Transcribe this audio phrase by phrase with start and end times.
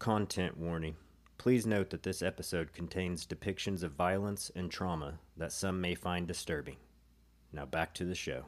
[0.00, 0.96] Content warning.
[1.36, 6.26] Please note that this episode contains depictions of violence and trauma that some may find
[6.26, 6.78] disturbing.
[7.52, 8.46] Now back to the show.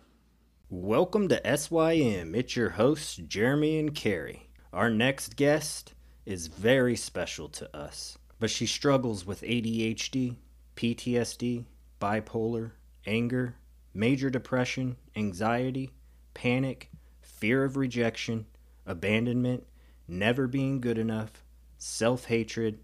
[0.71, 2.35] Welcome to SYM.
[2.35, 4.49] It's your hosts, Jeremy and Carrie.
[4.73, 5.93] Our next guest
[6.25, 10.37] is very special to us, but she struggles with ADHD,
[10.75, 11.67] PTSD,
[12.01, 12.71] bipolar,
[13.05, 13.57] anger,
[13.93, 15.91] major depression, anxiety,
[16.33, 16.91] panic,
[17.21, 18.47] fear of rejection,
[18.87, 19.67] abandonment,
[20.13, 21.43] never being good enough,
[21.79, 22.79] self hatred,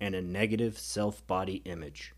[0.00, 2.14] and a negative self body image.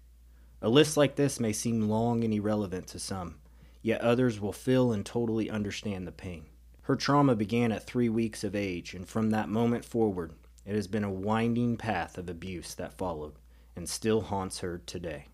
[0.62, 3.36] A list like this may seem long and irrelevant to some,
[3.82, 6.44] yet others will feel and totally understand the pain.
[6.82, 10.32] Her trauma began at three weeks of age, and from that moment forward,
[10.66, 13.34] it has been a winding path of abuse that followed
[13.74, 15.26] and still haunts her today.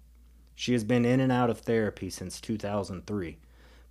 [0.54, 3.38] She has been in and out of therapy since 2003,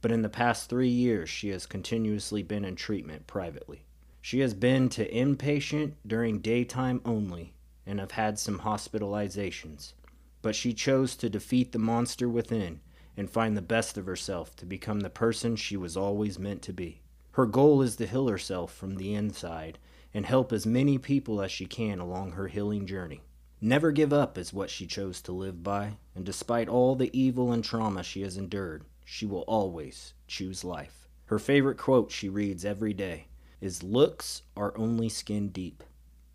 [0.01, 3.84] but in the past three years, she has continuously been in treatment privately.
[4.25, 7.53] She has been to inpatient during daytime only
[7.85, 9.93] and have had some hospitalizations,
[10.41, 12.79] but she chose to defeat the monster within
[13.15, 16.73] and find the best of herself to become the person she was always meant to
[16.73, 17.03] be.
[17.33, 19.77] Her goal is to heal herself from the inside
[20.11, 23.21] and help as many people as she can along her healing journey.
[23.61, 27.51] Never give up is what she chose to live by, and despite all the evil
[27.51, 31.07] and trauma she has endured, she will always choose life.
[31.25, 33.27] Her favorite quote she reads every day
[33.61, 35.83] is Looks are only skin deep.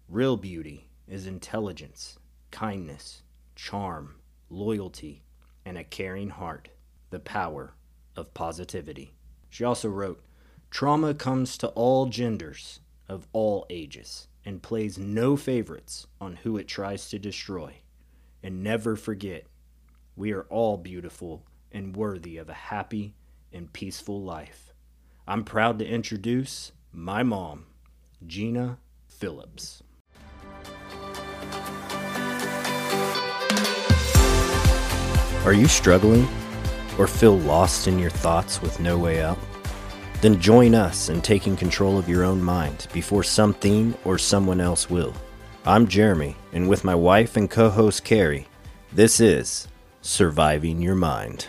[0.08, 2.18] Real beauty is intelligence,
[2.50, 3.22] kindness,
[3.54, 4.16] charm,
[4.48, 5.22] loyalty,
[5.64, 6.68] and a caring heart,
[7.10, 7.74] the power
[8.16, 9.14] of positivity.
[9.48, 10.24] She also wrote
[10.70, 16.68] Trauma comes to all genders of all ages and plays no favorites on who it
[16.68, 17.74] tries to destroy.
[18.42, 19.46] And never forget,
[20.16, 23.14] we are all beautiful and worthy of a happy
[23.52, 24.72] and peaceful life.
[25.26, 27.66] I'm proud to introduce my mom,
[28.26, 29.82] Gina Phillips.
[35.44, 36.28] Are you struggling
[36.98, 39.38] or feel lost in your thoughts with no way out?
[40.20, 44.90] Then join us in taking control of your own mind before something or someone else
[44.90, 45.14] will.
[45.64, 48.48] I'm Jeremy, and with my wife and co host Carrie,
[48.92, 49.68] this is
[50.02, 51.46] Surviving Your Mind.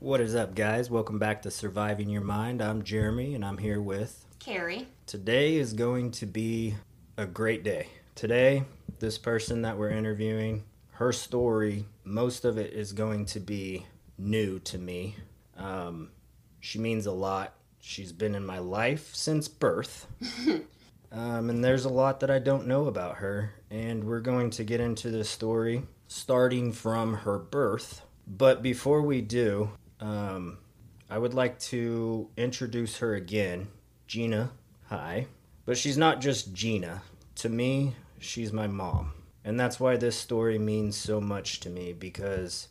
[0.00, 0.88] What is up, guys?
[0.88, 2.62] Welcome back to Surviving Your Mind.
[2.62, 4.24] I'm Jeremy, and I'm here with.
[4.38, 4.86] Carrie.
[5.06, 6.76] Today is going to be
[7.16, 7.88] a great day.
[8.14, 8.62] Today,
[9.00, 13.86] this person that we're interviewing, her story, most of it is going to be
[14.16, 15.16] new to me.
[15.56, 16.10] Um,
[16.60, 17.54] she means a lot.
[17.80, 20.06] She's been in my life since birth.
[21.10, 23.52] um, and there's a lot that I don't know about her.
[23.68, 28.02] And we're going to get into this story starting from her birth.
[28.28, 29.70] But before we do,
[30.00, 30.58] um,
[31.10, 33.68] I would like to introduce her again.
[34.06, 34.50] Gina,
[34.86, 35.26] hi.
[35.64, 37.02] But she's not just Gina.
[37.36, 39.12] To me, she's my mom.
[39.44, 42.68] And that's why this story means so much to me because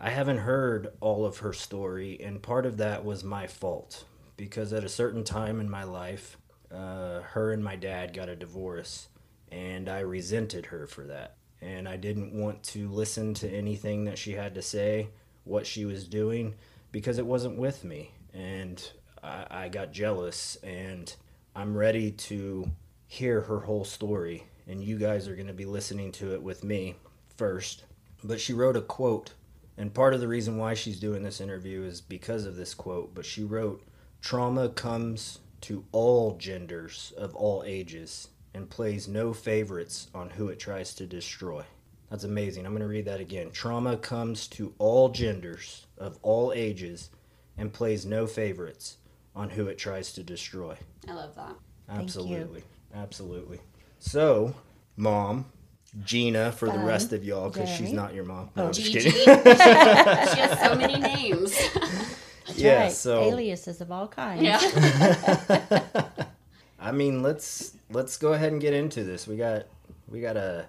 [0.00, 4.04] I haven't heard all of her story, and part of that was my fault
[4.36, 6.38] because at a certain time in my life,
[6.72, 9.08] uh, her and my dad got a divorce,
[9.50, 11.34] and I resented her for that.
[11.60, 15.08] And I didn't want to listen to anything that she had to say,
[15.48, 16.54] what she was doing,
[16.92, 18.12] because it wasn't with me.
[18.32, 18.82] And
[19.22, 21.14] I, I got jealous, and
[21.56, 22.70] I'm ready to
[23.06, 24.44] hear her whole story.
[24.66, 26.96] And you guys are going to be listening to it with me
[27.36, 27.84] first.
[28.22, 29.32] But she wrote a quote
[29.78, 33.14] and part of the reason why she's doing this interview is because of this quote.
[33.14, 33.80] But she wrote,
[34.20, 40.58] Trauma comes to all genders of all ages and plays no favorites on who it
[40.58, 41.62] tries to destroy.
[42.10, 42.64] That's amazing.
[42.64, 43.50] I'm going to read that again.
[43.50, 47.10] Trauma comes to all genders of all ages
[47.56, 48.96] and plays no favorites
[49.36, 50.76] on who it tries to destroy.
[51.08, 51.54] I love that.
[51.88, 52.62] Absolutely.
[52.94, 53.60] Absolutely.
[53.98, 54.54] So,
[54.96, 55.46] mom,
[56.04, 58.50] Gina for the rest of y'all because she's not your mom.
[58.56, 58.66] No, Oh.
[58.68, 59.10] I'm just Gigi.
[59.10, 59.24] kidding.
[59.44, 59.60] she
[60.40, 61.54] has so many names.
[62.46, 62.92] That's Yeah, right.
[62.92, 64.42] so- aliases of all kinds.
[64.42, 64.58] yeah.
[66.80, 69.26] I mean, let's let's go ahead and get into this.
[69.26, 69.66] We got
[70.08, 70.66] we got a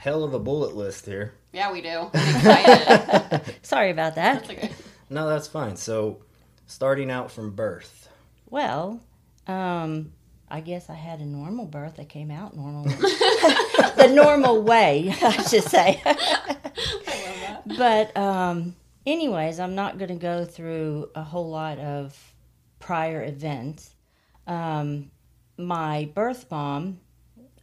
[0.00, 1.34] hell of a bullet list here.
[1.52, 2.08] Yeah, we do.
[2.14, 3.54] I'm excited.
[3.62, 4.46] Sorry about that.
[4.46, 4.70] That's okay.
[5.10, 5.76] No, that's fine.
[5.76, 6.22] So,
[6.66, 8.08] starting out from birth.
[8.48, 9.02] Well,
[9.46, 10.12] um,
[10.50, 12.00] I guess I had a normal birth.
[12.00, 12.84] I came out normal.
[12.84, 16.02] the normal way, I should say.
[17.76, 18.74] but, um,
[19.04, 22.18] anyways, I'm not going to go through a whole lot of
[22.78, 23.94] prior events.
[24.46, 25.10] Um,
[25.58, 27.00] my birth mom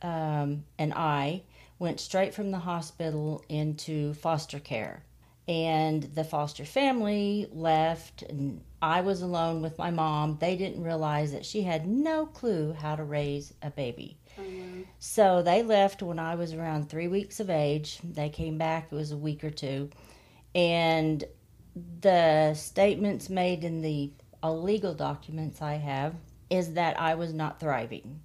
[0.03, 1.41] um, and I
[1.79, 5.03] went straight from the hospital into foster care.
[5.47, 10.37] and the foster family left and I was alone with my mom.
[10.39, 14.17] They didn't realize that she had no clue how to raise a baby.
[14.37, 14.81] Mm-hmm.
[14.99, 17.99] So they left when I was around three weeks of age.
[18.03, 19.89] They came back, it was a week or two.
[20.53, 21.23] And
[22.01, 24.11] the statements made in the
[24.43, 26.13] uh, illegal documents I have
[26.49, 28.19] is that I was not thriving.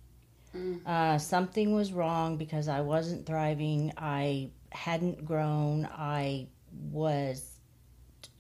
[0.87, 3.93] Uh, something was wrong because I wasn't thriving.
[3.96, 5.87] I hadn't grown.
[5.87, 6.49] I
[6.90, 7.58] was,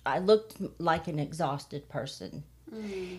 [0.04, 2.44] I looked like an exhausted person.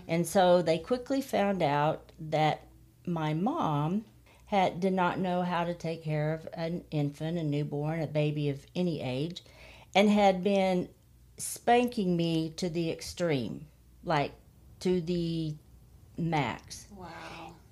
[0.07, 2.65] And so they quickly found out that
[3.05, 4.05] my mom
[4.45, 8.49] had did not know how to take care of an infant, a newborn, a baby
[8.49, 9.43] of any age,
[9.95, 10.89] and had been
[11.37, 13.65] spanking me to the extreme,
[14.03, 14.31] like
[14.79, 15.55] to the
[16.17, 16.87] max.
[16.95, 17.07] Wow.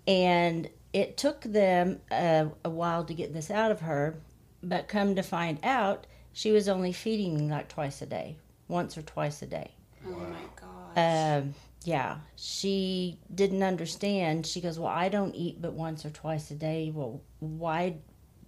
[0.08, 4.18] And it took them a, a while to get this out of her,
[4.62, 8.98] but come to find out, she was only feeding me like twice a day, once
[8.98, 9.72] or twice a day.
[10.06, 11.42] Oh my gosh.
[11.42, 11.54] Um,
[11.84, 14.46] yeah, she didn't understand.
[14.46, 16.92] She goes, Well, I don't eat but once or twice a day.
[16.94, 17.98] Well, why?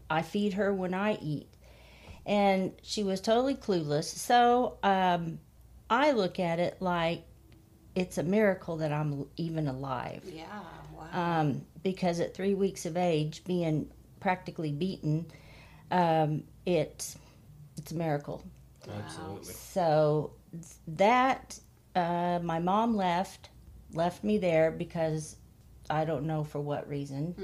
[0.10, 1.48] I feed her when I eat.
[2.26, 4.06] And she was totally clueless.
[4.06, 5.40] So um,
[5.90, 7.24] I look at it like
[7.96, 10.24] it's a miracle that I'm even alive.
[10.26, 10.46] yeah.
[10.96, 11.40] Wow.
[11.42, 13.90] Um, because at three weeks of age, being
[14.20, 15.26] practically beaten,
[15.92, 17.16] um, it,
[17.78, 18.44] it's a miracle.
[19.06, 19.54] Absolutely.
[19.54, 20.32] So
[20.88, 21.60] that
[21.96, 23.50] uh, my mom left,
[23.94, 25.36] left me there because
[25.90, 27.36] I don't know for what reason,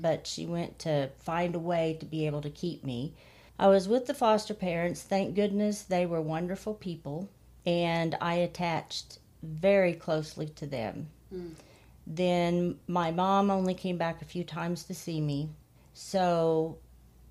[0.00, 3.14] but she went to find a way to be able to keep me.
[3.58, 5.02] I was with the foster parents.
[5.02, 7.28] Thank goodness they were wonderful people,
[7.66, 11.08] and I attached very closely to them.
[12.10, 15.50] Then my mom only came back a few times to see me.
[15.92, 16.78] So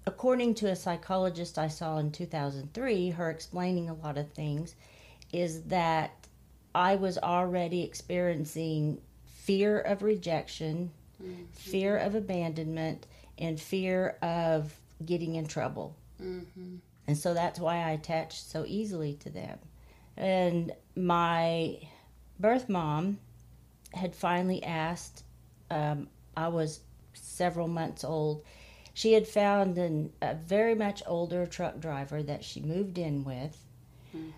[0.06, 4.76] according to a psychologist I saw in 2003, her explaining a lot of things,
[5.34, 6.28] is that
[6.76, 10.92] I was already experiencing fear of rejection,
[11.22, 11.44] mm-hmm.
[11.54, 13.08] fear of abandonment,
[13.40, 15.96] and fear of getting in trouble.
[16.22, 16.76] Mm-hmm.
[17.08, 19.58] And so that's why I attached so easily to them.
[20.16, 21.80] And my
[22.40, 23.18] birth mom
[23.94, 25.24] had finally asked,
[25.70, 26.82] um, I was
[27.14, 28.44] several months old.
[28.94, 33.64] She had found an, a very much older truck driver that she moved in with,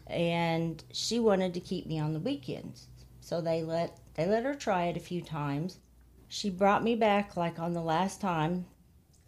[0.07, 2.88] and she wanted to keep me on the weekends.
[3.22, 5.80] So they let they let her try it a few times.
[6.28, 8.66] She brought me back like on the last time,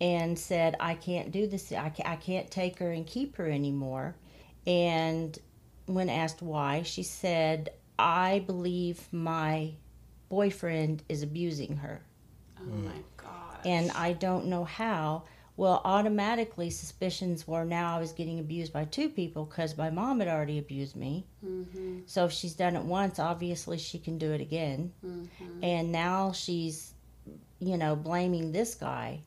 [0.01, 1.71] and said I can't do this.
[1.71, 4.15] I can't, I can't take her and keep her anymore.
[4.67, 5.37] And
[5.85, 9.73] when asked why, she said I believe my
[10.31, 12.01] boyfriend is abusing her
[12.57, 13.65] oh my gosh.
[13.65, 15.23] and I don't know how.
[15.57, 20.19] Well, automatically suspicions were now I was getting abused by two people because my mom
[20.19, 21.25] had already abused me.
[21.45, 21.99] Mm-hmm.
[22.05, 24.91] So if she's done it once, obviously she can do it again.
[25.05, 25.63] Mm-hmm.
[25.63, 26.93] And now she's,
[27.59, 29.19] you know, blaming this guy.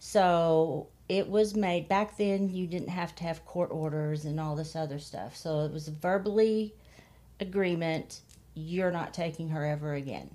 [0.00, 2.50] So it was made back then.
[2.50, 5.36] You didn't have to have court orders and all this other stuff.
[5.36, 6.74] So it was a verbally
[7.40, 8.20] agreement.
[8.54, 10.28] You're not taking her ever again.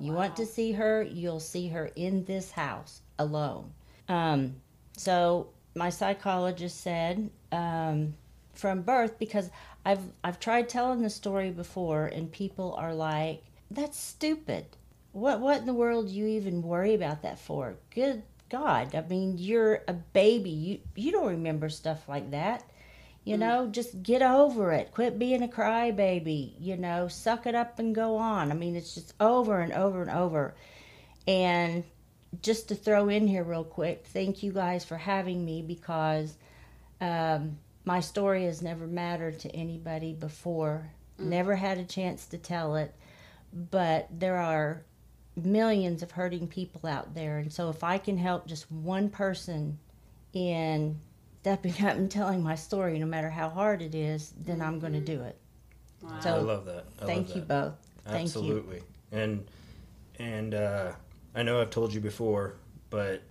[0.00, 0.18] You wow.
[0.18, 3.72] want to see her, you'll see her in this house alone.
[4.08, 4.56] Um,
[4.96, 8.14] so my psychologist said um,
[8.54, 9.50] from birth because
[9.84, 14.64] I've I've tried telling the story before and people are like, "That's stupid.
[15.12, 19.02] What what in the world do you even worry about that for?" Good God, I
[19.02, 20.50] mean, you're a baby.
[20.50, 22.64] You you don't remember stuff like that.
[23.24, 24.92] You know, just get over it.
[24.92, 26.52] Quit being a crybaby.
[26.60, 28.52] You know, suck it up and go on.
[28.52, 30.54] I mean, it's just over and over and over.
[31.26, 31.84] And
[32.42, 36.36] just to throw in here real quick, thank you guys for having me because
[37.00, 40.90] um, my story has never mattered to anybody before.
[41.18, 42.92] Never had a chance to tell it,
[43.52, 44.82] but there are
[45.36, 47.38] millions of hurting people out there.
[47.38, 49.78] And so if I can help just one person
[50.32, 51.00] in
[51.44, 54.94] stepping up and telling my story, no matter how hard it is, then I'm going
[54.94, 55.36] to do it.
[56.02, 56.20] Wow.
[56.20, 56.86] So- I love that.
[57.02, 57.48] I Thank love you that.
[57.48, 57.74] both.
[58.06, 58.40] Thank you.
[58.40, 58.82] Absolutely.
[59.12, 59.46] And
[60.18, 60.92] and uh,
[61.34, 62.54] I know I've told you before,
[62.90, 63.22] but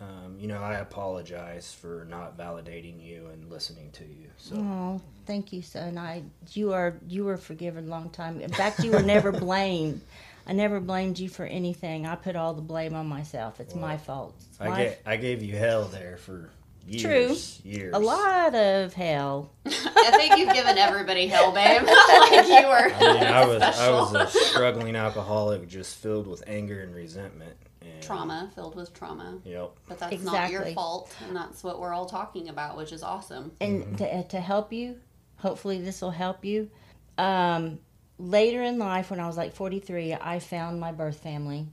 [0.00, 4.28] um, you know I apologize for not validating you and listening to you.
[4.38, 5.98] So Oh, thank you, son.
[5.98, 8.40] I you are you were forgiven a long time.
[8.40, 10.00] In fact, you were never blamed.
[10.46, 12.06] I never blamed you for anything.
[12.06, 13.60] I put all the blame on myself.
[13.60, 14.34] It's my fault.
[14.50, 16.50] It's I my get I gave you hell there for
[16.86, 17.58] years.
[17.60, 17.70] True.
[17.70, 17.94] Years.
[17.94, 19.52] a lot of hell.
[19.66, 21.82] I think you've given everybody hell, babe.
[21.86, 22.92] like you were.
[22.94, 27.56] I mean, I was I was a struggling alcoholic, just filled with anger and resentment.
[27.80, 29.72] And, trauma filled with trauma, Yep.
[29.88, 33.52] but that's not your fault, and that's what we're all talking about, which is awesome.
[33.60, 35.00] And to, to help you,
[35.36, 36.70] hopefully this will help you.
[37.18, 37.80] Um,
[38.18, 41.66] later in life, when I was like 43, I found my birth family,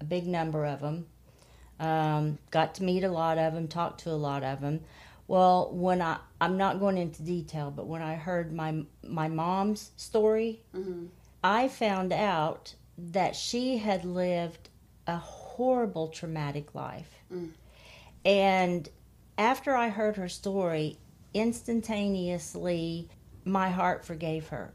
[0.00, 1.06] a big number of them.
[1.80, 4.80] Um, got to meet a lot of them, talked to a lot of them.
[5.26, 9.90] Well, when I I'm not going into detail, but when I heard my my mom's
[9.96, 10.62] story,
[11.42, 14.68] I found out that she had lived
[15.06, 17.18] a horrible traumatic life.
[18.24, 18.88] And
[19.36, 20.98] after I heard her story,
[21.32, 23.08] instantaneously
[23.44, 24.72] my heart forgave her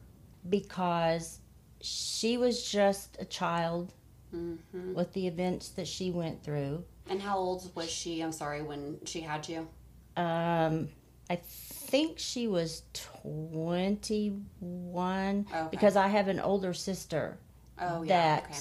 [0.50, 1.40] because
[1.82, 3.94] she was just a child
[4.32, 6.84] with the events that she went through.
[7.10, 8.22] And how old was she?
[8.22, 9.68] I'm sorry, when she had you?
[10.16, 10.90] Um,
[11.30, 15.68] I think she was 21 Okay.
[15.72, 17.38] because I have an older sister
[17.80, 18.36] Oh, yeah.
[18.40, 18.60] that Okay.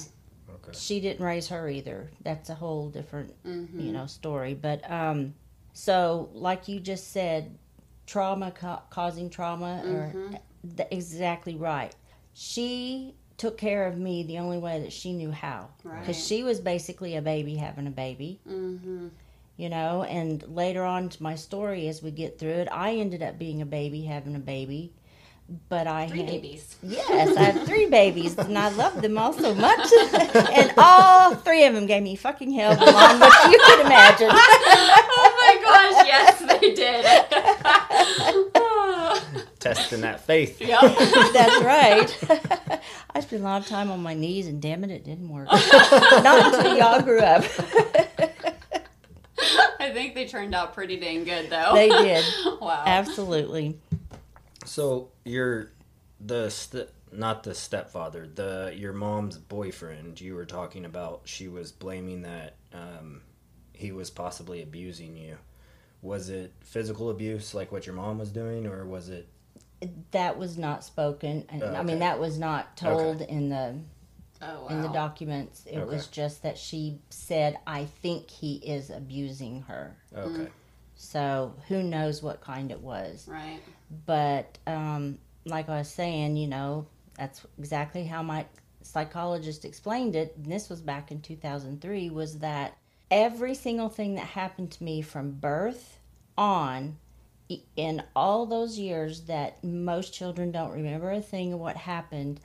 [0.68, 0.78] Okay.
[0.78, 2.10] she didn't raise her either.
[2.22, 3.80] That's a whole different, Mm-hmm.
[3.80, 4.54] you know, story.
[4.54, 5.34] But um,
[5.72, 7.56] so like you just said,
[8.06, 10.34] trauma ca- causing trauma, Mm-hmm.
[10.34, 10.38] or
[10.76, 11.94] th- exactly right.
[12.34, 16.00] She took care of me the only way that she knew how, Right.
[16.00, 18.40] because she was basically a baby having a baby.
[18.46, 19.08] Mm-hmm.
[19.56, 23.22] You know, and later on to my story, as we get through it, I ended
[23.22, 24.92] up being a baby having a baby,
[25.68, 26.76] but I Three had, babies.
[26.82, 29.90] Yes, I have three babies, and I love them all so much.
[30.52, 34.28] and all three of them gave me fucking hell beyond what you could imagine.
[34.32, 38.44] oh my gosh, yes, they did.
[39.58, 40.60] Testing that faith.
[40.60, 40.80] yep.
[41.32, 42.80] That's right.
[43.14, 45.48] I spent a lot of time on my knees, and damn it, it didn't work.
[45.50, 47.44] Not until y'all grew up.
[49.80, 51.72] I think they turned out pretty dang good, though.
[51.74, 52.24] they did.
[52.60, 52.84] Wow.
[52.86, 53.78] Absolutely.
[54.64, 55.72] So you're
[56.20, 60.20] the st- not the stepfather, the your mom's boyfriend.
[60.20, 61.22] You were talking about.
[61.24, 63.22] She was blaming that um,
[63.72, 65.38] he was possibly abusing you.
[66.02, 69.28] Was it physical abuse, like what your mom was doing, or was it?
[70.10, 71.44] That was not spoken.
[71.48, 73.76] And, Oh, I mean, that was not told in the
[74.42, 74.68] oh, wow.
[74.68, 75.64] in the documents.
[75.66, 80.48] It was just that she said, "I think he is abusing her." Okay.
[80.96, 83.28] So who knows what kind it was.
[83.28, 83.60] Right.
[84.06, 88.46] But um, like I was saying, you know, that's exactly how my
[88.82, 90.34] psychologist explained it.
[90.36, 92.10] And this was back in 2003.
[92.10, 92.76] Was that
[93.12, 95.98] every single thing that happened to me from birth
[96.36, 97.07] on i-
[97.76, 102.40] in all those years that most children don't remember a thing of what happened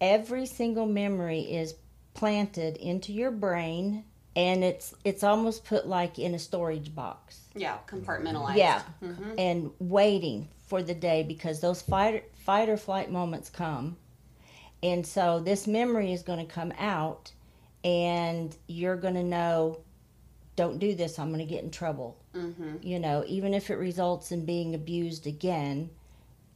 [0.00, 1.74] every single memory is
[2.14, 4.02] planted into your brain
[4.34, 8.56] and it's it's almost put like in a storage box Yeah, compartmentalized.
[8.56, 9.34] yeah, Mhm.
[9.38, 13.96] and waiting for the day because those fight fight or flight moments come,
[14.82, 17.32] and so this memory is going to come out,
[17.84, 19.78] and you're going to know,
[20.56, 21.18] don't do this.
[21.18, 22.16] I'm going to get in trouble.
[22.34, 22.82] Mhm.
[22.84, 25.90] You know, even if it results in being abused again,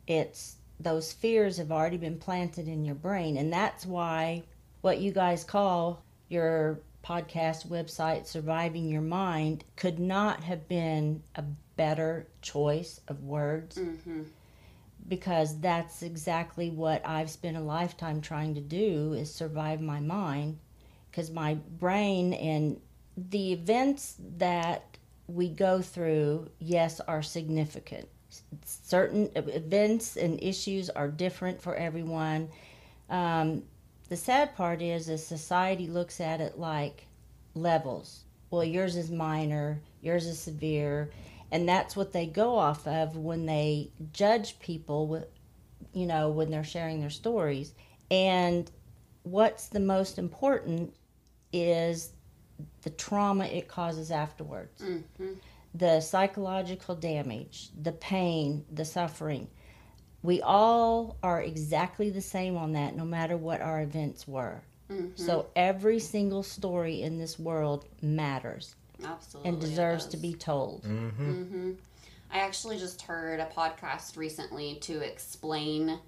[0.06, 4.42] it's those fears have already been planted in your brain, and that's why
[4.80, 11.42] what you guys call your podcast website surviving your mind could not have been a
[11.76, 14.26] better choice of words Mhm.
[15.08, 20.58] because that's exactly what I've spent a lifetime trying to do is survive my mind
[21.10, 22.80] because my brain and
[23.16, 24.93] the events that
[25.26, 28.08] we go through yes are significant.
[28.64, 32.48] Certain events and issues are different for everyone.
[33.08, 33.62] Um,
[34.08, 37.06] the sad part is is society looks at it like
[37.54, 38.24] levels.
[38.50, 41.10] Well yours is minor yours is severe
[41.50, 45.26] and that's what they go off of when they judge people with
[45.92, 47.74] you know when they're sharing their stories.
[48.10, 48.70] And
[49.22, 50.94] what's the most important
[51.52, 52.13] is
[52.82, 55.36] the trauma it causes afterwards Mhm.
[55.74, 59.48] the psychological damage the pain the suffering
[60.22, 65.18] we all are exactly the same on that no matter what our events were Mhm.
[65.18, 69.48] so every single story in this world matters Absolutely.
[69.50, 71.32] and deserves to be told Mm-hmm.
[71.42, 71.72] hmm
[72.30, 76.00] I actually just heard a podcast recently to explain,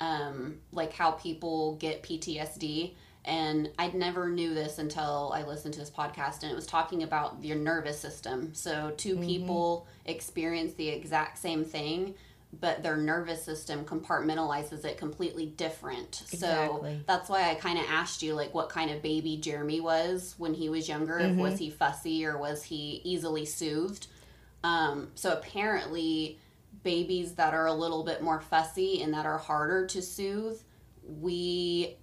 [0.00, 2.96] um, like how people get PTSD,
[3.28, 7.02] and I never knew this until I listened to this podcast, and it was talking
[7.04, 8.54] about your nervous system.
[8.54, 12.14] So 2 people experience the exact same thing.
[12.60, 16.22] But their nervous system compartmentalizes it completely different.
[16.32, 16.94] Exactly.
[16.94, 20.34] So that's why I kind of asked you, like, what kind of baby Jeremy was
[20.38, 21.18] when he was younger.
[21.18, 24.06] If Was he fussy or was he easily soothed?
[24.64, 26.38] Um, so apparently,
[26.82, 30.58] babies that are a little bit more fussy and that are harder to soothe,
[31.20, 31.98] we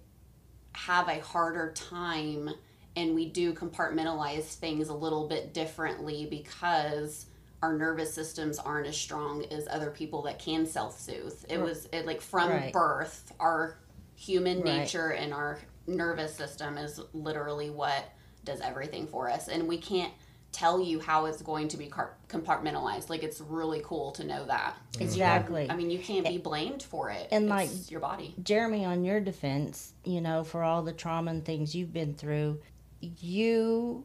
[0.76, 2.50] have a harder time
[2.96, 7.26] and we do compartmentalize things a little bit differently because
[7.62, 11.44] our nervous systems aren't as strong as other people that can self-soothe.
[11.48, 12.72] It was it like from Right.
[12.72, 13.78] birth, our
[14.14, 14.80] human Right.
[14.80, 18.04] nature and our nervous system is literally what
[18.44, 20.12] does everything for us, and we can't
[20.56, 23.10] tell you how it's going to be car- compartmentalized.
[23.10, 24.74] Like it's really cool to know that.
[24.92, 25.70] 'Cause you- Exactly.
[25.70, 27.28] I mean, you can't be blamed for it.
[27.30, 28.34] And, It's like, your body.
[28.42, 32.60] Jeremy, on your defense, you know, for all the trauma and things you've been through,
[33.00, 34.04] you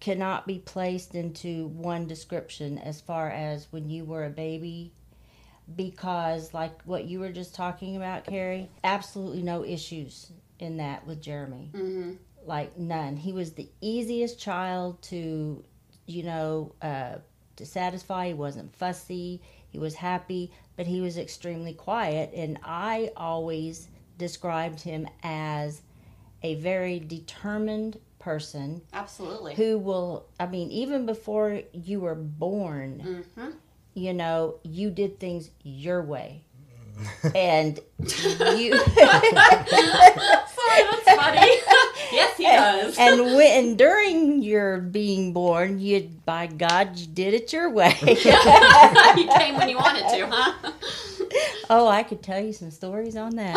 [0.00, 4.92] cannot be placed into one description as far as when you were a baby
[5.74, 11.20] because like what you were just talking about carrie absolutely no issues in that with
[11.20, 12.12] jeremy hmm
[12.44, 15.64] like none he was the easiest child to
[16.06, 17.14] you know uh,
[17.56, 23.10] to satisfy he wasn't fussy he was happy but he was extremely quiet and i
[23.16, 25.82] always described him as
[26.42, 29.54] a very determined person Absolutely.
[29.54, 33.50] who will i mean even before you were born hmm
[33.94, 36.42] you know you did things your way
[37.34, 38.76] and you
[40.56, 41.52] Sorry, that's funny.
[42.12, 42.96] Yes, he does.
[42.98, 47.94] and when during your being born, you by God, you did it your way.
[48.02, 50.72] you came when you wanted to, huh?
[51.70, 53.56] oh, I could tell you some stories on that.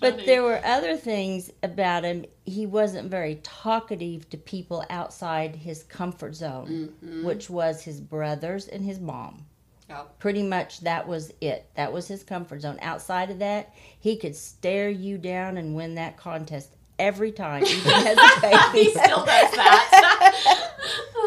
[0.00, 2.24] But there were other things about him.
[2.44, 7.24] He wasn't very talkative to people outside his comfort zone, Mhm.
[7.24, 9.46] which was his brothers and his mom.
[9.88, 10.18] Yep.
[10.18, 11.66] Pretty much that was it.
[11.74, 12.78] That was his comfort zone.
[12.82, 17.90] Outside of that, he could stare you down and win that contest every time, even
[17.92, 18.84] as a baby.
[18.84, 20.64] he still does that.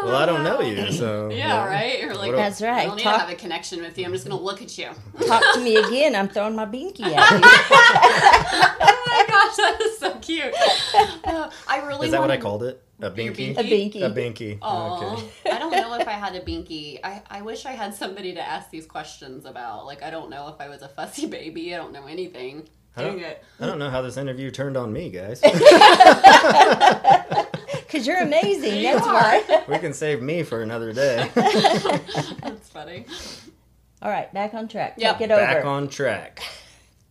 [0.03, 2.01] Well, I don't know you, so Yeah, right.
[2.01, 2.88] You're like, What That's I right.
[2.88, 4.06] don't need Talk- to have a connection with you.
[4.06, 4.89] I'm just gonna look at you.
[5.27, 6.15] Talk to me again.
[6.15, 7.41] I'm throwing my binky at you.
[7.44, 10.53] oh my gosh, that is so cute.
[11.24, 12.08] Uh, I really.
[12.08, 12.84] Is that what I called it?
[13.01, 13.58] A binky?
[13.58, 14.01] A binky.
[14.03, 14.58] A binky.
[14.62, 15.13] Aw.
[15.13, 15.24] Okay.
[15.51, 17.00] I don't know if I had a binky.
[17.03, 19.86] I, I wish I had somebody to ask these questions about.
[19.86, 21.74] Like, I don't know if I was a fussy baby.
[21.74, 22.67] I don't know anything.
[22.96, 23.43] I don't- it.
[23.60, 25.41] I don't know how this interview turned on me, guys.
[27.91, 28.77] Because you're amazing.
[28.77, 29.13] You That's are.
[29.13, 29.63] why.
[29.67, 31.29] we can save me for another day.
[31.36, 33.05] That's funny.
[34.01, 34.94] All right, back on track.
[34.98, 35.18] Yep.
[35.18, 35.42] Take it over.
[35.42, 36.42] back on track.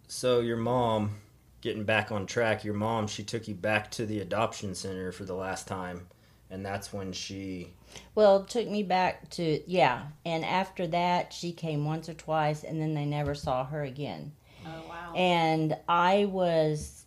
[0.09, 1.17] So your mom,
[1.61, 5.25] getting back on track, your mom, she took you back to the adoption center for
[5.25, 6.07] the last time,
[6.51, 7.69] and that's when she.
[8.15, 10.07] well, took me back to, yeah.
[10.25, 14.33] And after that, she came once or twice, and then they never saw her again.
[14.67, 15.13] Oh, wow.
[15.15, 17.05] And I was,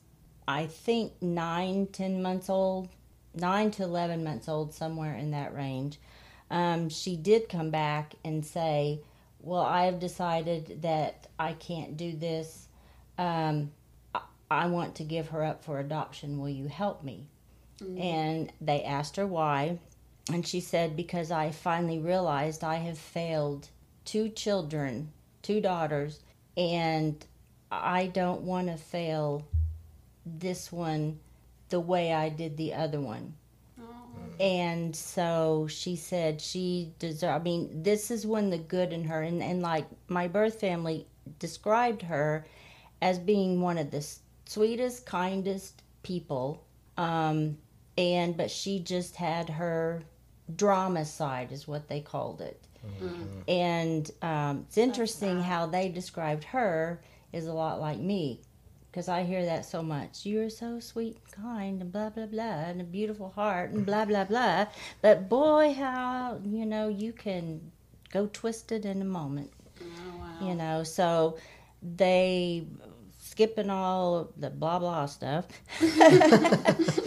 [0.48, 2.90] I think, nine, ten months old,
[3.36, 6.00] nine to 11 months old, somewhere in that range.
[6.52, 9.02] Um, she did come back and say,
[9.40, 12.68] Well, I have decided that I can't do this.
[13.18, 13.72] Um,
[14.54, 16.40] I, want to give her up for adoption.
[16.40, 17.26] Will you help me?
[17.82, 18.02] Mm-hmm.
[18.02, 19.80] And they asked her why.
[20.32, 23.70] And she said, Because I finally realized I have failed
[24.06, 25.12] two children,
[25.42, 26.20] two daughters,
[26.56, 27.24] and
[27.72, 29.48] I don't want to fail
[30.26, 31.20] this one
[31.70, 33.34] the way I did the other one.
[33.82, 33.86] Oh.
[34.40, 37.42] And so she said she deserve.
[37.42, 41.08] I mean, this is when the good in her and, and like my birth family
[41.40, 42.46] described her
[43.02, 44.08] as being one of the
[44.46, 46.64] sweetest, kindest people.
[46.98, 47.58] Um,
[47.98, 50.04] and but she just had her
[50.56, 52.64] drama side, is what they called it.
[53.48, 55.46] And um, it's interesting sad.
[55.46, 57.02] how they described her
[57.32, 58.42] is a lot like me
[58.92, 60.26] because I hear that so much.
[60.26, 64.06] You're so sweet and kind and blah blah blah and a beautiful heart and blah
[64.06, 64.68] blah blah.
[65.02, 67.72] But boy, how you know you can
[68.12, 69.52] go twisted in a moment.
[69.82, 69.86] Oh,
[70.20, 70.48] wow.
[70.48, 71.38] You know, so
[71.82, 72.68] they
[73.34, 75.48] skipping all the blah blah stuff
[75.82, 77.02] in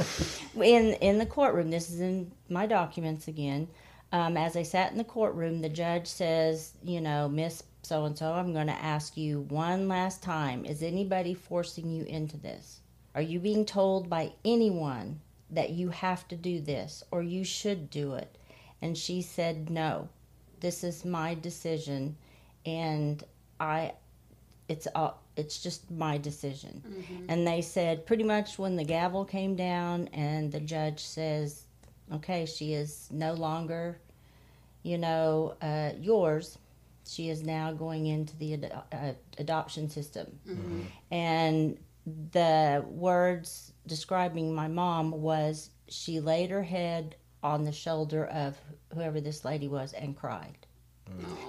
[0.95, 1.71] in the courtroom.
[1.71, 3.69] This is in my documents again.
[4.11, 8.19] Um, as I sat in the courtroom, the judge says, you know, Miss So and
[8.19, 12.81] So, I'm going to ask you one last time: Is anybody forcing you into this?
[13.15, 17.89] Are you being told by anyone that you have to do this or you should
[17.89, 18.37] do it?
[18.83, 20.09] And she said, No.
[20.59, 22.17] This is my decision,
[22.67, 23.23] and
[23.61, 23.93] I
[24.69, 26.83] it's all it's just my decision.
[27.29, 31.63] And they said pretty much when the gavel came down and the judge says
[32.13, 33.99] okay she is no longer
[34.85, 36.57] you know uh, yours
[37.05, 40.27] she is now going into the ad- uh, adoption system.
[40.49, 40.81] Mm-hmm.
[41.11, 41.79] and
[42.33, 48.57] the words describing my mom was she laid her head on the shoulder of
[48.95, 50.57] whoever this lady was and cried.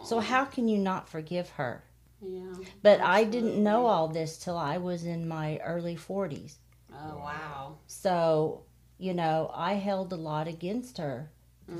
[0.03, 1.83] So how can you not forgive her
[2.21, 2.55] Yeah.
[2.81, 6.55] but I didn't know all this till I was in my early 40s.
[6.91, 7.77] Oh, wow.
[7.87, 8.63] So,
[8.97, 11.29] you know, I held a lot against her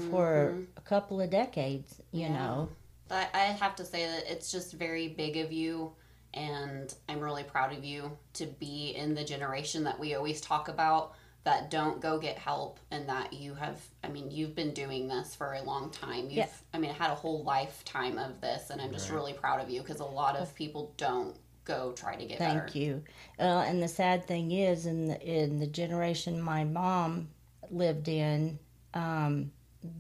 [0.10, 2.34] for a couple of decades, you Mm-hmm.
[2.34, 2.40] Yeah.
[2.40, 2.70] know.
[3.08, 5.94] But I have to say that it's just very big of you,
[6.34, 10.68] and I'm really proud of you to be in the generation that we always talk
[10.68, 11.14] about
[11.48, 13.80] that don't go get help, and that you have.
[14.04, 16.26] I mean, you've been doing this for a long time.
[16.26, 16.50] You've, Yeah.
[16.74, 19.80] I mean, had a whole lifetime of this, and I'm just really proud of you
[19.82, 22.78] because a lot of people don't go try to get Thank better.
[22.78, 23.04] you.
[23.40, 27.30] Uh, and the sad thing is, in the, in the generation my mom
[27.72, 28.60] lived in,
[28.94, 29.50] um,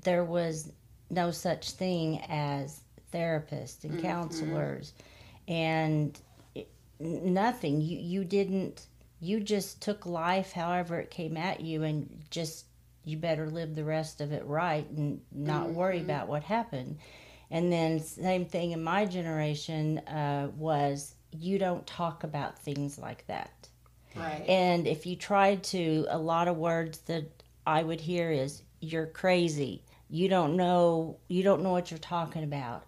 [0.03, 0.73] there was
[1.09, 2.81] no such thing as
[3.13, 4.91] therapists and counselors,
[5.47, 6.19] and
[6.55, 6.67] it,
[6.99, 7.79] nothing.
[7.79, 8.87] You you didn't.
[9.19, 12.65] You just took life however it came at you, and just
[13.03, 16.97] you better live the rest of it right and not worry about what happened.
[17.49, 23.25] And then same thing in my generation uh, was you don't talk about things like
[23.27, 23.69] that.
[24.15, 24.43] Right.
[24.47, 29.07] And if you tried to, a lot of words that I would hear is "you're
[29.07, 32.85] crazy," "you don't know," "you don't know what you're talking about,"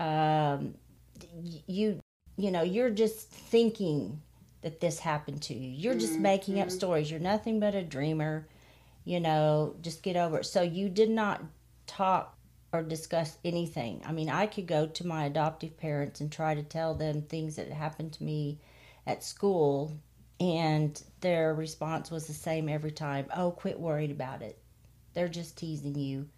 [0.00, 0.74] um,
[1.66, 2.00] "you,
[2.36, 4.20] you know, you're just thinking
[4.66, 5.70] that this happened to you.
[5.70, 7.08] You're just making up stories.
[7.08, 8.48] You're nothing but a dreamer."
[9.04, 10.46] You know, just get over it.
[10.46, 11.40] So you did not
[11.86, 12.36] talk
[12.72, 14.02] or discuss anything.
[14.04, 17.54] I mean, I could go to my adoptive parents and try to tell them things
[17.54, 18.58] that happened to me
[19.06, 19.92] at school,
[20.40, 24.58] and their response was the same every time Oh, quit worried about it.
[25.14, 26.28] They're just teasing you.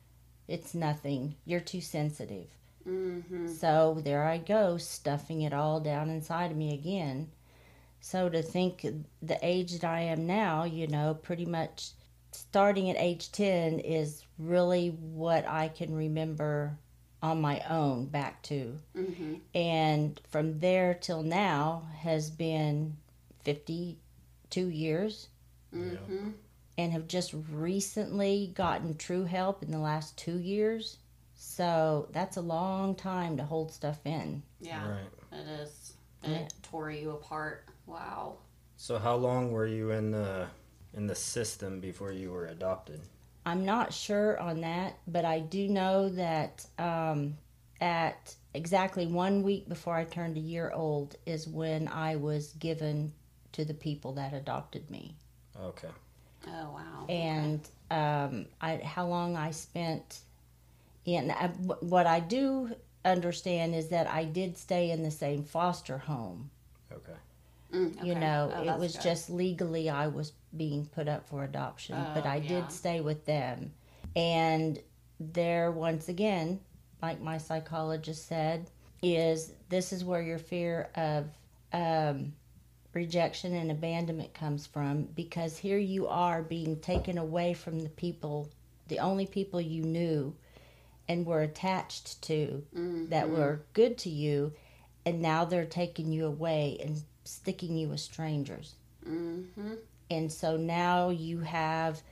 [0.47, 1.37] It's nothing.
[1.47, 2.49] You're too sensitive.
[2.87, 3.47] Mm-hmm.
[3.47, 7.31] So there I go, stuffing it all down inside of me again.
[8.01, 8.87] So to think
[9.23, 11.91] the age that I am now, you know, pretty much
[12.33, 16.79] starting at age 10 is really what I can remember
[17.23, 18.79] on my own back to.
[18.97, 19.35] Mm-hmm.
[19.55, 22.97] And from there till now has been
[23.45, 25.29] 52 years
[25.75, 26.31] Mm-hmm.
[26.79, 30.97] and have just recently gotten true help in the last two years.
[31.37, 34.43] So that's a long time to hold stuff in.
[34.63, 35.01] Yeah, Right.
[35.41, 35.93] it is.
[36.23, 37.67] And it tore you apart.
[37.89, 38.37] Wow.
[38.77, 40.47] So how long were you in the
[40.95, 43.01] in the system before you were adopted?
[43.47, 47.39] I'm not sure on that, but I do know that um,
[47.81, 53.13] at exactly one week before I turned a year old is when I was given
[53.53, 55.15] to the people that adopted me.
[55.61, 55.89] Okay.
[56.47, 57.07] Oh wow.
[57.09, 60.21] and um, I, how long I spent
[61.05, 61.31] in.
[61.31, 62.75] I, what I do
[63.05, 66.51] understand is that I did stay in the same foster home.
[66.93, 67.19] Okay.
[67.73, 69.03] Mm, You know, Oh, it was good.
[69.03, 72.49] just legally I was being put up for adoption, but Oh, I yeah.
[72.49, 73.73] did stay with them.
[74.17, 74.81] And
[75.21, 76.61] there, once again,
[77.03, 78.71] like my psychologist said,
[79.03, 81.27] is this is where your fear of
[81.73, 82.33] um,
[82.95, 88.49] rejection and abandonment comes from because here you are being taken away from the people,
[88.89, 90.35] the only people you knew
[91.07, 92.65] and were attached to
[93.09, 94.53] that were good to you,
[95.07, 98.75] and now they're taking you away and sticking you with strangers.
[99.09, 99.75] Mm-hmm.
[100.11, 102.03] And so now you have,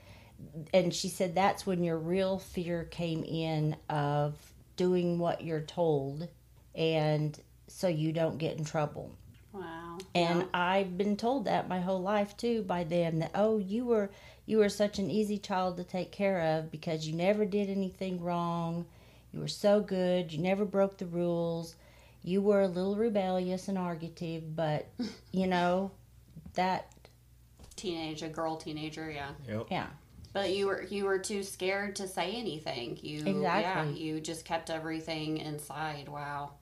[0.75, 4.35] and she said that's when your real fear came in of
[4.77, 6.29] doing what you're told,
[6.75, 9.11] and so you don't get in trouble.
[9.53, 9.99] Wow.
[10.15, 10.47] And Yeah.
[10.53, 14.11] I've been told that my whole life too by them that oh you were
[14.45, 18.23] you were such an easy child to take care of because you never did anything
[18.23, 18.87] wrong.
[19.33, 20.33] You were so good.
[20.33, 21.75] You never broke the rules.
[22.27, 24.89] You were a little rebellious and argutive, but
[25.33, 25.93] you know
[26.55, 26.91] that
[27.77, 29.31] teenage, a girl teenager, yeah.
[29.49, 29.67] Yep.
[29.71, 29.87] yeah.
[30.33, 32.99] But you were you were too scared to say anything.
[33.01, 34.03] You yeah, Exactly.
[34.03, 36.09] you just kept everything inside.
[36.09, 36.55] Wow.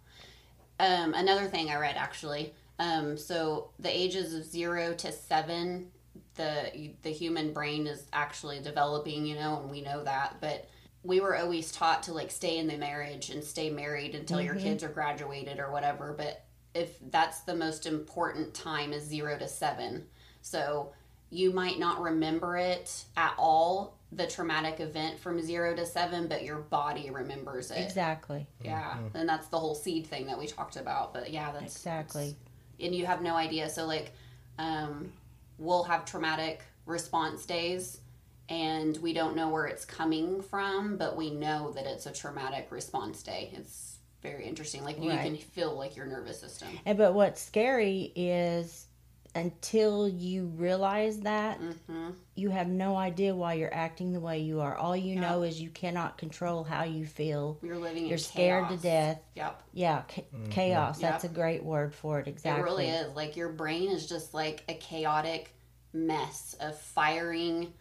[0.78, 2.52] Um, another thing I read actually.
[2.78, 5.90] Um, so the ages of zero to seven,
[6.34, 9.24] the the human brain is actually developing.
[9.24, 10.36] You know, and we know that.
[10.42, 10.68] But
[11.04, 14.54] we were always taught to like stay in the marriage and stay married until your
[14.54, 16.14] kids are graduated or whatever.
[16.16, 20.06] But if that's the most important time is zero to seven.
[20.40, 20.92] So
[21.30, 26.42] you might not remember it at all, the traumatic event from zero to seven, but
[26.42, 27.82] your body remembers it.
[27.82, 28.46] Exactly.
[28.62, 28.96] Yeah.
[29.14, 31.12] And that's the whole seed thing that we talked about.
[31.12, 32.34] But yeah, that's Exactly.
[32.80, 33.68] and you have no idea.
[33.68, 34.12] So like,
[34.58, 35.12] um,
[35.58, 38.00] we'll have traumatic response days,
[38.48, 42.68] and we don't know where it's coming from, but we know that it's a traumatic
[42.70, 43.50] response day.
[43.54, 44.84] It's very interesting.
[44.84, 45.22] Like you Right.
[45.22, 46.68] can feel like your nervous system.
[46.84, 48.86] And but what's scary is
[49.34, 54.60] until you realize that hmm you have no idea why you're acting the way you
[54.60, 54.74] are.
[54.74, 57.58] All you know is you cannot control how you feel.
[57.62, 58.06] You're living.
[58.06, 59.20] You're in scared to death.
[59.36, 59.62] Yep.
[59.72, 60.98] Yeah, cha- chaos.
[60.98, 62.26] That's a great word for it.
[62.26, 62.60] Exactly.
[62.60, 63.14] It really is.
[63.14, 65.54] Like your brain is just like a chaotic
[65.92, 67.72] mess of firing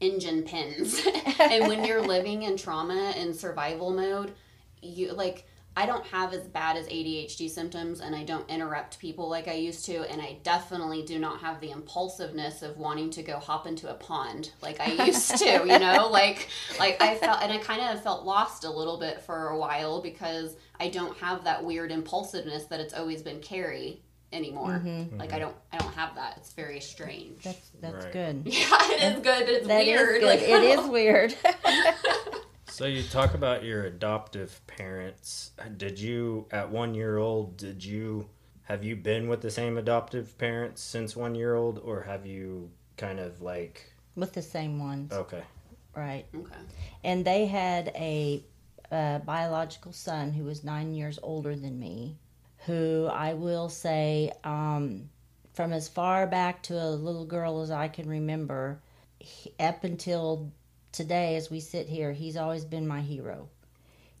[0.00, 1.00] engine pins.
[1.38, 4.32] and when you're living in trauma and survival mode,
[4.82, 9.30] you like I don't have as bad as ADHD symptoms and I don't interrupt people
[9.30, 13.22] like I used to and I definitely do not have the impulsiveness of wanting to
[13.22, 16.08] go hop into a pond like I used to, you know?
[16.20, 19.58] Like like I felt and I kind of felt lost a little bit for a
[19.58, 24.82] while because I don't have that weird impulsiveness that it's always been Carrie anymore.
[25.16, 26.34] Like I don't I don't have that.
[26.38, 27.42] It's very strange.
[27.44, 28.12] That's that's Right.
[28.12, 28.42] good.
[28.46, 30.20] yeah, it is good, but it's weird.
[30.20, 30.26] good.
[30.26, 31.34] Like, it is weird.
[32.68, 35.50] So you talk about your adoptive parents.
[35.76, 37.56] Did you at one year old?
[37.56, 38.28] Did you
[38.64, 42.70] have you been with the same adoptive parents since one year old, or have you
[42.96, 45.42] kind of like With the same ones, okay?
[45.96, 46.24] right?
[46.34, 46.54] Okay.
[47.02, 48.44] And they had a,
[48.92, 52.16] uh biological son who was nine years older than me,
[52.66, 55.08] who I will say, um,
[55.54, 58.80] from as far back to a little girl as I can remember,
[59.18, 60.50] he, up until
[60.92, 63.48] today, as we sit here, he's always been my hero.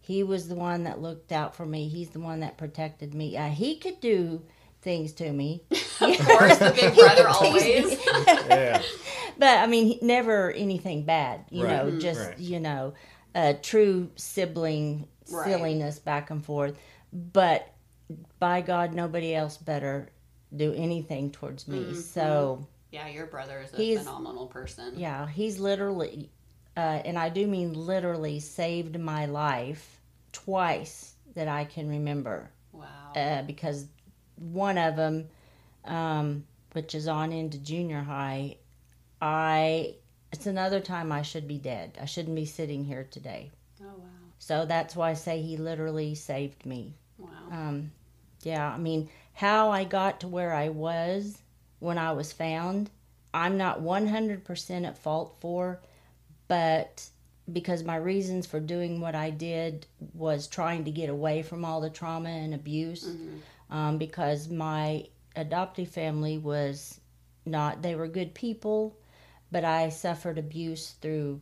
[0.00, 1.88] He was the one that looked out for me.
[1.88, 3.36] He's the one that protected me.
[3.36, 4.42] Uh, he could do
[4.82, 5.62] things to me.
[6.00, 7.98] Of course, the big brother always.
[8.48, 8.80] Yeah,
[9.38, 11.44] but I mean, never anything bad.
[11.50, 11.76] You Right.
[11.76, 12.00] know, Mhm.
[12.00, 12.38] just Right.
[12.38, 12.94] you know,
[13.34, 15.44] a true sibling Right.
[15.44, 16.74] silliness back and forth.
[17.12, 17.69] But
[18.38, 20.08] by God, nobody else better
[20.54, 21.78] do anything towards me.
[21.78, 21.94] Mm-hmm.
[21.94, 24.94] So Yeah, your brother is a phenomenal person.
[24.98, 26.30] yeah, he's literally,
[26.76, 30.00] uh, and I do mean literally, saved my life
[30.32, 32.50] twice that I can remember.
[32.72, 32.86] Wow.
[33.14, 33.86] uh, because
[34.36, 35.28] one of them,
[35.84, 38.56] um, which is on into junior high,
[39.20, 39.94] I
[40.32, 41.98] it's another time I should be dead.
[42.00, 43.50] I shouldn't be sitting here today.
[43.82, 44.04] oh wow.
[44.38, 46.94] So that's why I say he literally saved me.
[47.18, 47.28] Wow.
[47.50, 47.90] Um,
[48.42, 51.38] yeah, I mean, how I got to where I was
[51.78, 52.90] when I was found,
[53.32, 55.80] I'm not 100% at fault for,
[56.48, 57.08] but
[57.52, 61.80] because my reasons for doing what I did was trying to get away from all
[61.80, 63.08] the trauma and abuse,
[63.70, 67.00] um, because my adoptive family was
[67.46, 68.96] not, they were good people,
[69.50, 71.40] but I suffered abuse through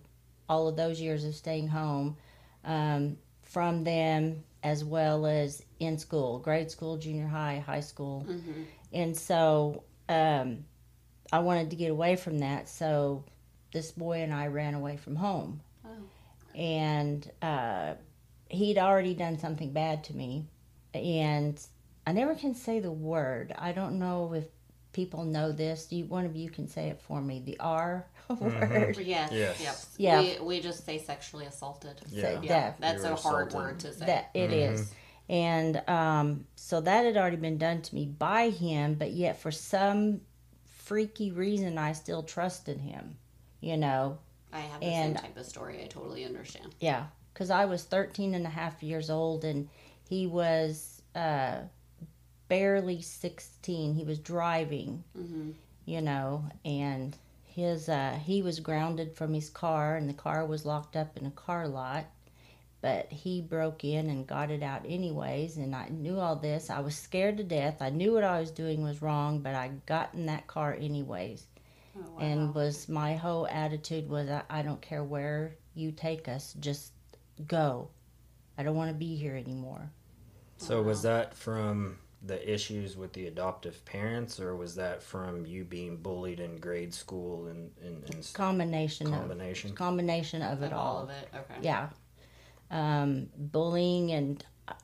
[0.48, 2.16] all of those years of staying home
[2.64, 3.16] um,
[3.48, 8.26] from them as well as in school, grade school, junior high, high school.
[8.28, 8.62] Mm-hmm.
[8.92, 10.64] And so um,
[11.32, 12.68] I wanted to get away from that.
[12.68, 13.24] So
[13.72, 15.61] this boy and I ran away from home.
[15.84, 16.58] Oh.
[16.58, 17.94] And uh,
[18.48, 20.46] he'd already done something bad to me.
[20.92, 21.61] And
[22.06, 23.54] I never can say the word.
[23.56, 24.44] I don't know if
[24.92, 25.87] people know this.
[25.90, 27.42] You, one of you can say it for me.
[27.44, 28.07] The R
[28.40, 28.96] word.
[28.98, 29.31] Yes.
[29.33, 29.61] Yes.
[29.61, 29.77] Yep.
[29.98, 30.40] Yeah.
[30.40, 32.01] We, we just say sexually assaulted.
[32.11, 32.22] Yeah.
[32.22, 32.48] Say Yeah.
[32.48, 32.81] that.
[32.81, 33.55] That's You were a hard assaulted.
[33.70, 34.07] word to say.
[34.07, 34.92] That it is,
[35.29, 39.51] And um, so that had already been done to me by him, but yet for
[39.51, 40.20] some
[40.64, 43.16] freaky reason, I still trusted him.
[43.61, 44.18] You know,
[44.53, 45.83] I have the And- same type of story.
[45.83, 46.74] I totally understand.
[46.81, 49.68] Yeah, because I was 13 and a half years old and
[50.09, 51.59] he was uh,
[52.48, 53.94] barely 16.
[53.94, 55.50] He was driving, hmm
[55.84, 60.66] you know, and his uh, he was grounded from his car and the car was
[60.66, 62.04] locked up in a car lot.
[62.80, 66.70] But he broke in and got it out anyways, and I knew all this.
[66.70, 67.78] I was scared to death.
[67.80, 71.46] I knew what I was doing was wrong, but I got in that car anyways.
[71.96, 72.18] Oh, wow.
[72.20, 76.92] and was my whole attitude was I, I don't care where you take us just
[77.46, 77.88] go
[78.56, 79.90] i don't want to be here anymore
[80.58, 85.64] So was that from the issues with the adoptive parents, or was that from you
[85.64, 89.70] being bullied in grade school and and, and combination combination?
[89.70, 90.42] of combination?
[90.42, 91.02] Of it Of all, all.
[91.04, 91.28] of it.
[91.35, 91.54] Okay.
[91.62, 91.88] yeah.
[92.70, 94.74] Um, bullying and uh,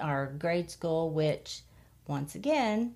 [0.00, 1.60] our grade school which
[2.08, 2.94] once again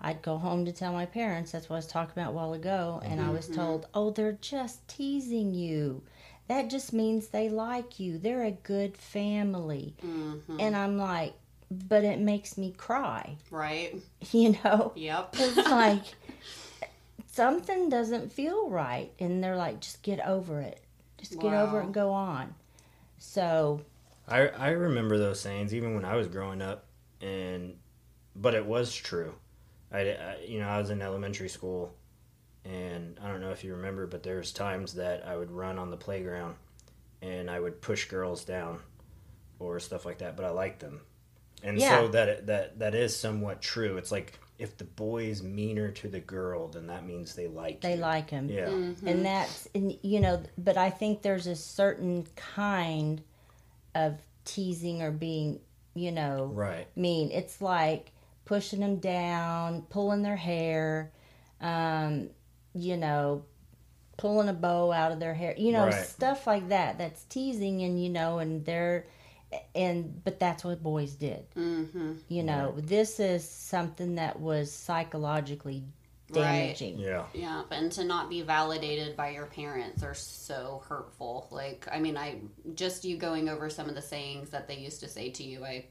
[0.00, 2.52] i'd go home to tell my parents that's what i was talking about a while
[2.54, 6.02] ago and i was told oh they're just teasing you.
[6.46, 8.16] That just means they like you.
[8.16, 9.94] They're a good family.
[10.00, 11.34] Hmm And I'm like,
[11.70, 13.96] but it makes me cry, Right.
[14.32, 14.92] you know?
[14.94, 15.36] Yep.
[15.38, 16.02] It's like
[17.26, 19.12] something doesn't feel right.
[19.18, 20.80] And they're like, just get over it.
[21.18, 22.54] Just get over it and go on.
[23.18, 23.80] So,
[24.28, 26.84] I I remember those sayings even when I was growing up,
[27.20, 27.74] and
[28.36, 29.34] but it was true.
[29.90, 31.92] I, I you know I was in elementary school,
[32.64, 35.90] and I don't know if you remember, but there's times that I would run on
[35.90, 36.54] the playground,
[37.20, 38.78] and I would push girls down,
[39.58, 40.36] or stuff like that.
[40.36, 41.00] But I liked them,
[41.62, 42.00] and Yeah.
[42.00, 43.96] so that that that is somewhat true.
[43.96, 47.94] It's like if the boy's meaner to the girl, then that means they like they
[47.94, 48.00] you.
[48.00, 48.48] like him.
[48.48, 48.66] yeah.
[48.66, 49.06] Mm-hmm.
[49.06, 53.22] And that's, and you know, but I think there's a certain kind
[53.94, 55.60] of teasing or being,
[55.94, 56.88] you know, Right.
[56.96, 57.30] mean.
[57.30, 58.10] It's like
[58.46, 61.12] pushing them down, pulling their hair,
[61.60, 62.30] um,
[62.74, 63.44] you know,
[64.16, 65.54] pulling a bow out of their hair.
[65.56, 65.94] You know, Right.
[66.04, 66.98] stuff like that.
[66.98, 69.06] That's teasing, and you know, and they're
[69.74, 71.50] and but that's what boys did.
[71.54, 72.14] Mm-hmm.
[72.28, 75.84] You know, this is something that was psychologically
[76.32, 76.98] damaging.
[76.98, 77.24] Yeah.
[77.32, 81.48] Yeah, and to not be validated by your parents are so hurtful.
[81.50, 82.40] Like, I mean, I
[82.74, 85.64] just you going over some of the sayings that they used to say to you,
[85.64, 85.86] I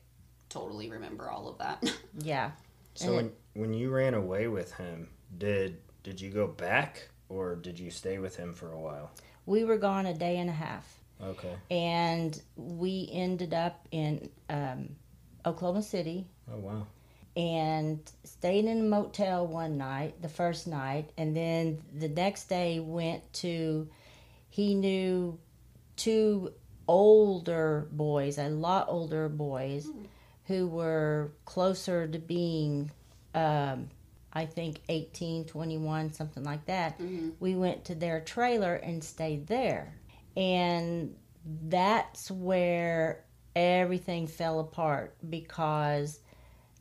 [0.49, 1.83] totally remember all of that.
[2.19, 2.51] Yeah.
[2.95, 7.79] So when when you ran away with him, did did you go back or did
[7.79, 9.11] you stay with him for a while?
[9.45, 10.96] We were gone a day and a half.
[11.23, 11.55] Okay.
[11.71, 14.89] and we ended up in um,
[15.45, 16.87] Oklahoma City Oh wow.
[17.35, 22.79] and stayed in a motel one night, the first night, and then the next day
[22.79, 23.87] went to.
[24.49, 25.37] He knew
[25.97, 26.53] two
[26.87, 29.87] older boys, a lot older boys,
[30.45, 32.89] who were closer to being,
[33.35, 33.89] um,
[34.33, 36.99] I think, 18, 21, something like that.
[37.39, 39.93] We went to their trailer and stayed there.
[40.37, 41.15] And
[41.67, 43.23] that's where
[43.55, 46.19] everything fell apart because,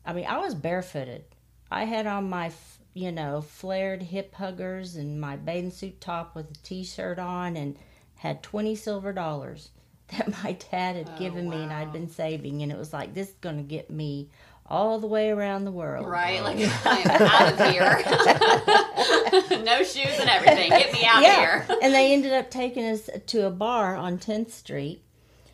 [0.05, 1.23] I mean, I was barefooted.
[1.71, 2.51] I had on my,
[2.93, 7.57] you know, flared hip huggers and my bathing suit top with a t shirt on
[7.57, 7.77] and
[8.15, 9.71] had 20 silver dollars
[10.15, 12.61] that my dad had Oh, given me and I'd been saving.
[12.61, 14.29] And it was like, this is going to get me
[14.69, 16.05] all the way around the world.
[16.07, 16.43] right?
[16.43, 18.03] Like, I'm out of here.
[19.63, 20.69] no shoes and everything.
[20.69, 21.59] Get me out yeah.
[21.61, 21.77] of here.
[21.81, 25.03] and they ended up taking us to a bar on 10th Street.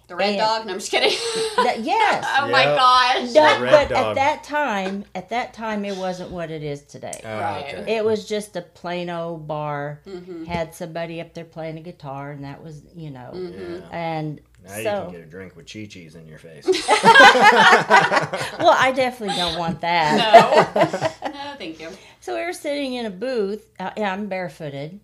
[0.07, 0.65] The red And- dog?
[0.65, 1.17] No, I'm just kidding.
[1.63, 2.25] That, yes.
[2.41, 2.77] oh my Yep.
[2.77, 3.33] gosh.
[3.33, 4.05] No, Red but Dog.
[4.09, 7.21] at that time, at that time, it wasn't what it is today.
[7.23, 7.75] Ah, Right.
[7.75, 7.95] okay.
[7.95, 10.01] It was just a plain old bar.
[10.05, 10.43] Mm-hmm.
[10.43, 13.93] Had somebody up there playing a guitar, and that was, you know, Mm-hmm.
[13.93, 15.03] And Now you so.
[15.03, 16.65] can get a drink with Chi Chi's in your face.
[16.67, 16.75] well,
[18.77, 20.17] I definitely don't want that.
[21.23, 21.31] No.
[21.31, 21.89] no, thank you.
[22.21, 23.67] So we were sitting in a booth.
[23.79, 24.99] Uh, yeah, I'm barefooted.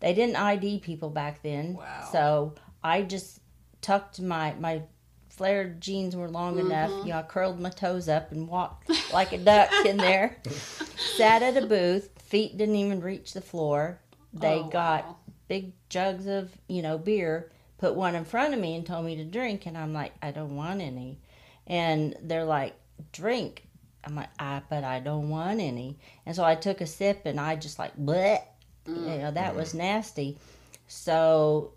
[0.00, 1.74] They didn't ID people back then.
[1.74, 2.08] Wow.
[2.10, 3.40] So I just
[3.80, 4.82] tucked my my
[5.28, 6.90] flared jeans were long enough.
[6.90, 7.06] Mm-hmm.
[7.08, 10.38] You know, I curled my toes up and walked like a duck in there.
[11.16, 12.10] Sat at a booth.
[12.22, 14.00] Feet didn't even reach the floor.
[14.32, 15.16] They Oh, got wow.
[15.48, 17.50] big jugs of you know beer.
[17.82, 20.30] Put one in front of me and told me to drink, and I'm like, I
[20.30, 21.18] don't want any.
[21.66, 22.76] And they're like,
[23.10, 23.66] drink.
[24.04, 25.98] I'm like, I, but I don't want any.
[26.24, 28.40] And so I took a sip and I just like, bleh.
[28.86, 29.10] Mm.
[29.10, 29.58] You know, that mm-hmm.
[29.58, 30.38] was nasty.
[30.86, 31.72] So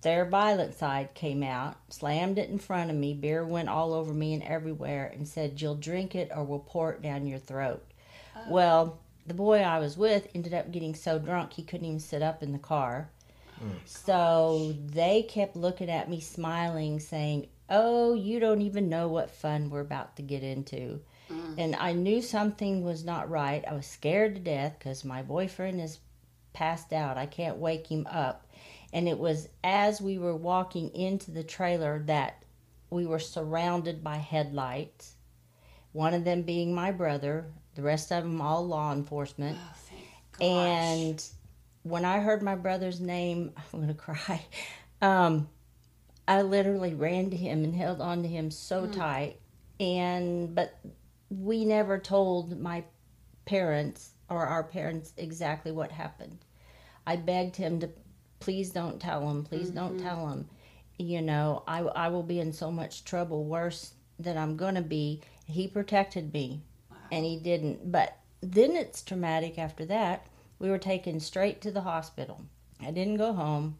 [0.00, 3.14] their violent side came out, slammed it in front of me.
[3.14, 6.94] Beer went all over me and everywhere and said, You'll drink it or we'll pour
[6.94, 7.84] it down your throat.
[8.34, 8.40] Oh.
[8.50, 12.22] Well, the boy I was with ended up getting so drunk he couldn't even sit
[12.22, 13.08] up in the car.
[13.84, 19.70] So they kept looking at me, smiling, saying, Oh, you don't even know what fun
[19.70, 21.00] we're about to get into.
[21.30, 21.54] Mm.
[21.58, 23.64] And I knew something was not right.
[23.66, 25.98] I was scared to death because my boyfriend is
[26.52, 27.16] passed out.
[27.16, 28.46] I can't wake him up.
[28.92, 32.42] And it was as we were walking into the trailer that
[32.90, 35.14] we were surrounded by headlights.
[35.92, 39.58] One of them being my brother, the rest of them all law enforcement.
[40.40, 40.44] Oh.
[40.44, 41.24] And
[41.82, 44.44] when I heard my brother's name, I'm gonna cry.
[45.00, 45.48] Um,
[46.26, 49.36] I literally ran to him and held on to him so tight.
[49.80, 50.78] And but
[51.30, 52.84] we never told my
[53.44, 56.38] parents or our parents exactly what happened.
[57.06, 57.90] I begged him to
[58.38, 60.48] please don't tell him, please don't tell him.
[60.98, 65.20] You know, I I will be in so much trouble, worse than I'm gonna be.
[65.46, 66.62] He protected me,
[67.10, 67.90] and he didn't.
[67.90, 70.26] But then it's traumatic after that.
[70.62, 72.46] We were taken straight to the hospital.
[72.80, 73.78] I didn't go home.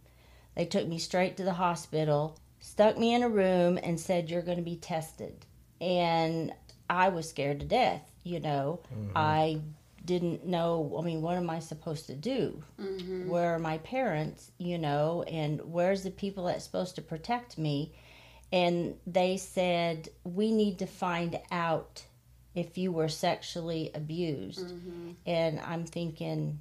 [0.57, 4.43] They took me straight to the hospital, stuck me in a room, and said, You're
[4.43, 5.47] going to be tested.
[5.81, 6.53] And
[6.91, 8.11] I was scared to death.
[8.25, 9.13] You know, mm-hmm.
[9.15, 9.61] I
[10.05, 12.65] didn't know, I mean, what am I supposed to do?
[12.81, 13.29] Mm-hmm.
[13.29, 17.95] Where are my parents, you know, and where's the people that's supposed to protect me?
[18.51, 22.03] And they said, We need to find out
[22.57, 24.67] if you were sexually abused.
[24.67, 25.11] Mm-hmm.
[25.27, 26.61] And I'm thinking,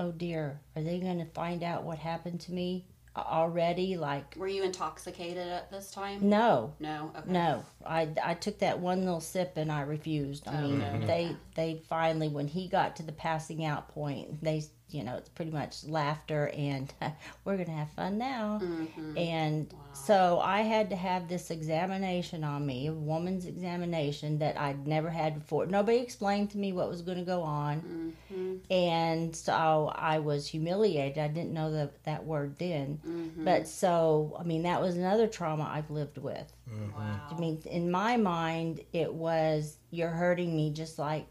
[0.00, 2.86] oh dear, are they going to find out what happened to me
[3.16, 3.96] already?
[3.96, 6.28] Like, Were you intoxicated at this time?
[6.28, 7.12] no, No.
[7.16, 7.30] Okay.
[7.30, 7.64] no.
[7.86, 10.48] I, I took that one little sip and I refused.
[10.48, 11.06] I oh, mean, Okay.
[11.06, 14.64] they they finally when he got to the passing out point, they
[14.94, 16.92] you know it's pretty much laughter and
[17.44, 18.60] we're gonna have fun now.
[18.62, 19.18] Mm-hmm.
[19.18, 24.86] And so I had to have this examination on me, a woman's examination that I'd
[24.86, 25.66] never had before.
[25.66, 28.14] Nobody explained to me what was going to go on.
[28.32, 28.72] Mm-hmm.
[28.72, 31.18] And so I was humiliated.
[31.18, 33.00] I didn't know the, that word then.
[33.06, 33.44] Mm-hmm.
[33.44, 36.52] But so, I mean, that was another trauma I've lived with.
[36.96, 37.20] Wow.
[37.30, 41.26] I mean, in my mind, it was you're hurting me just like,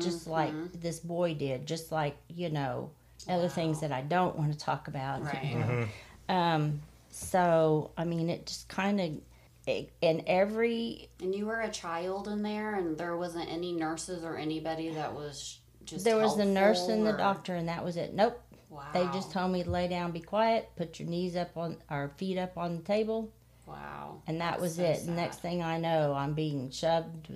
[0.00, 2.90] just like this boy did, just like you know,
[3.28, 5.22] other things that I don't want to talk about.
[5.22, 5.88] Right.
[6.28, 12.28] Um, so I mean, it just kind of, and every And you were a child
[12.28, 16.04] in there, and there wasn't any nurses or anybody that was just.
[16.04, 18.14] there was the nurse helpful and the doctor, and that was it.
[18.14, 18.86] Nope, Wow.
[18.94, 22.08] they just told me to lay down, be quiet, put your knees up on our
[22.16, 23.30] feet up on the table,
[23.66, 24.22] Wow.
[24.26, 24.96] and that That's was so it.
[25.00, 25.14] sad.
[25.16, 27.28] Next thing I know, I'm being shoved,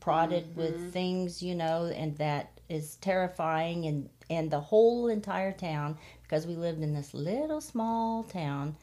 [0.00, 0.60] prodded Mm-hmm.
[0.60, 3.86] with things, you know, and that is terrifying.
[3.86, 8.76] And and the whole entire town, because we lived in this little small town,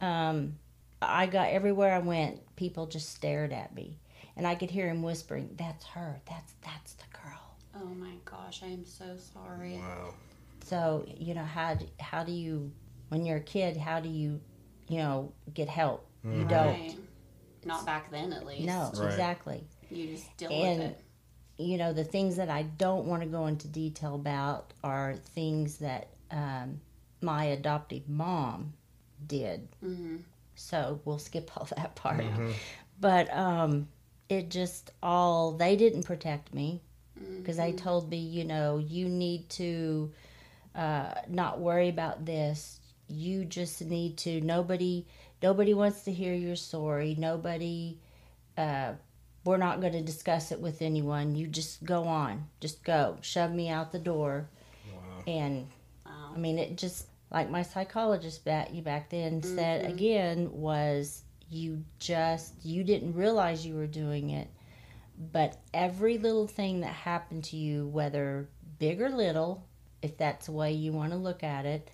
[0.00, 0.56] um,
[1.00, 3.96] I got everywhere I went, people just stared at me,
[4.36, 6.20] and I could hear him whispering, "That's her.
[6.28, 9.74] That's that's the girl." Oh my gosh, I am so sorry.
[9.78, 10.14] Wow.
[10.64, 12.72] So you know how do, how do you
[13.08, 13.76] when you're a kid?
[13.76, 14.40] How do you
[14.88, 16.06] you know get help?
[16.24, 16.66] You don't.
[16.66, 16.96] Right.
[17.64, 18.64] Not back then, at least.
[18.66, 19.10] No, Right.
[19.10, 19.64] exactly.
[19.90, 21.04] You just deal And- with it.
[21.58, 25.78] You know the things that I don't want to go into detail about are things
[25.78, 26.80] that um,
[27.20, 28.72] my adoptive mom
[29.26, 29.68] did.
[29.80, 30.16] hmm
[30.54, 32.24] So we'll skip all that part.
[33.00, 33.88] But um,
[34.28, 36.80] it just all they didn't protect me
[37.38, 40.12] because they told me, you know, you need to
[40.74, 42.80] uh, not worry about this.
[43.08, 44.40] You just need to.
[44.40, 45.06] Nobody,
[45.42, 47.14] nobody wants to hear your story.
[47.18, 47.98] Nobody.
[48.56, 48.92] Uh,
[49.48, 51.34] we're not going to discuss it with anyone.
[51.34, 52.46] You just go on.
[52.60, 53.16] Just go.
[53.22, 54.46] Shove me out the door.
[54.92, 55.22] Wow.
[55.26, 55.66] And
[56.04, 56.32] Wow.
[56.34, 61.82] I mean, it just like my psychologist back you back then said again was you
[61.98, 64.48] just you didn't realize you were doing it,
[65.32, 69.64] but every little thing that happened to you, whether big or little,
[70.02, 71.90] if that's the way you want to look at it,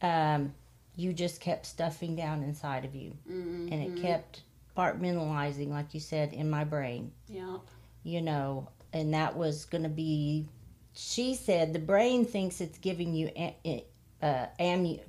[0.00, 0.54] um,
[0.94, 4.42] you just kept stuffing down inside of you, hmm and it kept
[4.76, 7.60] compartmentalizing, like you said, in my brain Yep.
[8.02, 10.46] you know, and that was going to be.
[10.92, 13.84] She said the brain thinks it's giving you a,
[14.22, 15.00] uh, ammu.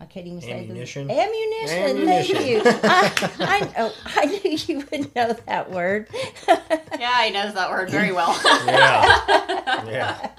[0.00, 1.06] I can't even say Ammunition?
[1.06, 1.78] the ammunition.
[1.78, 2.36] Ammunition.
[2.36, 3.40] Thank you.
[3.44, 3.92] I, I know.
[4.04, 6.08] I knew you would know that word.
[6.98, 8.32] Yeah, he knows that word very well.
[8.66, 9.84] Yeah.
[9.86, 10.30] yeah.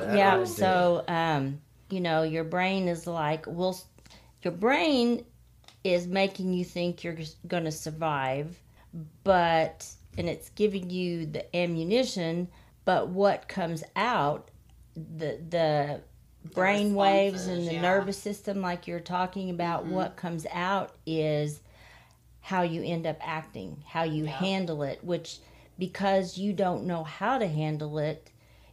[0.00, 0.44] That yeah.
[0.44, 3.78] So, um, you know, your brain is like, well,
[4.42, 5.24] your brain
[5.94, 7.16] is making you think you're
[7.46, 8.60] going to survive,
[9.24, 12.48] but and it's giving you the ammunition.
[12.84, 14.50] But what comes out,
[14.94, 16.02] the the
[16.54, 17.80] brain waves and the yeah.
[17.80, 21.60] nervous system, like you're talking about, what comes out is
[22.40, 24.30] how you end up acting, how you Yeah.
[24.30, 25.38] handle it, which
[25.78, 28.30] because you don't know how to handle it,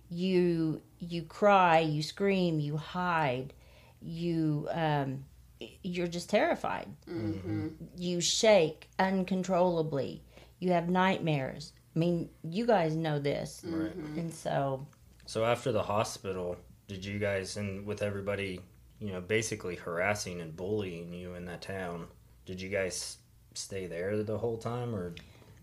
[0.09, 3.53] you you cry, you scream, you hide,
[4.01, 5.26] you um,
[5.84, 6.88] you're just terrified.
[7.07, 10.24] hmm You shake uncontrollably.
[10.59, 11.74] You have nightmares.
[11.95, 13.93] I mean, you guys know this, Right.
[14.18, 14.88] and so
[15.26, 16.57] So after the hospital,
[16.88, 18.61] did you guys and with everybody,
[18.99, 22.07] you know, basically harassing and bullying you in that town,
[22.45, 23.18] did you guys
[23.53, 25.14] stay there the whole time or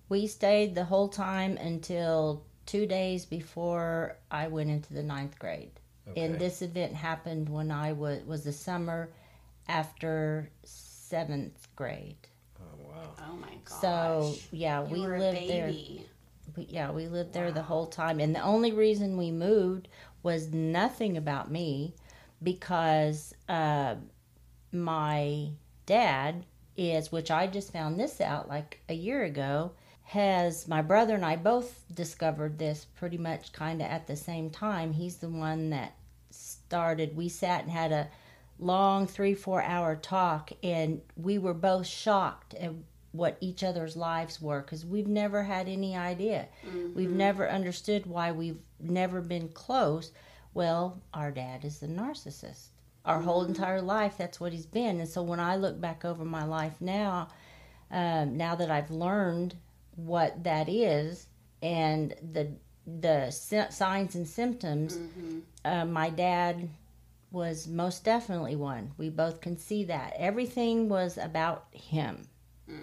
[0.09, 5.73] we stayed the whole time until two days before I went into the ninth grade.
[6.17, 9.11] And this event happened when I was was the summer
[9.71, 12.17] after seventh grade.
[12.61, 13.15] Oh wow.
[13.31, 13.81] Oh my gosh.
[13.81, 15.67] So yeah, you we were lived a there.
[15.67, 16.07] baby.
[16.57, 19.87] We, yeah, we lived there the whole time, and the only reason we moved
[20.25, 21.95] was nothing about me,
[22.43, 23.95] because uh,
[24.73, 25.51] my
[25.87, 26.45] dad
[26.77, 31.25] is, which I just found this out like a year ago, has my brother and
[31.25, 34.93] I both discovered this pretty much kind of at the same time.
[34.93, 35.95] He's the one that
[36.31, 37.17] started.
[37.17, 38.09] We sat and had a
[38.61, 42.73] long three four hour talk, and we were both shocked at
[43.13, 46.47] what each other's lives were because we've never had any idea.
[46.95, 50.13] We've never understood why we've never been close.
[50.55, 52.69] Well, our dad is the narcissist.
[53.05, 55.01] Our whole entire life, that's what he's been.
[55.01, 57.29] And so when I look back over my life now,
[57.91, 59.55] um, now that I've learned
[59.97, 61.27] what that is
[61.63, 62.49] and the
[62.87, 64.99] the signs and symptoms,
[65.65, 66.69] uh, my dad
[67.31, 68.93] was most definitely one.
[68.99, 72.27] We both can see that everything was about him
[72.69, 72.79] mm,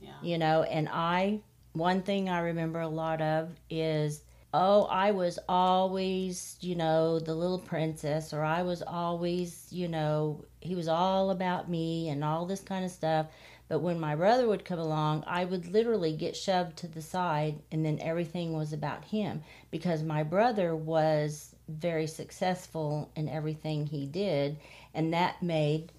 [0.00, 0.10] Yeah.
[0.22, 1.40] you know and i
[1.72, 4.22] one thing i remember a lot of is
[4.52, 10.44] oh i was always you know the little princess or i was always you know
[10.60, 13.26] he was all about me and all this kind of stuff
[13.68, 17.54] but when my brother would come along i would literally get shoved to the side
[17.70, 24.06] and then everything was about him because my brother was very successful in everything he
[24.06, 24.58] did
[24.94, 25.92] and that made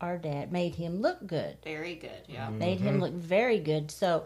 [0.00, 2.22] our dad made him look good Very good.
[2.28, 2.50] Yeah.
[2.50, 3.90] made him look very good.
[3.90, 4.24] So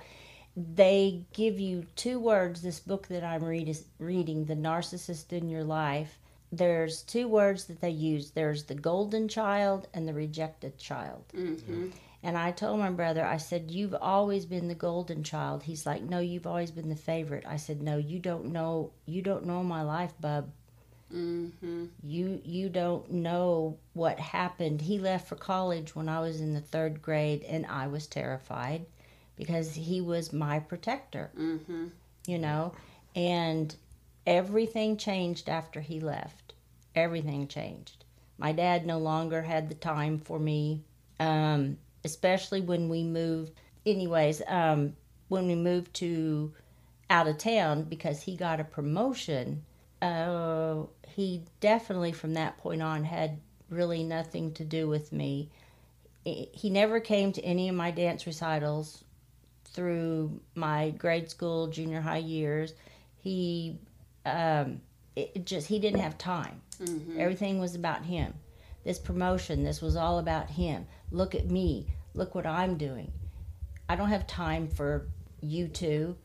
[0.56, 2.60] they give you two words.
[2.60, 6.18] This book that I'm read is, reading, "The Narcissist in Your Life,"
[6.52, 11.24] there's two words that they use there's the golden child and the rejected child.
[11.34, 11.88] Mm-hmm.
[12.22, 15.62] And I told my brother, I said, You've always been the golden child.
[15.62, 17.44] He's like, No, you've always been the favorite.
[17.46, 20.50] I said, No, you don't know you don't know my life, bub.
[21.14, 21.86] Mm-hmm.
[22.02, 24.80] You you don't know what happened.
[24.80, 28.86] He left for college when I was in the third grade and I was terrified
[29.36, 31.30] because he was my protector.
[31.38, 31.88] Mm-hmm.
[32.26, 32.72] You know?
[33.14, 33.74] And
[34.26, 36.54] everything changed after he left.
[36.94, 38.04] Everything changed.
[38.38, 40.82] My dad no longer had the time for me.
[41.20, 43.52] Um, especially when we moved
[43.86, 44.94] anyways um,
[45.28, 46.52] when we moved to
[47.10, 49.64] out of town because he got a promotion
[50.02, 53.38] uh, he definitely from that point on had
[53.70, 55.48] really nothing to do with me.
[56.24, 59.04] He never came to any of my dance recitals
[59.64, 62.74] through my grade school junior high years.
[63.16, 63.78] He
[64.26, 64.80] um,
[65.16, 66.60] it just he didn't have time.
[66.80, 67.20] Mm-hmm.
[67.20, 68.34] everything was about him.
[68.84, 70.86] This promotion this was all about him.
[71.12, 71.86] Look at me.
[72.14, 73.12] Look what i'm doing.
[73.88, 75.06] I don't have time for
[75.40, 76.16] you two.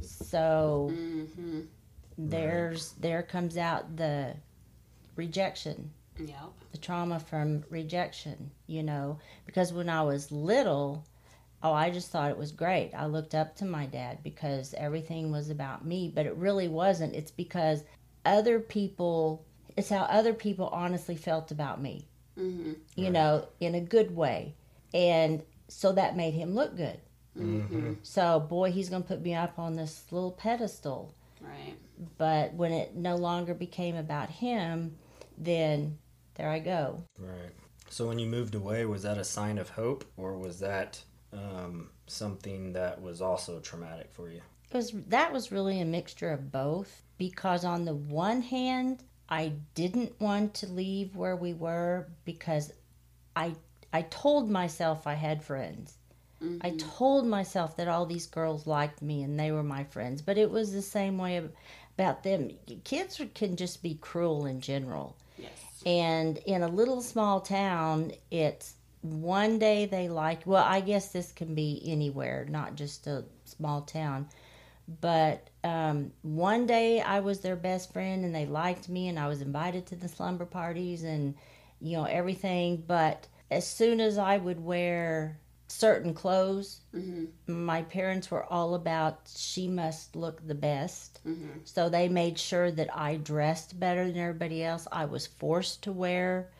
[0.00, 1.60] So Mm-hmm.
[2.30, 4.34] There's there comes out the
[5.16, 5.90] rejection.
[6.18, 6.52] Yep.
[6.72, 9.18] the trauma from rejection you know?
[9.46, 11.06] Because when i was little
[11.62, 12.92] oh i just thought it was great.
[12.94, 17.14] I looked up to my dad because everything was about me but it really wasn't.
[17.14, 17.82] It's because
[18.24, 19.44] other people
[19.76, 22.06] it's how other people honestly felt about me
[22.38, 22.72] Mm-hmm.
[22.94, 24.54] you know in a good way.
[24.94, 26.98] And so that made him look good.
[27.38, 27.94] Mm-hmm.
[28.02, 31.14] so boy he's going to put me up on this little pedestal.
[31.40, 31.74] Right.
[32.18, 34.96] But when it no longer became about him
[35.38, 35.98] then
[36.34, 37.52] there i go Right.
[37.90, 41.90] So when you moved away, was that a sign of hope, or was that um,
[42.06, 44.40] something that was also traumatic for you?
[44.70, 49.52] it was that was really a mixture of both because on the one hand i
[49.74, 52.72] didn't want to leave where we were because
[53.36, 53.54] i
[53.92, 55.98] i told myself i had friends
[56.62, 60.38] i told myself that all these girls liked me and they were my friends but
[60.38, 61.52] it was the same way ab-
[61.98, 62.50] about them.
[62.84, 65.16] Kids can just be cruel in general.
[65.38, 65.50] Yes.
[65.86, 71.32] and in a little small town it's one day they like well i guess this
[71.32, 74.28] can be anywhere not just a small town.
[75.00, 79.26] But um, one day i was their best friend and they liked me and i
[79.28, 81.34] was invited to the slumber parties and
[81.80, 82.84] you know everything.
[82.86, 85.38] But as soon as i would wear
[85.72, 87.64] certain clothes Mm-hmm.
[87.64, 91.60] my parents were all about she must look the best Mm-hmm.
[91.64, 94.86] so they made sure that I dressed better than everybody else.
[94.92, 96.50] I was forced to wear,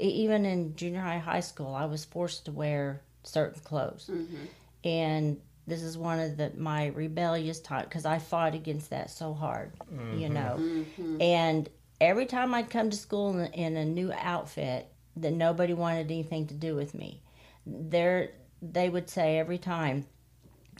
[0.00, 4.08] e- even in junior high, high school, I was forced to wear certain clothes.
[4.10, 4.44] Mm-hmm.
[4.84, 9.34] And this is one of the my rebellious times because I fought against that so
[9.34, 9.72] hard,
[10.16, 10.56] you know.
[10.58, 11.20] Mm-hmm.
[11.20, 11.68] And
[12.00, 14.86] every time I'd come to school in, in a new outfit,
[15.16, 17.20] that nobody wanted anything to do with me.
[17.66, 18.30] There,
[18.62, 20.06] they would say every time,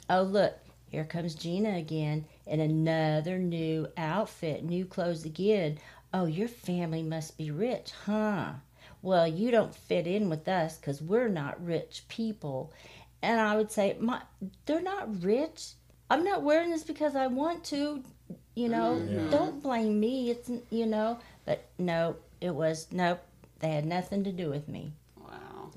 [0.09, 0.55] "Oh look,
[0.89, 5.77] here comes Gina again in another new outfit, new clothes again.
[6.13, 8.53] Oh, your family must be rich, huh?
[9.01, 12.73] Well, you don't fit in with us because we're not rich people."
[13.21, 14.21] And I would say, "My,
[14.65, 15.73] they're not rich.
[16.09, 18.03] I'm not wearing this because I want to.
[18.55, 19.29] You know, mm, Yeah.
[19.29, 20.29] don't blame me.
[20.31, 23.19] It's you know." But no, it was nope.
[23.59, 24.93] They had nothing to do with me.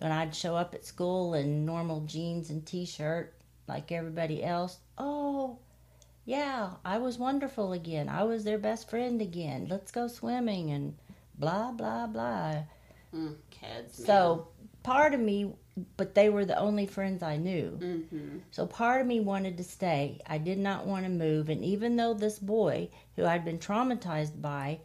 [0.03, 3.33] When I'd show up at school in normal jeans and t-shirt
[3.69, 5.59] like everybody else, oh,
[6.25, 8.09] yeah, I was wonderful again.
[8.09, 9.69] I was their best friend again.
[9.71, 10.97] Let's go swimming and
[11.39, 12.65] blah blah blah.
[13.15, 13.99] Mm, kids.
[14.01, 14.07] Man.
[14.07, 14.49] So
[14.83, 15.55] part of me,
[15.97, 17.79] but they were the only friends I knew.
[17.81, 18.39] Mm-hmm.
[18.51, 20.21] So part of me wanted to stay.
[20.27, 21.49] I did not want to move.
[21.49, 24.81] And even though this boy, who I'd been traumatized by,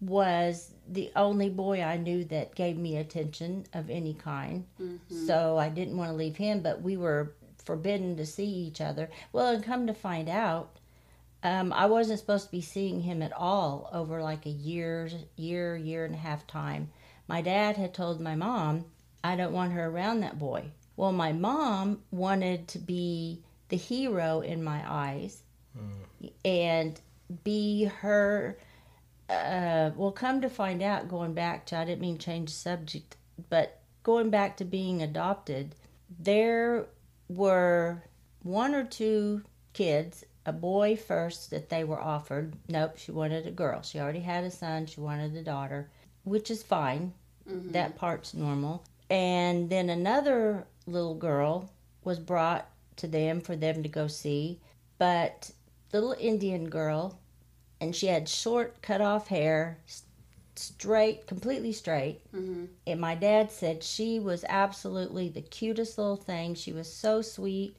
[0.00, 5.26] was the only boy I knew that gave me attention of any kind, Mm-hmm.
[5.26, 7.32] so I didn't want to leave him, but we were
[7.64, 9.08] forbidden to see each other.
[9.32, 10.76] Well, and come to find out,
[11.42, 15.76] um, I wasn't supposed to be seeing him at all over like a year, year,
[15.76, 16.90] year and a half time.
[17.28, 18.84] My dad had told my mom,
[19.22, 20.64] I don't want her around that boy.
[20.96, 25.42] Well, my mom wanted to be the hero in my eyes
[26.44, 27.00] and
[27.42, 28.56] be her.
[29.34, 33.16] Uh, well, come to find out, going back to, I didn't mean change the subject,
[33.50, 35.74] but going back to being adopted,
[36.18, 36.86] there
[37.28, 38.02] were
[38.42, 42.54] one or two kids, a boy first that they were offered.
[42.68, 43.82] Nope, she wanted a girl.
[43.82, 45.90] She already had a son, she wanted a daughter,
[46.24, 47.12] which is fine.
[47.48, 47.72] Mm-hmm.
[47.72, 48.84] That part's normal.
[49.10, 51.70] And then another little girl
[52.04, 54.60] was brought to them for them to go see.
[54.98, 55.50] But
[55.92, 57.18] little Indian girl,
[57.84, 59.78] and she had short cut off hair,
[60.56, 62.20] straight, completely straight.
[62.32, 62.68] Mhm.
[62.86, 66.54] And my dad said she was absolutely the cutest little thing.
[66.54, 67.76] She was so sweet.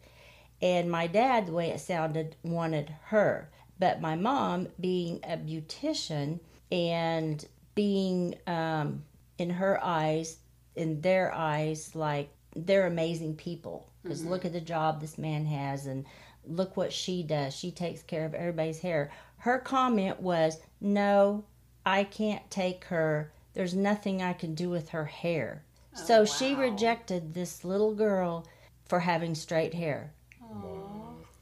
[0.62, 3.50] And my dad, the way it sounded, wanted her.
[3.80, 6.40] But my mom, being a beautician
[6.72, 7.46] and
[7.76, 9.04] being um,
[9.38, 10.38] in her eyes,
[10.76, 13.88] in their eyes, like they're amazing people.
[14.02, 16.06] Because look at the job this man has, and
[16.48, 17.56] look what she does.
[17.56, 19.12] She takes care of everybody's hair.
[19.46, 21.44] Her comment was, No,
[21.86, 23.32] I can't take her.
[23.54, 25.62] There's nothing I can do with her hair.
[25.94, 28.48] so she rejected this little girl
[28.88, 30.12] for having straight hair.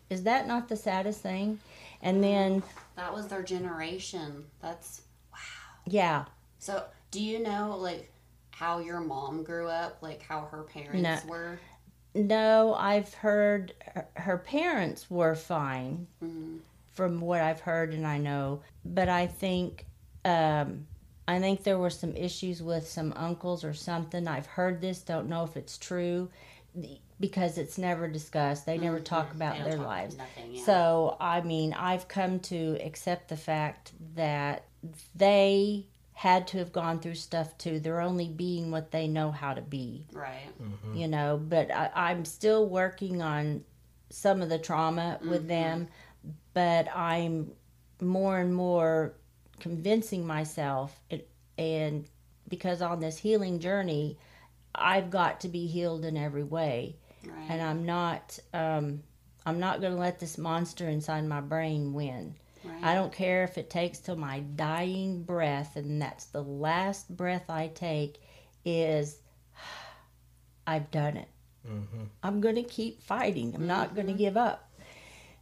[0.09, 1.59] Is that not the saddest thing?
[2.01, 2.61] And then,
[2.97, 4.43] That was their generation.
[4.61, 5.37] That's Wow.
[5.85, 6.25] yeah,
[6.59, 6.83] so.
[7.09, 8.11] Do you know like
[8.51, 9.99] how your mom grew up?
[10.01, 11.31] Like how her parents No.
[11.31, 11.57] were?
[12.13, 13.73] no, I've heard
[14.17, 16.59] her, parents were fine Mm.
[16.93, 19.85] From what I've heard and I know, but I think
[20.25, 20.87] um,
[21.27, 24.27] I think there were some issues with some uncles or something.
[24.27, 26.29] I've heard this, don't know if it's true
[27.19, 28.65] because it's never discussed.
[28.65, 29.37] They never talk mm-hmm.
[29.37, 30.17] about their talk lives.
[30.17, 30.55] Nothing.
[30.55, 30.65] Yeah.
[30.65, 34.65] So, I mean, I've come to accept the fact that
[35.15, 37.79] they had to have gone through stuff too.
[37.79, 40.49] They're only being what they know how to be, right.
[40.61, 40.97] Mm-hmm.
[40.97, 41.39] you know.
[41.41, 43.63] But I, I'm still working on
[44.09, 45.47] some of the trauma with mm-hmm.
[45.47, 45.87] them,
[46.53, 47.51] but I'm
[48.01, 49.13] more and more
[49.59, 52.05] convincing myself, it, and
[52.47, 54.17] because on this healing journey,
[54.75, 57.45] I've got to be healed in every way Right.
[57.49, 59.01] and I'm not um,
[59.45, 62.35] I'm not going to let this monster inside my brain win.
[62.65, 62.83] right.
[62.83, 67.49] I don't care if it takes till my dying breath, and that's the last breath
[67.49, 68.21] I take.
[68.65, 69.19] Is
[70.67, 71.27] I've done it.
[72.21, 73.53] I'm going to keep fighting.
[73.55, 74.69] I'm not going to give up.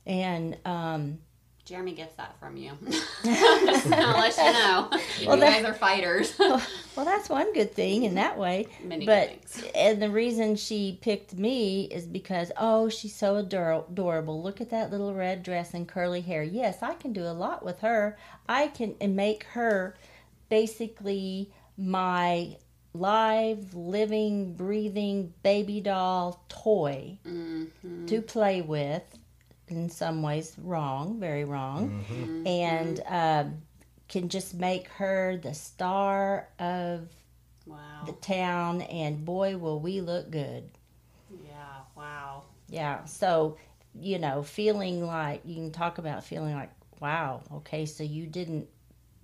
[0.06, 1.20] And um,
[1.64, 2.72] Jeremy gets that from you.
[3.24, 4.88] Just gonna let you know.
[4.91, 4.99] Well,
[5.36, 6.34] you that- guys are fighters.
[6.39, 6.60] well,
[7.06, 8.68] that's one good thing in that way.
[8.84, 9.32] Many but
[9.76, 14.72] and the reason she picked me is because oh she's so ador- adorable look at
[14.72, 18.18] that little red dress and curly hair yes i can do a lot with her
[18.49, 19.95] i can and make her
[20.49, 22.56] basically my
[22.93, 28.08] live living breathing baby doll toy Mhm.
[28.08, 29.04] to play with
[29.72, 32.03] in some ways wrong very wrong
[32.45, 33.61] and um,
[34.07, 37.07] can just make her the star of
[37.67, 38.03] Wow.
[38.05, 40.69] the town and boy will we look good
[41.45, 41.53] Yeah.
[41.95, 42.43] Wow.
[42.69, 43.57] yeah so
[43.93, 48.67] you know feeling like you can talk about feeling like wow okay so you didn't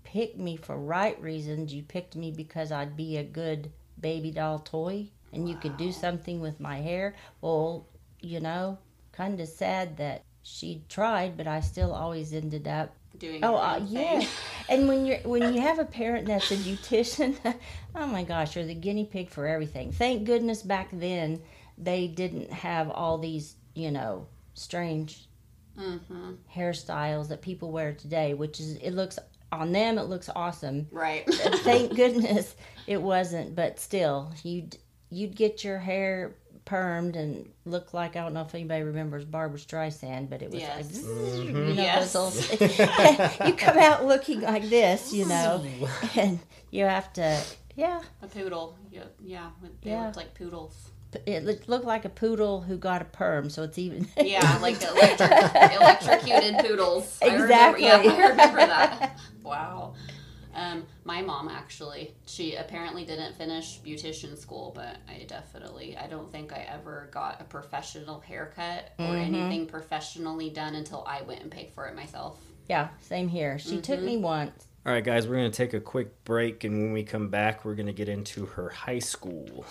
[0.04, 4.60] pick me for right reasons you picked me because i'd be a good baby doll
[4.60, 7.86] toy and you could do something with my hair well
[8.22, 8.78] you know
[9.12, 13.44] kind of sad that she tried but i still always ended up Doing.
[13.44, 14.24] Oh, uh, yeah.
[14.70, 17.36] And when you're when you have a parent that's a beautician,
[17.96, 19.92] oh my gosh, you're the guinea pig for everything.
[19.92, 21.42] Thank goodness back then
[21.80, 25.26] they didn't have all these, you know, strange
[25.80, 26.34] Mm-hmm.
[26.56, 29.18] hairstyles that people wear today, which is it looks
[29.52, 30.88] on them it looks awesome.
[30.92, 31.24] Right.
[31.28, 32.56] Thank goodness
[32.88, 34.78] it wasn't, but still, you'd
[35.10, 36.36] you'd get your hair
[36.68, 40.62] permed and look like I don't know if anybody remembers Barbra Streisand, but it was
[40.62, 40.88] like Yes.
[40.92, 41.48] zzz, mm-hmm.
[41.48, 42.14] you know Yes.
[42.14, 42.62] those old,
[43.48, 45.66] you come out looking like this, you know,
[46.16, 46.40] and
[46.72, 47.42] you have to
[47.76, 48.02] yeah.
[48.24, 48.76] A poodle.
[48.92, 49.04] Yeah.
[49.24, 49.50] Yeah.
[49.84, 50.06] They Yeah.
[50.06, 50.90] looked like poodles.
[51.26, 54.82] It looked looked like a poodle who got a perm, so it's even Yeah, like
[54.84, 55.32] electric,
[55.80, 57.18] electrocuted poodles.
[57.22, 57.86] I remember, Exactly.
[57.86, 59.20] yeah, I remember that.
[59.44, 59.94] Wow.
[60.58, 66.32] Um, my mom actually, she apparently didn't finish beautician school, but I definitely, I don't
[66.32, 69.36] think I ever got a professional haircut or Mm-hmm.
[69.36, 72.40] anything professionally done until I went and paid for it myself.
[72.68, 73.60] yeah, same here.
[73.60, 74.66] She took me once.
[74.86, 77.64] All right, guys, we're going to take a quick break, and when we come back,
[77.64, 79.66] we're going to get into her high school.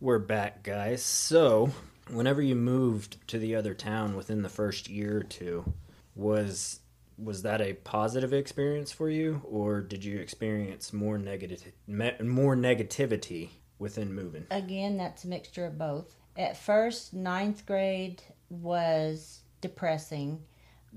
[0.00, 1.02] We're back, guys.
[1.02, 1.70] So,
[2.08, 5.72] whenever you moved to the other town within the first year or two,
[6.14, 6.80] was
[7.22, 13.50] was that a positive experience for you, or did you experience more negative more negativity
[13.78, 14.46] within moving?
[14.50, 16.14] Again, that's a mixture of both.
[16.36, 20.40] At first, ninth grade was depressing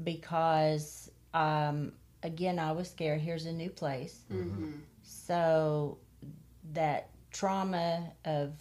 [0.04, 1.94] because, um,
[2.24, 3.22] again, I was scared.
[3.22, 4.22] Here's a new place.
[4.32, 4.72] Mm-hmm.
[5.02, 5.98] So
[6.74, 8.54] that trauma of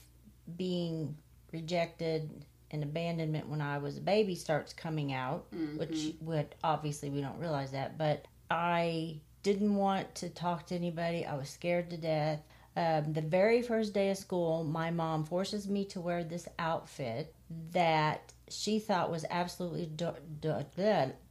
[0.56, 1.16] being
[1.52, 5.46] rejected and abandonment when I was a baby starts coming out,
[5.76, 11.26] which would obviously we don't realize that, but I didn't want to talk to anybody.
[11.26, 12.40] I was scared to death.
[12.76, 17.34] Um, the very first day of school, my mom forces me to wear this outfit
[17.72, 20.64] that she thought was absolutely do- do-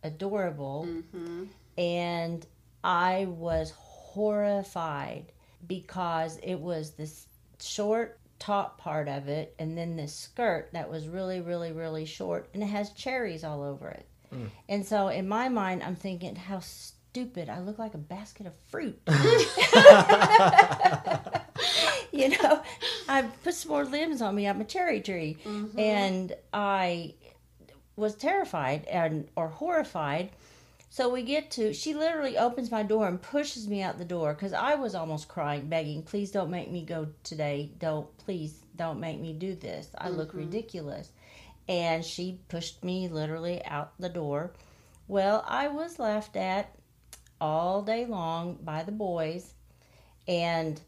[0.03, 1.45] adorable, Mm-hmm.
[1.79, 2.45] and
[2.83, 5.31] I was horrified
[5.67, 7.27] because it was this
[7.59, 12.49] short top part of it and then this skirt that was really, really, really short
[12.53, 14.07] and it has cherries all over it.
[14.31, 14.45] Hmm.
[14.67, 17.49] And so in my mind, I'm thinking, how stupid.
[17.49, 18.99] I look like a basket of fruit.
[22.11, 22.63] you know,
[23.07, 24.47] I put some more limbs on me.
[24.47, 25.37] I'm a cherry tree.
[25.45, 25.79] Mm-hmm.
[25.79, 27.13] And I
[27.95, 30.31] was terrified and or horrified.
[30.93, 34.35] So we get to she literally opens my door and pushes me out the door
[34.35, 37.71] cuz I was almost crying begging, "Please don't make me go today.
[37.79, 39.87] Don't please don't make me do this.
[39.97, 40.39] I look mm-hmm.
[40.39, 41.13] ridiculous."
[41.69, 44.51] And she pushed me literally out the door.
[45.07, 46.75] Well, I was laughed at
[47.39, 49.53] all day long by the boys
[50.27, 50.81] and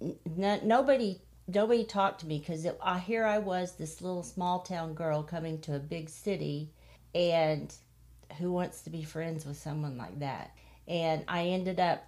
[0.00, 4.94] n- nobody nobody talked to me because I here I was this little small town
[4.94, 6.72] girl coming to a big city
[7.14, 7.72] and
[8.34, 10.52] who wants to be friends with someone like that.
[10.88, 12.06] And I ended up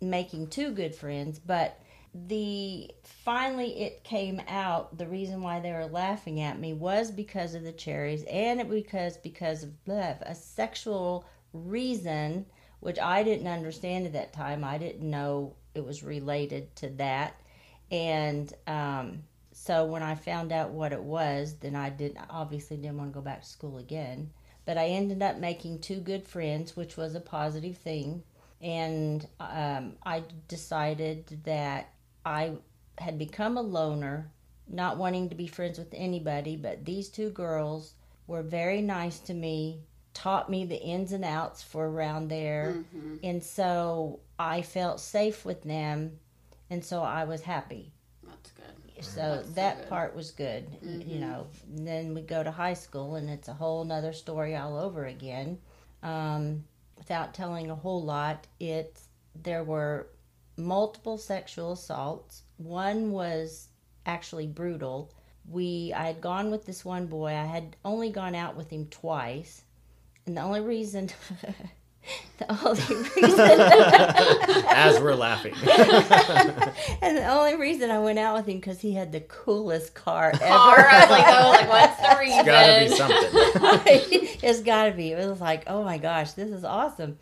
[0.00, 1.80] making two good friends but
[2.28, 7.54] the finally it came out the reason why they were laughing at me was because
[7.54, 11.24] of the cherries and it because because of a sexual
[11.54, 12.44] reason
[12.80, 14.64] which I didn't understand at that time.
[14.64, 17.40] I didn't know it was related to that.
[17.90, 22.98] And um, so when I found out what it was, then I didn't obviously didn't
[22.98, 24.30] want to go back to school again.
[24.66, 28.22] But I ended up making two good friends, which was a positive thing.
[28.60, 31.94] And um, I decided that
[32.24, 32.52] I
[32.98, 34.30] had become a loner,
[34.68, 36.56] not wanting to be friends with anybody.
[36.56, 37.94] But these two girls
[38.26, 39.80] were very nice to me,
[40.12, 42.84] taught me the ins and outs for around there.
[43.22, 46.18] And so I felt safe with them
[46.70, 47.92] and so I was happy.
[49.00, 49.88] So That's that good.
[49.88, 51.46] part was good, y- you know.
[51.74, 55.04] And then we go to high school, and it's a whole nother story all over
[55.06, 55.58] again.
[56.02, 56.64] Um,
[56.96, 58.98] without telling a whole lot, it
[59.42, 60.08] there were
[60.56, 62.42] multiple sexual assaults.
[62.56, 63.68] One was
[64.06, 65.12] actually brutal.
[65.48, 67.28] We I had gone with this one boy.
[67.28, 69.62] I had only gone out with him twice,
[70.26, 71.10] and the only reason.
[72.38, 73.40] The only reason
[74.68, 75.54] As we're laughing.
[77.02, 80.32] And the only reason I went out with him because he had the coolest car
[80.34, 80.44] ever.
[80.44, 82.40] All right, like, oh, like what's the reason?
[82.40, 84.28] it's Gotta be something.
[84.42, 85.12] it's got to be.
[85.12, 87.18] It was like, oh my gosh, this is awesome.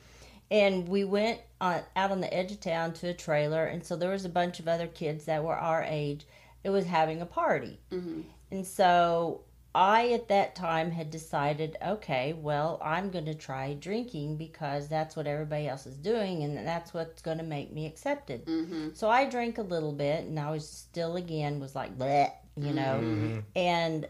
[0.51, 3.97] And we went on, out on the edge of town to a trailer, and so
[3.97, 6.27] there was a bunch of other kids that were our age.
[6.65, 8.23] It was having a party, mm-hmm.
[8.51, 9.43] and so
[9.75, 15.17] I at that time had decided, okay, well, I'm going to try drinking because that's
[15.17, 18.47] what everybody else is doing, and that's what's going to make me accepted.
[18.47, 18.91] Mm-hmm.
[18.95, 22.73] So I drank a little bit, and I was still again was like, bleh, you
[22.73, 23.43] know.
[23.57, 24.07] And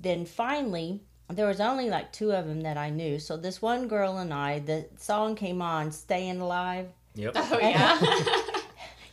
[0.00, 3.18] then finally, there was only like two of them that I knew.
[3.18, 7.32] So this one girl and I, the song came on, "Staying Alive." Yep.
[7.36, 8.42] Oh yeah.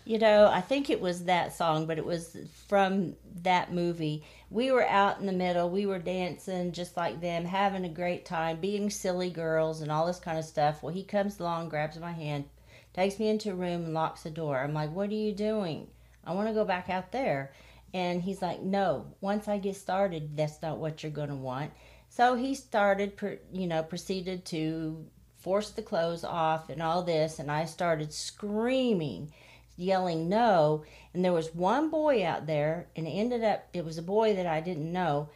[0.10, 2.36] You know, I think it was that song, but it was
[2.68, 4.24] from that movie.
[4.50, 8.26] We were out in the middle, we were dancing just like them, having a great
[8.26, 10.82] time, being silly girls and all this kind of stuff.
[10.82, 12.46] Well, he comes along, grabs my hand,
[12.92, 14.58] takes me into a room, and locks the door.
[14.58, 15.86] I'm like, What are you doing?
[16.26, 17.54] I want to go back out there.
[17.94, 21.70] And he's like, No, once I get started, that's not what you're going to want.
[22.10, 23.14] So he started,
[23.54, 25.06] you know, proceeded to
[25.38, 27.38] force the clothes off and all this.
[27.38, 29.32] And I started screaming
[29.80, 30.84] yelling no.
[31.14, 34.36] And there was one boy out there and it ended up it was a boy
[34.36, 35.30] that i didn't know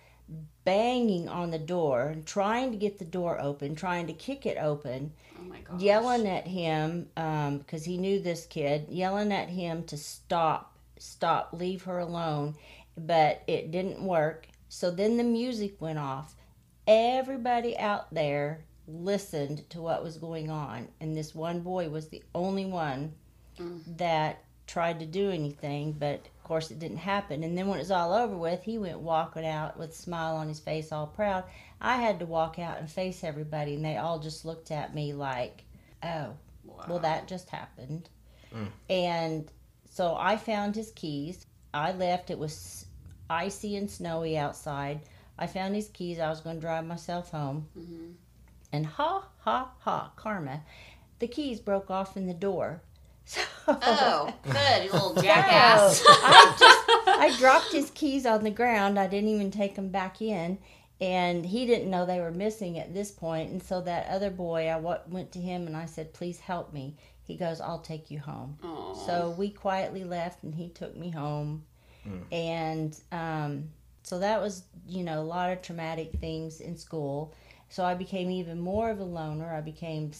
[0.66, 4.58] banging on the door and trying to get the door open trying to kick it
[4.58, 5.82] open Oh my gosh.
[5.82, 11.50] yelling at him um, because he knew this kid yelling at him to stop stop
[11.54, 12.56] leave her alone.
[12.98, 14.48] But it didn't work.
[14.70, 16.36] So then the music went off.
[16.88, 20.88] Everybody out there listened to what was going on.
[21.00, 23.14] And this one boy was the only one
[23.60, 23.98] Mm.
[23.98, 27.44] that tried to do anything but of course it didn't happen.
[27.44, 30.36] And then when it was all over with he went walking out with a smile
[30.36, 31.44] on his face all proud.
[31.82, 35.14] I had to walk out and face everybody and they all just looked at me
[35.14, 35.64] like
[36.04, 36.34] oh
[36.66, 36.86] Wow.
[36.88, 38.10] well that just happened.
[38.56, 38.68] Mm.
[38.90, 39.52] And
[39.90, 41.46] so i found his keys.
[41.74, 42.30] I left.
[42.30, 42.86] It was
[43.30, 45.02] icy and snowy outside.
[45.38, 46.20] I found his keys.
[46.20, 47.68] I was going to drive myself home.
[47.78, 48.12] Mm-hmm.
[48.72, 50.62] And ha ha ha karma.
[51.20, 52.82] The keys broke off in the door
[53.26, 56.04] so Oh, good, you little so, jackass.
[56.08, 59.00] I just I dropped his keys on the ground.
[59.00, 60.58] I didn't even take them back in,
[61.00, 63.52] and he didn't know they were missing at this point.
[63.52, 66.96] And so that other boy, I went to him and I said, "Please help me."
[67.24, 68.94] He goes, "I'll take you home." Aw.
[69.06, 71.64] So we quietly left, and he took me home,
[72.32, 73.70] and um,
[74.04, 77.34] so that was you know a lot of traumatic things in school.
[77.70, 79.52] So I became even more of a loner.
[79.54, 80.12] I became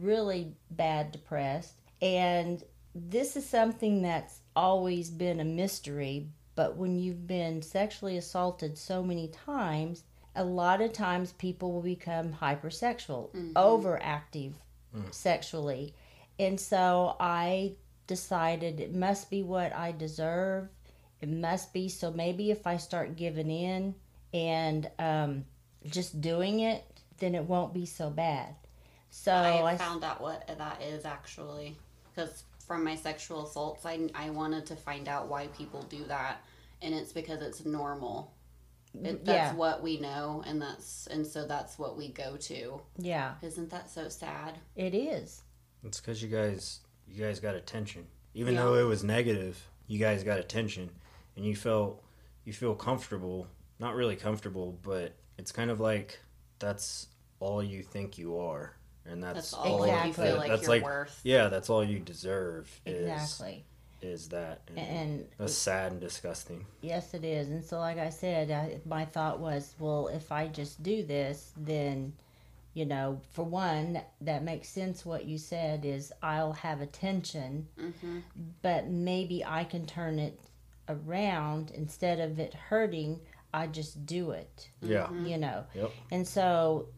[0.00, 1.74] really bad depressed.
[2.00, 2.62] And
[2.94, 9.02] this is something that's always been a mystery, but when you've been sexually assaulted so
[9.02, 14.52] many times, a lot of times people will become hypersexual, overactive
[15.10, 15.94] sexually.
[16.38, 17.74] And so I
[18.06, 20.68] decided it must be what I deserve.
[21.20, 21.88] It must be.
[21.88, 23.94] So maybe if I start giving in
[24.32, 25.44] and um,
[25.86, 26.84] just doing it,
[27.18, 28.54] then it won't be so bad.
[29.10, 31.76] So I I, found out what that is actually
[32.16, 36.42] because from my sexual assaults, I I wanted to find out why people do that,
[36.82, 38.32] and it's because it's normal.
[38.94, 39.54] It, mm, that's Yeah.
[39.54, 42.80] what we know, and that's and so that's what we go to.
[42.98, 44.58] yeah, Isn't that so sad?
[44.74, 45.42] it is.
[45.84, 48.06] It's because you guys, you guys got attention.
[48.34, 48.64] Even Yeah.
[48.64, 50.90] though it was negative, you guys got attention,
[51.36, 52.02] and you felt,
[52.44, 53.46] you feel comfortable.
[53.78, 56.18] Not really comfortable, but it's kind of like
[56.58, 57.08] that's
[57.38, 58.74] all you think you are,
[59.10, 60.08] and that's, That's all Exactly.
[60.08, 61.20] you feel like that's you're like, worth.
[61.24, 62.80] Yeah, that's all you deserve.
[62.84, 63.64] Is, Exactly.
[64.02, 64.60] Is that?
[64.68, 66.66] And And that's sad and disgusting.
[66.82, 67.48] yes, it is.
[67.48, 71.52] And so, like I said, I, my thought was, well, if I just do this,
[71.56, 72.12] then,
[72.74, 75.06] you know, for one, that makes sense.
[75.06, 78.18] What you said is I'll have attention, hmm
[78.62, 80.38] but maybe I can turn it
[80.88, 83.20] around instead of it hurting.
[83.54, 84.68] I just do it.
[84.82, 85.04] Yeah.
[85.04, 85.26] Mm-hmm.
[85.26, 85.64] you know.
[85.74, 85.90] Yep.
[86.10, 86.88] And so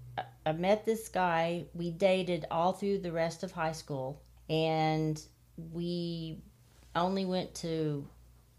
[0.49, 1.67] I- met this guy.
[1.75, 5.21] We dated all through the rest of high school, and
[5.73, 6.43] we
[6.95, 8.07] only went to.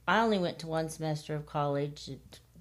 [0.08, 2.10] I only went to one semester of college.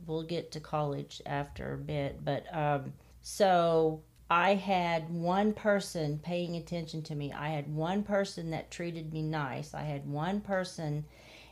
[0.06, 6.56] We'll get to college after a bit, but um, so I had one person paying
[6.56, 7.32] attention to me.
[7.32, 9.74] I had one person that treated me nice.
[9.74, 11.04] I had one person,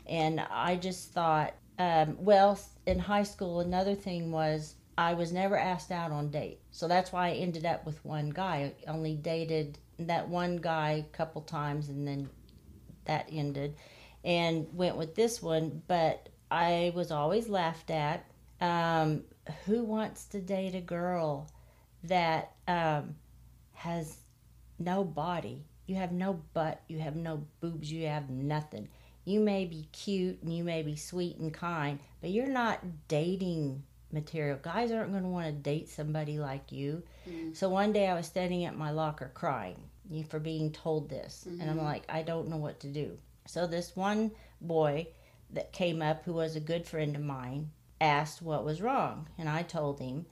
[0.06, 5.58] and I just thought, um, well, in high school, another thing was I was never
[5.58, 6.60] asked out on date.
[6.70, 8.72] So that's why I ended up with one guy.
[8.86, 12.28] I only dated that one guy a couple times and then
[13.04, 13.76] that ended
[14.24, 18.26] and went with this one, but I was always laughed at.
[18.60, 19.24] Um,
[19.66, 21.50] who wants to date a girl
[22.04, 23.14] that um,
[23.74, 24.18] has
[24.78, 25.64] no body?
[25.86, 28.88] You have no butt, you have no boobs, you have nothing.
[29.24, 33.82] You may be cute and you may be sweet and kind, but you're not dating
[34.16, 34.58] material.
[34.60, 37.02] Guys aren't going to want to date somebody like you.
[37.28, 37.56] Mm.
[37.56, 39.78] So one day I was standing at my locker crying
[40.28, 41.84] for being told this, and I'm mm-hmm.
[41.84, 43.18] like, I don't know what to do.
[43.46, 45.08] So this one boy
[45.50, 49.48] that came up, who was a good friend of mine, asked what was wrong, and
[49.48, 50.26] I told him,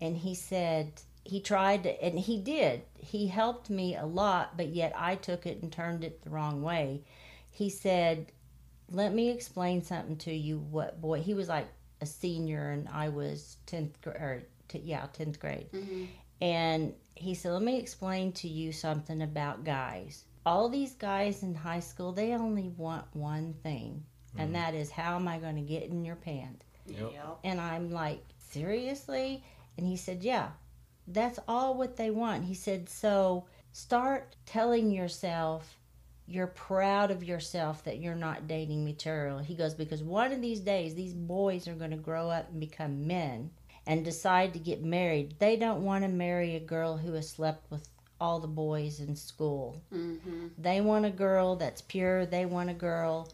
[0.00, 2.82] and he said he tried to, and he did.
[2.98, 6.62] He helped me a lot, but yet I took it and turned it the wrong
[6.62, 7.02] way.
[7.50, 8.32] He said,
[8.90, 11.20] "Let me explain something to you." What boy?
[11.20, 11.68] He was like
[12.00, 15.66] a senior, and I was tenth grade, or t- yeah, tenth grade.
[15.72, 16.04] hmm
[16.40, 20.24] And he said, Let me explain to you something about guys.
[20.46, 24.04] All these guys in high school, they only want one thing,
[24.38, 26.64] and that is, How am I going to get in your pants?
[26.86, 27.12] Yep.
[27.12, 27.38] Yep.
[27.44, 29.44] And I'm like, Seriously?
[29.76, 30.48] And he said, Yeah,
[31.06, 32.44] that's all what they want.
[32.44, 35.76] He said, So start telling yourself
[36.30, 39.38] you're proud of yourself that you're not dating material.
[39.38, 42.60] He goes, Because one of these days, these boys are going to grow up and
[42.60, 43.50] become men
[43.86, 45.34] and decide to get married.
[45.40, 47.88] They don't want to marry a girl who has slept with
[48.20, 49.82] all the boys in school.
[49.90, 52.26] hmm They want a girl that's pure.
[52.26, 53.28] They want a girl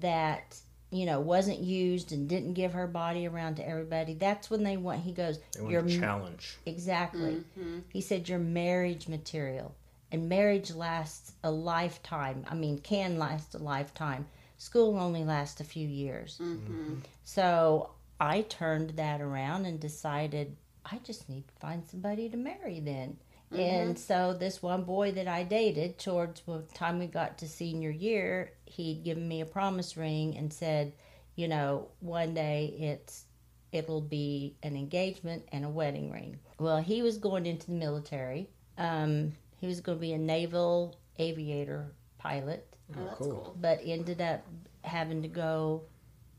[0.00, 0.56] that,
[0.90, 4.14] you know, wasn't used and didn't give her body around to everybody.
[4.14, 6.56] That's when they want, he goes, They want a challenge.
[6.64, 7.42] exactly.
[7.58, 9.74] hmm He said, you're marriage material.
[10.10, 12.44] And marriage lasts a lifetime.
[12.48, 14.26] I mean, can last a lifetime.
[14.56, 16.38] School only lasts a few years.
[16.38, 16.94] hmm
[17.24, 17.90] So
[18.20, 23.18] I turned that around and decided I just need to find somebody to marry then.
[23.50, 27.90] And so this one boy that I dated towards the time we got to senior
[27.90, 30.92] year, he'd given me a promise ring and said,
[31.34, 33.24] you know, one day it's
[33.72, 36.38] it'll be an engagement and a wedding ring.
[36.58, 38.50] Well, he was going into the military.
[38.76, 42.64] Um, he was going to be a naval aviator pilot
[42.96, 43.30] Oh, that's cool.
[43.30, 43.56] cool.
[43.60, 44.44] but ended up
[44.82, 45.82] having to go,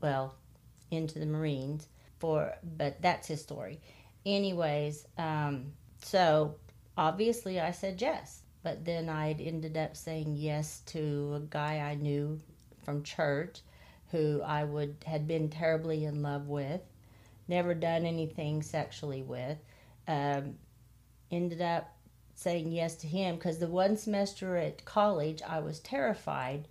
[0.00, 0.34] well,
[0.90, 1.86] into the Marines
[2.18, 3.80] for, but that's his story.
[4.26, 5.66] Anyways, um,
[6.02, 6.56] so
[6.98, 11.94] obviously I said yes, but then I'd ended up saying yes to a guy I
[11.94, 12.40] knew
[12.84, 13.60] from church
[14.10, 16.80] who I would had been terribly in love with,
[17.46, 19.56] never done anything sexually with.
[20.08, 20.56] Um,
[21.30, 21.94] ended up
[22.40, 26.68] saying yes to him because the one semester at college I was terrified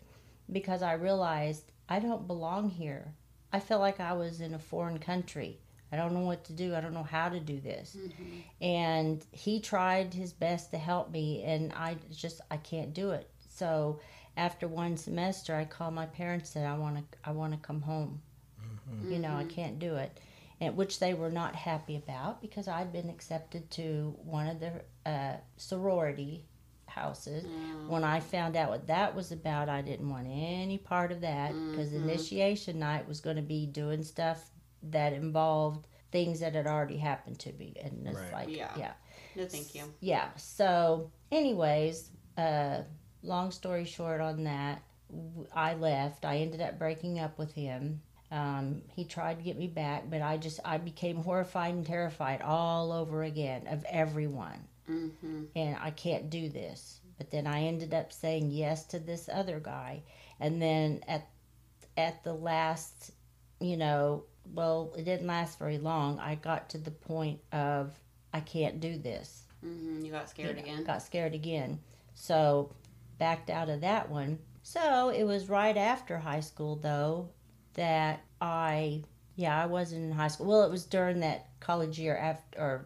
[0.51, 3.13] because I realized I don't belong here.
[3.53, 5.59] I felt like I was in a foreign country.
[5.91, 6.75] I don't know what to do.
[6.75, 7.95] I don't know how to do this.
[7.95, 13.11] hmm And he tried his best to help me and I just I can't do
[13.11, 13.29] it.
[13.49, 13.99] So
[14.37, 17.59] after one semester, I called my parents and said I want to I want to
[17.59, 18.21] come home.
[19.07, 20.19] You know, I can't do it,
[20.61, 24.81] and which they were not happy about because I'd been accepted to one of the
[25.05, 26.45] uh, sorority
[26.87, 27.45] houses.
[27.87, 31.53] When I found out what that was about, I didn't want any part of that
[31.71, 34.49] because initiation night was going to be doing stuff
[34.83, 38.33] that involved things that had already happened to me, and it's Right.
[38.33, 38.71] like, Yeah.
[38.75, 38.93] yeah
[39.35, 39.83] No, thank you.
[39.99, 42.81] yeah so anyways uh
[43.21, 44.81] long story short on that
[45.53, 48.01] I left i ended up breaking up with him
[48.31, 52.41] um, he tried to get me back but i just i became horrified and terrified
[52.41, 55.43] all over again of everyone Mm-hmm.
[55.55, 59.59] and i can't do this but then i ended up saying yes to this other
[59.59, 60.01] guy
[60.39, 61.27] and then at
[61.95, 63.11] at the last
[63.59, 67.93] you know well it didn't last very long i got to the point of
[68.33, 70.05] i can't do this Mm-hmm.
[70.05, 70.83] You got scared you know, again.
[70.85, 71.79] Got scared again.
[72.15, 72.73] So
[73.17, 74.39] backed out of that one.
[74.63, 77.29] So it was right after high school though
[77.75, 79.03] that I
[79.35, 80.47] yeah, I wasn't in high school.
[80.47, 82.85] Well, it was during that college year after or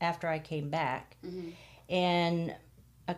[0.00, 1.16] after I came back.
[1.22, 1.52] Mhm.
[1.90, 2.56] And
[3.06, 3.16] a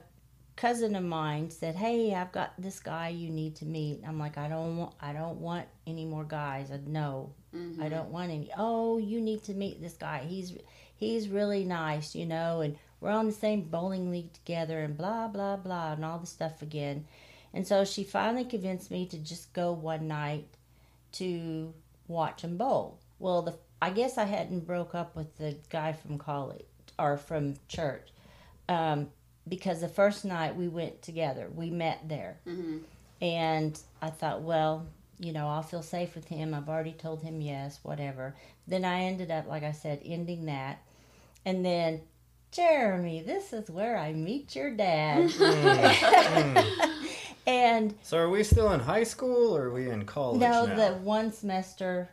[0.57, 4.37] cousin of mine said, "Hey, I've got this guy you need to meet." I'm like,
[4.37, 7.35] "I don't want I don't want any more guys." I no.
[7.55, 7.83] Mm-hmm.
[7.83, 8.51] I don't want any.
[8.57, 10.25] Oh, you need to meet this guy.
[10.27, 10.55] He's
[10.97, 15.29] he's really nice, you know, and we're on the same bowling league together and blah
[15.29, 17.07] blah blah and all the stuff again.
[17.55, 20.47] And so she finally convinced me to just go one night
[21.13, 21.73] to
[22.09, 22.99] watch him bowl.
[23.19, 26.65] Well, the I guess I hadn't broke up with the guy from college
[26.99, 28.11] or from church.
[28.69, 29.09] Um,
[29.49, 32.39] because the first night we went together, we met there.
[32.47, 32.79] Mm-hmm.
[33.21, 34.87] And I thought, well,
[35.19, 36.55] you know, I'll feel safe with him.
[36.55, 38.37] I've already told him yes, whatever.
[38.69, 40.83] Then I ended up, like I said, ending that.
[41.45, 42.03] And then,
[42.53, 45.33] Jeremy, this is where I meet your dad.
[47.47, 50.75] and So are we still in high school or are we in college no, now?
[50.75, 52.09] the one semester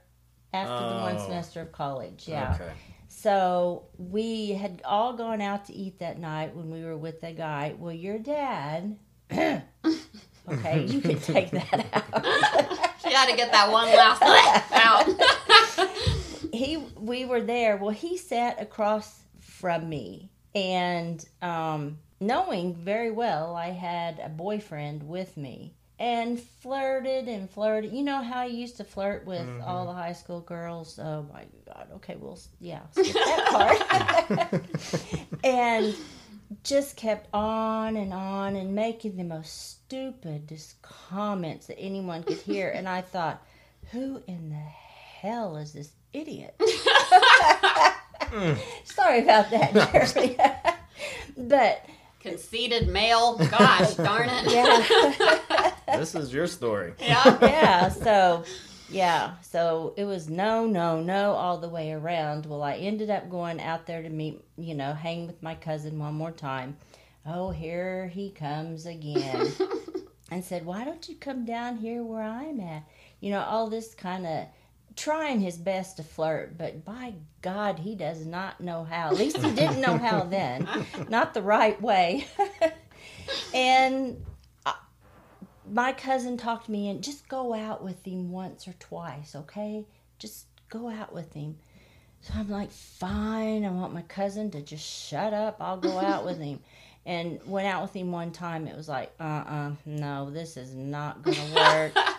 [0.53, 2.55] after the one semester of college, yeah.
[2.55, 2.71] Okay.
[3.07, 7.31] So we had all gone out to eat that night when we were with the
[7.31, 7.75] guy.
[7.77, 8.97] Well, your dad.
[9.31, 12.99] okay, you can take that out.
[13.01, 14.21] She had to get that one last
[14.73, 15.89] out.
[16.53, 23.55] he we were there well he sat across from me and um knowing very well
[23.55, 27.91] i had a boyfriend with me and flirted and flirted.
[27.91, 29.61] You know how i used to flirt with mm-hmm.
[29.61, 30.97] all the high school girls?
[30.97, 31.87] Oh my god.
[31.95, 34.63] Okay well yeah skip that part.
[35.43, 35.95] And
[36.63, 42.69] just kept on and on and making the most stupidest comments that anyone could hear.
[42.69, 43.45] And i thought
[43.91, 46.55] who in the hell is this idiot?
[48.85, 50.37] Sorry about that jeremy.
[51.37, 51.85] But
[52.19, 53.37] Conceited male.
[53.37, 54.51] Gosh darn it.
[54.51, 56.93] yeah this is your story.
[56.99, 57.37] Yeah.
[57.41, 58.43] yeah so
[58.91, 63.29] yeah so it was no no no all the way around well i ended up
[63.29, 66.75] going out there to meet you know hang with my cousin one more time
[67.27, 69.47] oh here he comes again
[70.31, 72.83] and said why don't you come down here where i'm at
[73.19, 74.47] you know all this kind of
[74.95, 79.07] trying his best to flirt but by god he does not know how.
[79.09, 80.67] At least he didn't know how then.
[81.09, 82.27] Not the right way.
[83.53, 84.25] And
[84.65, 84.73] uh,
[85.71, 89.85] my cousin talked me in just go out with him once or twice okay?
[90.17, 91.57] Just go out with him.
[92.21, 95.57] So i'm like fine i want my cousin to just shut up.
[95.59, 96.59] I'll go out with him.
[97.05, 98.67] And went out with him one time.
[98.67, 101.93] It was like uh-uh no this is not gonna work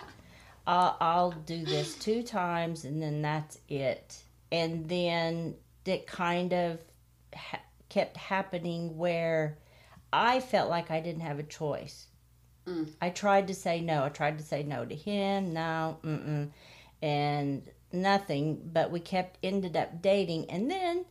[0.66, 5.54] I'll, I'll do this two times and then that's it and then
[5.84, 6.80] it kind of
[7.34, 9.58] ha- kept happening where
[10.12, 12.06] i felt like i didn't have a choice
[13.00, 14.04] I tried to say no.
[14.04, 15.52] I tried to say no to him.
[15.52, 16.50] No, mm-mm,
[17.02, 18.60] and nothing.
[18.72, 21.04] But we kept ended up dating, and then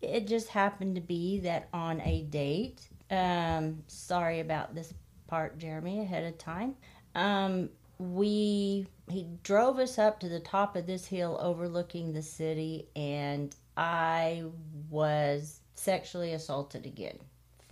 [0.00, 2.88] it just happened to be that on a date.
[3.10, 4.94] Um, sorry about this
[5.26, 6.76] part, Jeremy, ahead of time.
[7.14, 7.68] Um,
[7.98, 13.54] we he drove us up to the top of this hill overlooking the city, and
[13.76, 14.44] I
[14.90, 17.18] was sexually assaulted again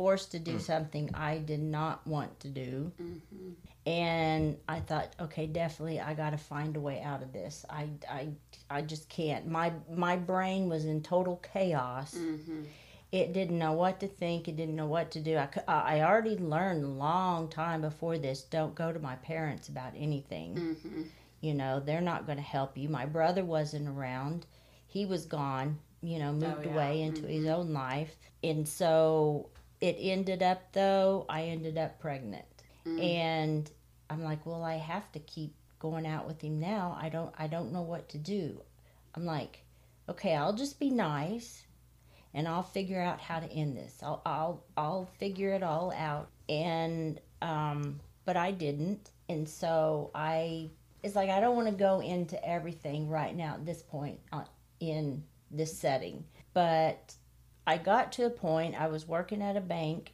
[0.01, 2.91] forced to do something I did not want to do.
[3.85, 7.67] And I thought, okay, definitely I got to find a way out of this.
[7.69, 8.29] I, I,
[8.71, 9.47] I just can't.
[9.47, 12.15] My my brain was in total chaos.
[12.15, 12.63] Mm-hmm.
[13.13, 14.47] It didn't know what to think.
[14.47, 15.37] It didn't know what to do.
[15.37, 18.43] I, I already learned a long time before this.
[18.43, 20.55] Don't go to my parents about anything.
[20.55, 21.03] Mm-hmm.
[21.41, 22.89] You know, they're not going to help you.
[22.89, 24.47] My brother wasn't around.
[24.87, 26.73] He was gone, you know, moved yeah.
[26.73, 28.15] away into his own life.
[28.45, 29.49] And so
[29.81, 32.45] it ended up, though, I ended up pregnant.
[32.87, 33.71] And
[34.09, 36.97] I'm like, well, I have to keep going out with him now.
[37.01, 38.61] I don't I don't know what to do.
[39.15, 39.65] I'm like,
[40.09, 41.65] okay, I'll just be nice
[42.35, 43.99] and I'll figure out how to end this.
[44.03, 46.29] I'll I'll I'll figure it all out.
[46.49, 49.11] And um but I didn't.
[49.29, 50.71] And so I
[51.03, 54.45] it's like I don't want to go into everything right now at this point uh,
[54.81, 56.25] in this setting.
[56.53, 57.15] But
[57.67, 60.13] I got to a point I was working at a bank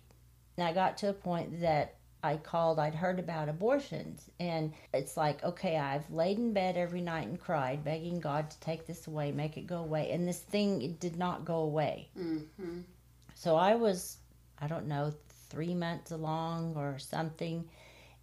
[0.56, 1.95] and I got to a point that
[2.26, 4.30] I called, I'd heard about abortions.
[4.40, 8.60] And it's like, okay, I've laid in bed every night and cried, begging God to
[8.60, 10.10] take this away, make it go away.
[10.10, 12.08] And this thing, it did not go away.
[12.18, 12.80] Mm-hmm.
[13.34, 14.18] So I was,
[14.58, 15.12] I don't know,
[15.48, 17.64] three months along or something.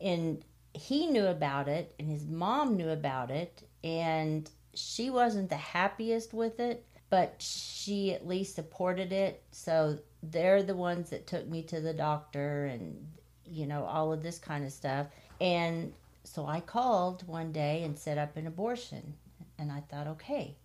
[0.01, 0.43] And
[0.73, 3.63] he knew about it, and his mom knew about it.
[3.83, 9.43] And she wasn't the happiest with it, but she at least supported it.
[9.51, 13.07] So they're the ones that took me to the doctor and
[13.45, 15.07] you know, all of this kind of stuff.
[15.41, 19.13] And so I called one day and set up an abortion.
[19.59, 20.55] And I thought, okay,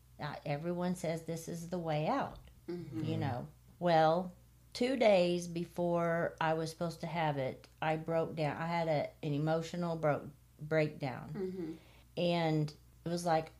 [0.46, 2.38] everyone says this is the way out,
[2.70, 3.04] Mm-hmm.
[3.04, 3.46] you know.
[3.78, 4.32] Well,
[4.74, 8.56] two days before I was supposed to have it, I broke down.
[8.58, 10.26] I had a, an emotional broke
[10.60, 11.30] breakdown.
[11.36, 12.20] Mm-hmm.
[12.20, 12.72] And
[13.04, 13.50] it was like,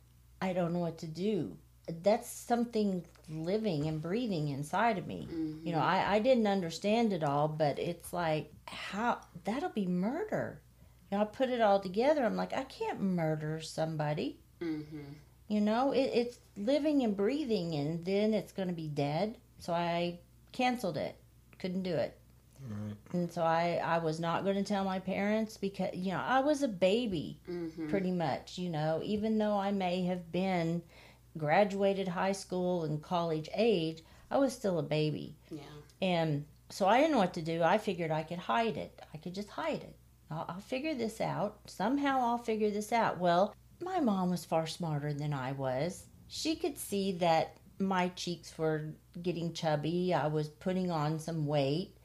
[0.41, 1.55] I don't know what to do.
[2.03, 5.27] That's something living and breathing inside of me.
[5.31, 5.65] Mm-hmm.
[5.67, 10.61] You know, I, I didn't understand it all, but it's like, how that'll be murder.
[11.11, 12.23] You know, I put it all together.
[12.23, 14.39] I'm like, I can't murder somebody.
[14.61, 14.99] Mm-hmm.
[15.47, 19.37] You know, it, it's living and breathing, and then it's going to be dead.
[19.57, 20.19] So I
[20.51, 21.15] canceled it.
[21.57, 22.15] Couldn't do it.
[22.69, 22.95] Right.
[23.13, 26.41] And so I, I was not going to tell my parents because, you know, I
[26.41, 27.89] was a baby Mm-hmm.
[27.89, 30.81] pretty much, you know, even though I may have been
[31.37, 35.35] graduated high school and college age, I was still a baby.
[35.51, 35.61] Yeah.
[36.01, 37.63] And so I didn't know what to do.
[37.63, 39.01] I figured I could hide it.
[39.13, 39.95] I could just hide it.
[40.31, 41.59] I'll, I'll figure this out.
[41.65, 43.19] Somehow I'll figure this out.
[43.19, 46.05] Well, my mom was far smarter than I was.
[46.27, 50.13] She could see that my cheeks were getting chubby.
[50.13, 51.95] I was putting on some weight.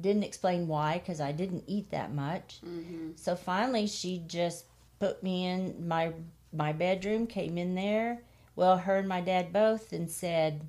[0.00, 2.60] Didn't explain why because I didn't eat that much.
[2.66, 3.10] Mm-hmm.
[3.16, 4.64] So finally, she just
[4.98, 6.12] put me in my
[6.52, 7.26] my bedroom.
[7.26, 8.22] Came in there.
[8.58, 10.66] Well, her and my dad both, and said,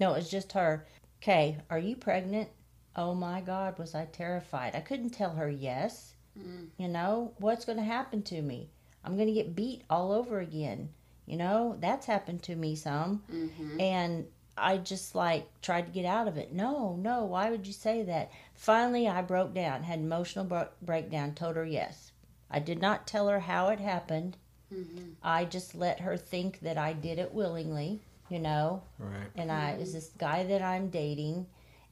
[0.00, 0.86] "No, it was just her."
[1.20, 2.48] Okay, are you pregnant?
[2.96, 4.74] Oh my God, was I terrified?
[4.74, 6.14] I couldn't tell her yes.
[6.38, 6.64] Mm-hmm.
[6.78, 8.70] You know what's going to happen to me?
[9.04, 10.88] I'm going to get beat all over again.
[11.26, 13.78] You know that's happened to me some, Mm-hmm.
[13.78, 14.26] and
[14.56, 16.54] I just like tried to get out of it.
[16.54, 18.32] No, no, why would you say that?
[18.54, 22.10] Finally, I broke down, had emotional breakdown, told her yes.
[22.50, 24.38] I did not tell her how it happened.
[24.72, 25.12] Mm-hmm.
[25.22, 29.30] I just let her think that I did it willingly, you know, Right.
[29.36, 31.46] and I is this guy that I'm dating,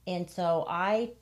[0.06, 1.12] and so I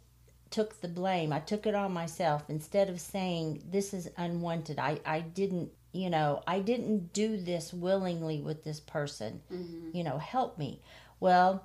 [0.51, 1.33] took the blame.
[1.33, 4.79] I took it on myself instead of saying this is unwanted.
[4.79, 9.41] I I didn't, you know, I didn't do this willingly with this person.
[9.53, 9.97] Mm-hmm.
[9.97, 10.81] You know, help me.
[11.21, 11.65] Well,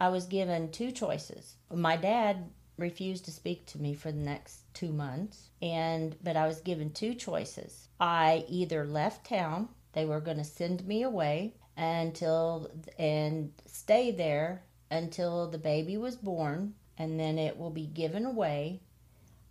[0.00, 1.54] I was given two choices.
[1.72, 6.46] My dad refused to speak to me for the next 2 months, and but I
[6.46, 7.88] was given two choices.
[8.00, 14.62] I either left town, they were going to send me away until and stay there
[14.90, 18.80] until the baby was born and then it will be given away.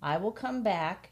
[0.01, 1.11] I will come back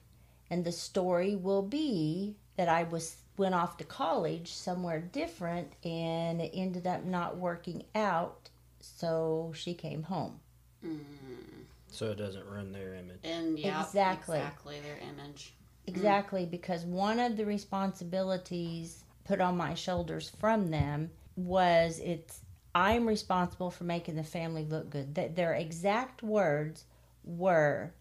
[0.49, 6.41] and the story will be that I was went off to college somewhere different and
[6.41, 8.49] it ended up not working out
[8.79, 10.39] so she came home.
[10.85, 11.60] Mm-hmm.
[11.91, 13.19] So it doesn't ruin their image.
[13.23, 14.37] And yeah, Exactly.
[14.37, 15.53] exactly their image.
[15.87, 22.41] Exactly, because one of the responsibilities put on my shoulders from them was it's
[22.73, 25.15] I'm responsible for making the family look good.
[25.15, 26.85] That their exact words
[27.23, 27.93] were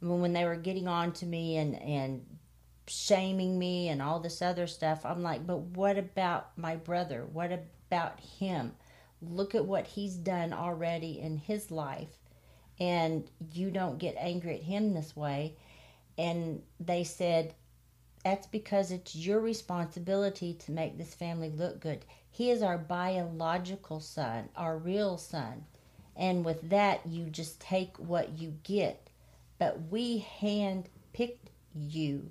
[0.00, 2.26] when they were getting on to me and and
[2.86, 5.06] shaming me and all this other stuff.
[5.06, 7.26] I'm like, but what about my brother?
[7.32, 8.74] What about him?
[9.22, 12.19] Look at what he's done already in his life,
[12.80, 15.54] and you don't get angry at him this way
[16.18, 17.54] and they said
[18.24, 22.04] that's because it's your responsibility to make this family look good.
[22.30, 25.64] He is our biological son, our real son.
[26.16, 29.08] And with that, you just take what you get.
[29.58, 32.30] But we hand picked you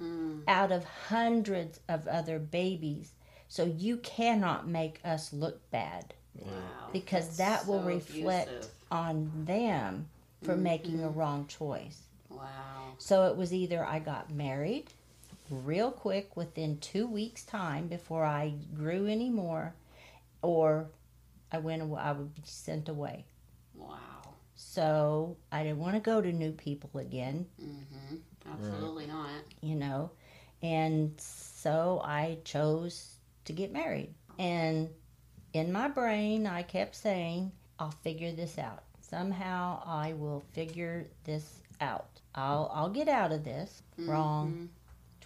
[0.00, 0.42] Mm.
[0.48, 3.12] out of hundreds of other babies.
[3.48, 6.50] So you cannot make us look bad Wow.
[6.92, 8.72] because That's that will so reflect abusive.
[8.90, 10.08] On them
[10.42, 12.02] for making a wrong choice.
[12.28, 12.94] Wow.
[12.98, 14.86] So it was either I got married
[15.50, 19.74] real quick within two weeks' time before I grew any more,
[20.42, 20.88] or
[21.52, 23.24] I went away, I would be sent away.
[23.74, 23.96] Wow.
[24.54, 28.16] So I didn't want to go to new people again, Mm-hmm.
[28.52, 29.28] Absolutely not.
[29.60, 30.10] you know.
[30.62, 34.14] And so I chose to get married.
[34.38, 34.88] And
[35.52, 38.82] in my brain, I kept saying, I'll figure this out.
[39.00, 42.20] Somehow I will figure this out.
[42.34, 43.82] I'll, I'll get out of this.
[43.98, 44.10] Mm-hmm.
[44.10, 44.68] Wrong.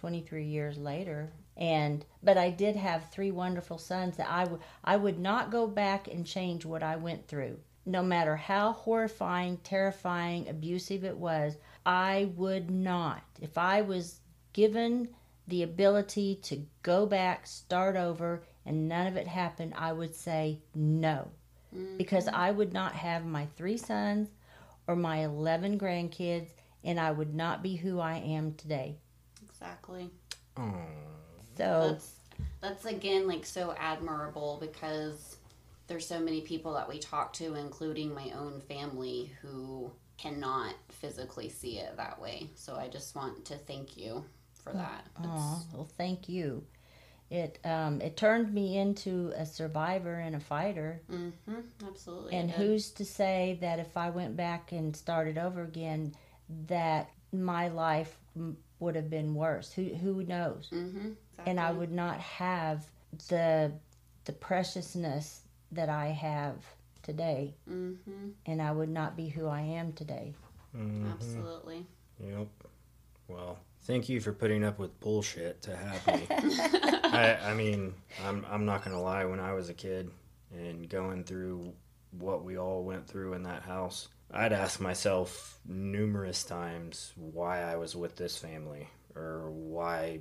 [0.01, 1.31] 23 years later.
[1.57, 5.67] And but I did have three wonderful sons that I would I would not go
[5.67, 7.59] back and change what I went through.
[7.85, 13.21] No matter how horrifying, terrifying, abusive it was, I would not.
[13.39, 14.21] If I was
[14.53, 15.09] given
[15.47, 20.59] the ability to go back, start over, and none of it happened, I would say
[20.73, 21.29] no.
[21.97, 24.29] Because I would not have my three sons
[24.87, 26.49] or my 11 grandkids,
[26.83, 28.97] and I would not be who I am today.
[29.43, 30.09] Exactly.
[31.57, 32.15] So, That's
[32.59, 35.37] that's again like so admirable because
[35.87, 41.49] there's so many people that we talk to, including my own family, who cannot physically
[41.49, 42.47] see it that way.
[42.55, 44.23] So I just want to thank you
[44.63, 45.05] for that.
[45.17, 45.21] Aw,
[45.57, 46.65] It's- well, thank you.
[47.31, 51.01] It um, it turned me into a survivor and a fighter.
[51.09, 52.35] mhm, absolutely.
[52.35, 56.13] And who's to say that if I went back and started over again,
[56.67, 58.17] that my life
[58.79, 59.71] would have been worse?
[59.71, 60.69] Who who knows?
[60.73, 62.85] Mhm, And I would not have
[63.29, 63.71] the
[64.25, 65.41] the preciousness
[65.71, 66.57] that I have
[67.01, 70.33] today, Mhm, and I would not be who I am today.
[71.09, 71.85] absolutely.
[72.19, 72.47] Yep.
[73.29, 76.27] Well, thank you for putting up with bullshit to have me.
[77.03, 77.93] I, I mean,
[78.25, 79.25] I'm I'm not gonna lie.
[79.25, 80.11] When I was a kid
[80.51, 81.73] and going through
[82.11, 87.75] what we all went through in that house, I'd ask myself numerous times why I
[87.75, 90.19] was with this family or why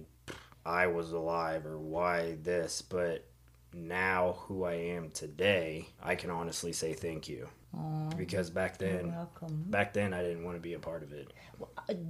[0.65, 2.83] I was alive or why this.
[2.83, 3.25] But
[3.73, 9.13] now, who I am today, I can honestly say thank you Aw, because back then,
[9.13, 9.65] welcome.
[9.69, 11.33] back then, I didn't want to be a part of it.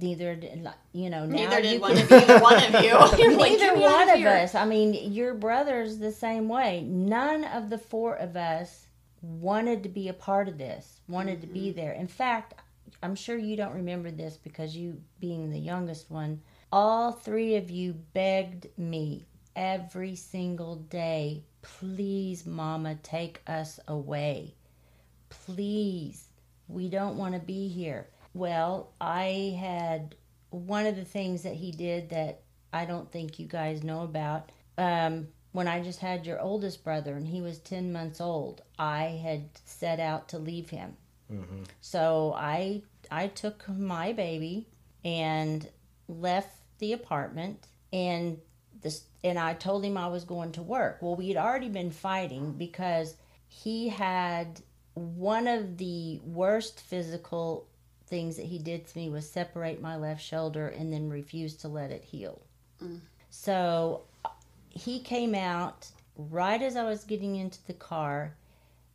[0.01, 1.25] Neither did you know.
[1.25, 2.89] Now Neither you did can- one of either one of you.
[3.23, 4.55] You're like, Neither "Get me out one of here." us.
[4.55, 6.81] I mean, your brother's the same way.
[6.81, 8.87] None of the four of us
[9.21, 11.53] wanted to be a part of this, wanted to Mm-hmm.
[11.53, 11.91] be there.
[11.93, 12.55] In fact,
[13.03, 17.69] I'm sure you don't remember this because you, being the youngest one, all three of
[17.69, 24.55] you begged me every single day, please, Mama, take us away.
[25.45, 26.27] Please,
[26.67, 28.07] we don't want to be here.
[28.33, 30.15] Well, I had
[30.51, 32.41] one of the things that he did that
[32.71, 34.51] I don't think you guys know about.
[34.77, 39.19] Um, when I just had your oldest brother and he was 10 months old, I
[39.21, 40.95] had set out to leave him.
[41.31, 41.63] Mm-hmm.
[41.81, 44.67] So I I took my baby
[45.03, 45.67] and
[46.07, 48.37] left the apartment and
[48.81, 50.97] this and I told him I was going to work.
[51.01, 53.15] Well, we had already been fighting because
[53.47, 54.61] he had
[54.93, 57.67] one of the worst physical
[58.07, 61.67] things that he did to me was separate my left shoulder and then refuse to
[61.67, 62.41] let it heal.
[62.83, 62.99] Mm.
[63.29, 64.01] So
[64.69, 65.87] he came out
[66.17, 68.35] right as I was getting into the car,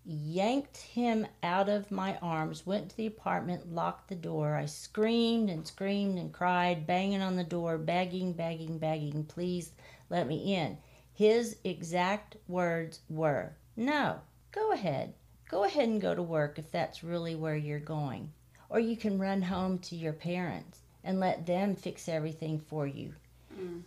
[0.05, 4.55] yanked him out of my arms, went to the apartment, locked the door.
[4.55, 9.73] I screamed and screamed and cried, banging on the door, begging, begging, begging, please
[10.11, 10.77] let me in.
[11.15, 14.21] His exact words were, No,
[14.53, 15.15] go ahead.
[15.49, 18.33] Go ahead and go to work if that's really where you're going.
[18.69, 23.15] Or you can run home to your parents and let them fix everything for you.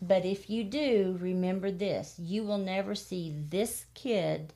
[0.02, 4.53] But if you do, remember this you will never see this kid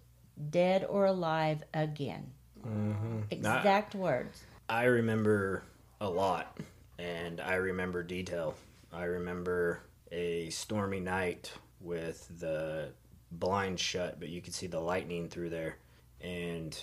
[0.49, 2.31] dead or alive again.
[2.65, 3.19] Mm-hmm.
[3.29, 4.43] Exact words.
[4.69, 5.63] I remember
[6.01, 6.57] a lot,
[6.97, 8.55] and I remember detail.
[8.91, 9.81] I remember
[10.11, 12.89] a stormy night with the
[13.31, 15.77] blinds shut, but you could see the lightning through there,
[16.21, 16.75] and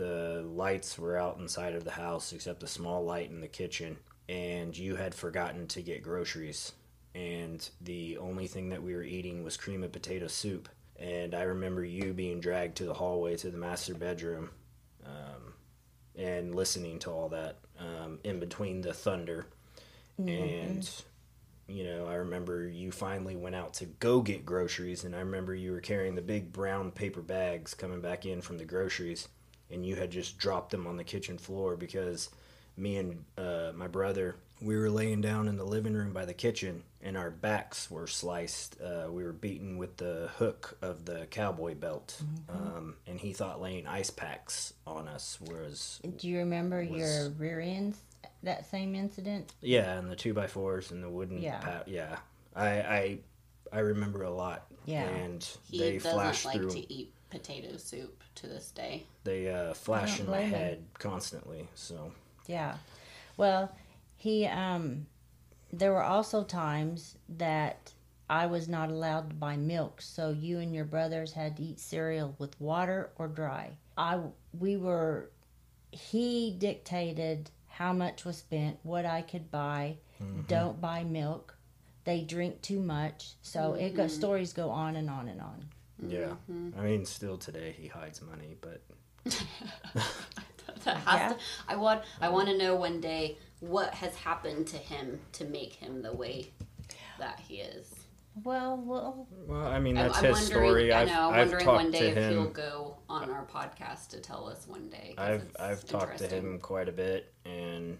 [0.00, 3.98] the lights were out inside of the house except a small light in the kitchen,
[4.30, 6.72] and you had forgotten to get groceries,
[7.14, 10.70] and the only thing that we were eating was cream of potato soup.
[10.98, 14.48] And I remember you being dragged to the hallway to the master bedroom
[15.04, 15.52] um,
[16.16, 19.46] and listening to all that um, in between the thunder.
[20.18, 20.90] And,
[21.68, 25.54] you know, I remember you finally went out to go get groceries, and I remember
[25.54, 29.28] you were carrying the big brown paper bags coming back in from the groceries,
[29.70, 32.28] and you had just dropped them on the kitchen floor because
[32.76, 36.34] me and uh, my brother we were laying down in the living room by the
[36.34, 41.26] kitchen and our backs were sliced uh, we were beaten with the hook of the
[41.30, 46.78] cowboy belt um, and he thought laying ice packs on us was Do you remember
[46.84, 47.98] Was- your rear ends,
[48.42, 49.52] that same incident?
[49.60, 51.58] yeah and the two by fours and the wooden Yeah.
[51.60, 52.16] pa- yeah
[52.54, 53.18] I, I
[53.72, 55.04] i remember a lot Yeah.
[55.04, 59.04] and He they doesn't flashed like through to eat potato soup to this day.
[59.24, 60.58] they uh, flash in my blame him.
[60.58, 62.12] head constantly so
[62.46, 62.76] Yeah.
[63.36, 63.74] Well,
[64.16, 65.06] he um
[65.72, 67.92] there were also times that
[68.28, 71.80] I was not allowed to buy milk, so you and your brothers had to eat
[71.80, 73.70] cereal with water or dry.
[73.96, 74.20] I
[74.58, 75.30] we were
[75.90, 79.96] he dictated how much was spent, what I could buy.
[80.48, 81.56] Don't buy milk.
[82.04, 83.32] They drink too much.
[83.42, 85.69] So it goes stories go on and on and on.
[86.06, 86.34] Yeah.
[86.50, 86.78] Mm-hmm.
[86.78, 88.82] I mean, still today he hides money, but
[90.84, 91.28] That has Yeah.
[91.30, 91.36] to,
[91.68, 95.74] I want I want to know one day what has happened to him to make
[95.74, 96.52] him the way
[97.18, 97.94] that he is.
[98.44, 100.92] Well, well, well, I mean I'm- that's I'm, his story.
[100.92, 101.28] I I've, know.
[101.30, 104.48] I'm I've wondering one day to if he'll go on uh, our podcast to tell
[104.48, 105.14] us one day.
[105.18, 107.98] I've I've talked to him quite a bit, and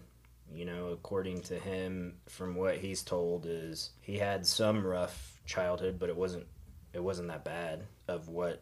[0.53, 5.97] you know, according to him, from what he's told, is he had some rough childhood,
[5.99, 6.45] but it wasn't
[6.93, 8.61] it wasn't that bad of what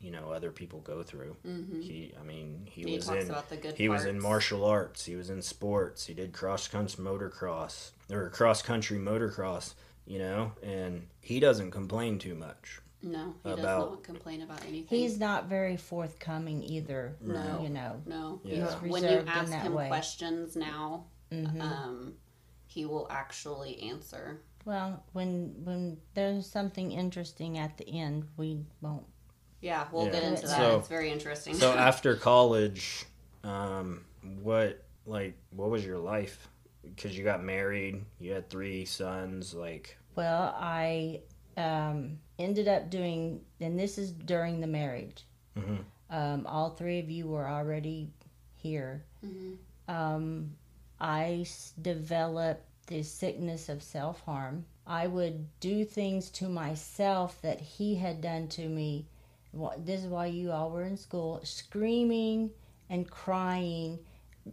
[0.00, 1.36] you know other people go through.
[1.80, 5.04] He, I mean, he, He was in about the good he was in martial arts.
[5.04, 6.06] He was in sports.
[6.06, 9.74] He did cross country motocross or cross country motocross.
[10.06, 12.80] You know, and he doesn't complain too much.
[13.02, 14.98] No, he does about- not complain about anything.
[14.98, 17.16] he's not very forthcoming either.
[17.22, 17.60] No.
[17.62, 18.02] You know.
[18.06, 18.40] no.
[18.44, 18.54] Yeah.
[18.56, 19.88] He's- He's when you ask him way.
[19.88, 21.60] questions now, Mhm.
[21.60, 22.14] um,
[22.66, 24.40] he will actually answer.
[24.64, 29.04] Well, when when there's something interesting at the end, we won't.
[29.60, 30.12] Yeah, we'll Yeah.
[30.12, 30.56] get into that.
[30.56, 31.54] So- it's very interesting.
[31.54, 33.04] So after college,
[33.42, 34.04] um,
[34.42, 36.48] what like what was your life?
[36.82, 39.54] Because you got married, you had three sons.
[39.54, 41.22] Like, Well, I
[41.56, 45.24] um, ended up doing, and this is during the marriage.
[45.56, 45.84] Mhm.
[46.10, 48.10] Um, all three of you were already
[48.56, 49.04] here.
[49.88, 50.56] Um,
[51.00, 54.64] I s- developed the sickness of self harm.
[54.86, 59.06] I would do things to myself that he had done to me.
[59.78, 62.50] This is why you all were in school, screaming
[62.90, 63.98] and crying,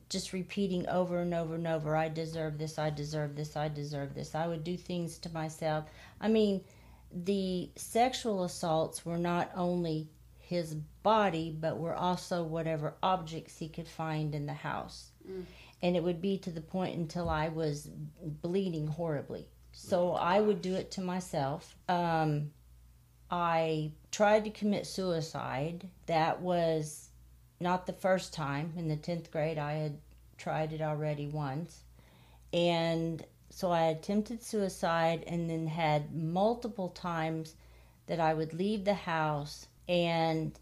[0.09, 4.13] just repeating over and over and over, I deserve this, I deserve this, I deserve
[4.13, 4.35] this.
[4.35, 5.85] I would do things to myself.
[6.19, 6.63] I mean,
[7.11, 10.07] the sexual assaults were not only
[10.39, 15.11] his body, but were also whatever objects he could find in the house.
[15.29, 15.43] Mm.
[15.83, 17.89] And it would be to the point until I was
[18.21, 19.47] bleeding horribly.
[19.71, 21.75] So I would do it to myself.
[21.89, 22.51] Um,
[23.29, 25.89] I tried to commit suicide.
[26.05, 27.09] That was
[27.59, 28.73] not the first time.
[28.75, 29.97] In the 10th grade, I had
[30.37, 31.83] tried it already once.
[32.51, 37.55] And so I attempted suicide and then had multiple times
[38.07, 40.57] that I would leave the house and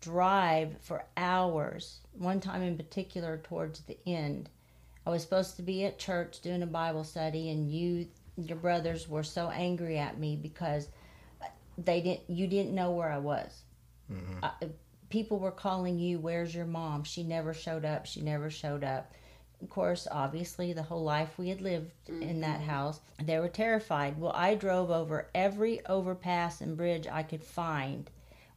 [0.00, 2.00] drive for hours.
[2.18, 4.48] One time in particular, towards the end,
[5.06, 9.08] I was supposed to be at church doing a Bible study, and you, your brothers,
[9.08, 10.88] were so angry at me because
[11.78, 12.28] they didn't.
[12.28, 13.62] You didn't know where I was.
[14.12, 14.44] Mm-hmm.
[14.44, 14.52] I,
[15.10, 18.04] people were calling you, "Where's your mom?" She never showed up.
[18.04, 19.12] She never showed up.
[19.62, 22.70] Of course, obviously, the whole life we had lived in that mm-hmm.
[22.70, 24.18] house, they were terrified.
[24.20, 28.08] Well, I drove over every overpass and bridge I could find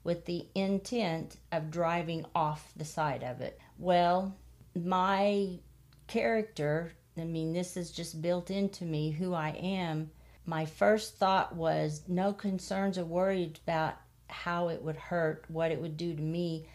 [0.03, 3.59] with the intent of driving off the side of it.
[3.77, 4.35] Well,
[4.75, 5.59] my
[6.07, 10.11] character, I mean, this is just built into me who I am.
[10.45, 13.95] My first thought was no concerns or worried about
[14.27, 16.67] how it would hurt, what it would do to me,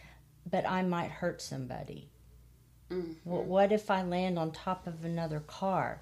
[0.49, 2.09] but I might hurt somebody.
[2.89, 3.29] Mm-hmm.
[3.29, 6.01] What, what if I land on top of another car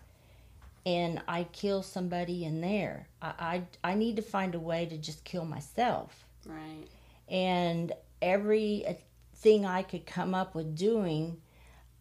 [0.85, 3.07] and I kill somebody in there?
[3.19, 6.87] I, I, I need to find a way to just kill myself right.
[7.29, 7.91] And
[8.21, 8.93] every uh,
[9.35, 11.41] thing I could come up with doing,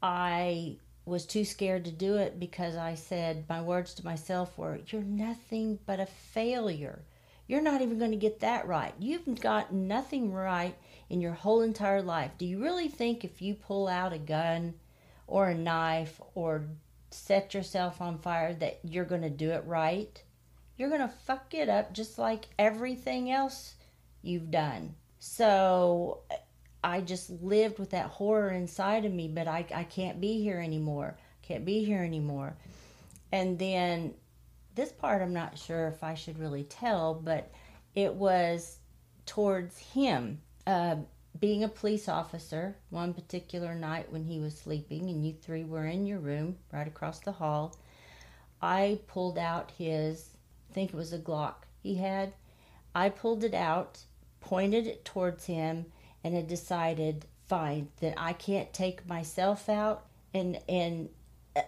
[0.03, 4.81] I was too scared to do it because I said my words to myself were,
[4.89, 7.05] "You're nothing but a failure.
[7.47, 8.95] You're not even going to get that right.
[8.99, 10.75] You've got nothing right
[11.11, 12.33] in your whole entire life.
[12.39, 14.75] Do you really think if you pull out a gun
[15.27, 16.65] or a knife or
[17.11, 20.23] set yourself on fire that you're going to do it right?
[20.77, 23.75] You're going to fuck it up just like everything else
[24.23, 24.95] you've done.
[25.27, 26.19] So
[26.85, 30.59] I just lived with that horror inside of me, but I, I can't be here
[30.59, 31.17] anymore.
[31.41, 32.55] Can't be here anymore.
[33.33, 34.13] And then
[34.75, 37.51] this part I'm not sure if I should really tell, but
[37.95, 38.77] it was
[39.25, 40.43] towards him.
[40.67, 40.97] Uh,
[41.41, 45.87] being a police officer, one particular night when he was sleeping and you three were
[45.87, 47.75] in your room right across the hall,
[48.61, 50.29] I pulled out his,
[50.71, 52.35] I think it was a Glock he had.
[52.95, 54.01] I pulled it out,
[54.45, 55.87] pointed it towards him,
[56.23, 60.07] and had decided, fine, that I can't take myself out.
[60.33, 61.09] And and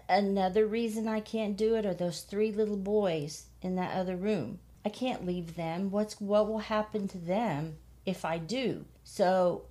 [0.08, 4.58] another reason I can't do it are those three little boys in that other room.
[4.84, 5.90] I can't leave them.
[5.90, 8.84] What's what will happen to them if I do?
[9.04, 9.66] So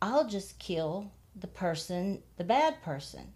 [0.00, 3.32] I'll just kill the person, the bad person.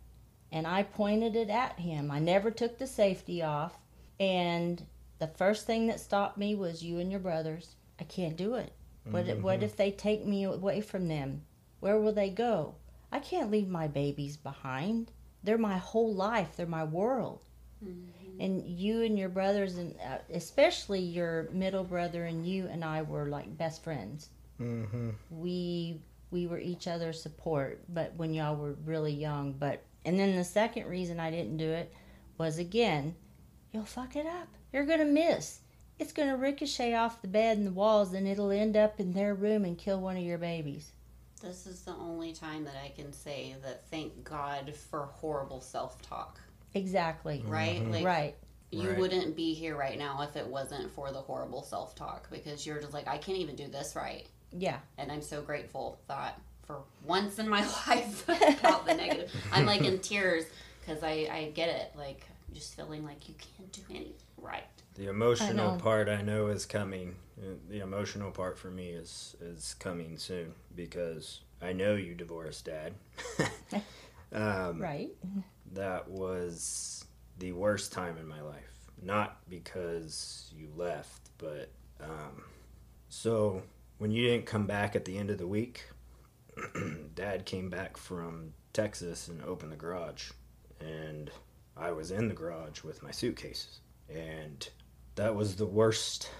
[0.52, 2.10] And I pointed it at him.
[2.10, 3.78] I never took the safety off.
[4.18, 4.84] And
[5.18, 7.76] the first thing that stopped me was you and your brothers.
[8.00, 8.72] I can't do it.
[9.04, 11.42] What if, what if they take me away from them?
[11.80, 12.74] Where will they go?
[13.10, 15.10] I can't leave my babies behind.
[15.42, 16.56] They're my whole life.
[16.56, 17.40] They're my world.
[18.38, 23.02] And you and your brothers, and uh, especially your middle brother and you and I
[23.02, 24.28] were like best friends.
[24.60, 25.10] Mm-hmm.
[25.30, 29.54] We we were each other's support, but when y'all were really young.
[29.54, 31.92] But and then the second reason I didn't do it
[32.38, 33.14] was again,
[33.72, 34.48] you'll fuck it up.
[34.72, 35.60] You're gonna miss.
[36.00, 39.34] It's gonna ricochet off the bed and the walls, and it'll end up in their
[39.34, 40.92] room and kill one of your babies.
[41.42, 46.00] This is the only time that I can say that thank God for horrible self
[46.00, 46.40] talk,
[46.72, 47.40] Exactly.
[47.40, 47.50] Mm-hmm.
[47.50, 47.90] right?
[47.90, 48.34] Like, Right.
[48.70, 48.98] you Right.
[48.98, 52.80] wouldn't be here right now if it wasn't for the horrible self talk because you're
[52.80, 54.26] just like, I can't even do this right.
[54.52, 54.78] Yeah.
[54.96, 58.26] And I'm so grateful that for once in my life,
[58.62, 59.30] not the negative.
[59.52, 60.46] I'm like in tears
[60.80, 61.92] because I, I get it.
[61.94, 62.24] Like,
[62.54, 64.64] just feeling like you can't do anything right.
[64.94, 65.78] The emotional know.
[65.78, 67.16] part I know is coming.
[67.40, 72.64] Uh, The emotional part for me is is coming soon because I know you divorced
[72.66, 72.94] dad.
[74.32, 75.10] um, Right.
[75.72, 77.04] That was
[77.38, 78.64] the worst time in my life.
[79.02, 82.44] Not because you left, but um,
[83.08, 83.62] so
[83.98, 85.84] when you didn't come back at the end of the week,
[87.14, 90.30] dad came back from Texas and opened the garage,
[90.80, 91.30] and
[91.76, 94.68] I was in the garage with my suitcases, and
[95.20, 96.30] that was the worst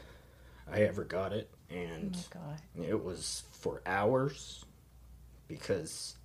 [0.73, 2.87] I ever got it, Oh and God.
[2.89, 4.65] it was for hours
[5.49, 6.17] because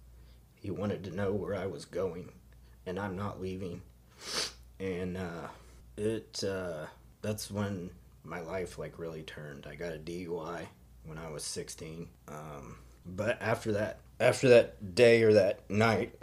[0.55, 2.31] he wanted to know where I was going,
[2.85, 3.81] and I'm not leaving.
[4.79, 5.47] And uh,
[5.97, 6.85] it uh,
[7.21, 7.89] that's when
[8.23, 9.67] my life like really turned.
[9.69, 10.61] I got a DUI
[11.03, 12.07] when I was 16.
[12.29, 16.15] Um, but after that, after that day or that night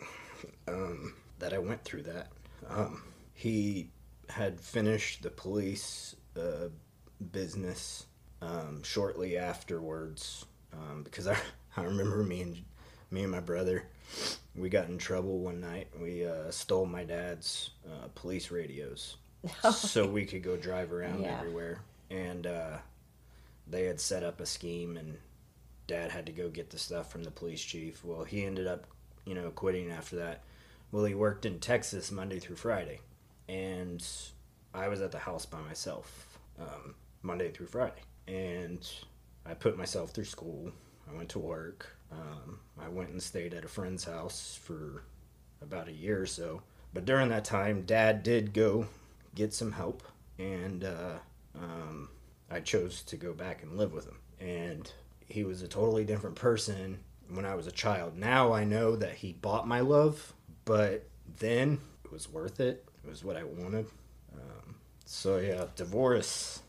[0.66, 2.28] um, that I went through that,
[2.70, 3.02] um,
[3.34, 3.90] he
[4.30, 6.68] had finished the police uh,
[7.30, 8.06] business
[8.40, 11.36] um, shortly afterwards um, because I,
[11.76, 12.56] I remember me and
[13.10, 13.84] me and my brother
[14.54, 19.16] we got in trouble one night we uh, stole my dad's uh, police radios.
[19.72, 21.36] So we could go drive around Yeah.
[21.38, 21.80] everywhere.
[22.10, 22.78] And uh,
[23.66, 25.16] they had set up a scheme and
[25.88, 28.04] dad had to go get the stuff from the police chief.
[28.04, 28.84] Well he ended up
[29.24, 30.42] you know quitting after that.
[30.92, 33.00] Well he worked in texas monday through friday.
[33.48, 34.06] And
[34.74, 38.88] i was at the house by myself um, monday through friday and
[39.44, 40.72] I put myself through school.
[41.10, 41.96] I went to work.
[42.10, 45.04] Um, I went and stayed at a friend's house for
[45.60, 46.62] about a year or so.
[46.94, 48.86] But during that time, Dad did go
[49.34, 50.02] get some help,
[50.38, 51.18] and uh,
[51.58, 52.10] um,
[52.50, 54.18] I chose to go back and live with him.
[54.40, 54.92] And
[55.26, 56.98] he was a totally different person
[57.32, 58.16] when I was a child.
[58.16, 60.34] Now I know that he bought my love,
[60.66, 61.08] but
[61.38, 62.84] then it was worth it.
[63.02, 63.86] It was what I wanted.
[64.34, 64.61] Um,
[65.04, 66.62] so yeah, divorce.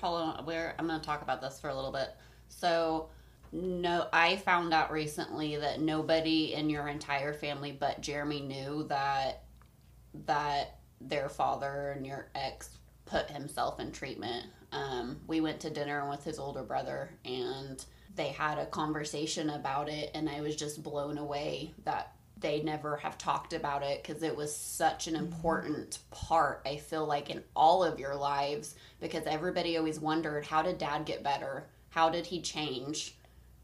[0.00, 2.10] Hold on, where I'm going to talk about this for a little bit.
[2.48, 3.08] So,
[3.52, 9.44] no, I found out recently that nobody in your entire family but Jeremy knew that
[10.26, 12.70] that their father and your ex
[13.04, 14.46] put himself in treatment.
[14.72, 17.84] Um, we went to dinner with his older brother and
[18.16, 22.96] they had a conversation about it, and I was just blown away that they never
[22.96, 25.24] have talked about it because it was such an mm-hmm.
[25.24, 30.62] important part i feel like in all of your lives because everybody always wondered how
[30.62, 33.16] did dad get better how did he change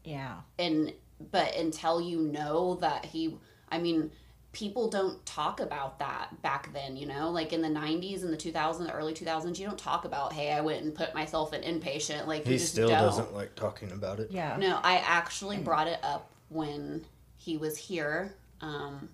[0.03, 0.37] Yeah.
[0.57, 0.93] and
[1.31, 3.37] but until you know that he
[3.69, 4.11] i mean
[4.53, 8.37] people don't talk about that back then you know like in the 90s and the
[8.37, 11.61] 2000s the early 2000s you don't talk about hey i went and put myself in
[11.61, 13.01] inpatient like He you just still don't.
[13.01, 14.29] doesn't like talking about it.
[14.31, 14.55] Yeah.
[14.59, 15.63] No, I actually mm.
[15.63, 17.03] brought it up when
[17.35, 19.09] he was here, um,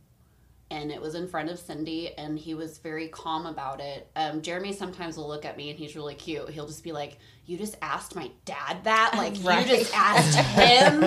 [0.72, 4.08] and it was in front of Cindy, and he was very calm about it.
[4.16, 6.48] Um, Jeremy sometimes will look at me, and he's really cute.
[6.50, 7.18] He'll just be like,
[7.48, 9.14] "You just asked my dad that?
[9.18, 9.68] Like Right.
[9.68, 11.02] you just asked him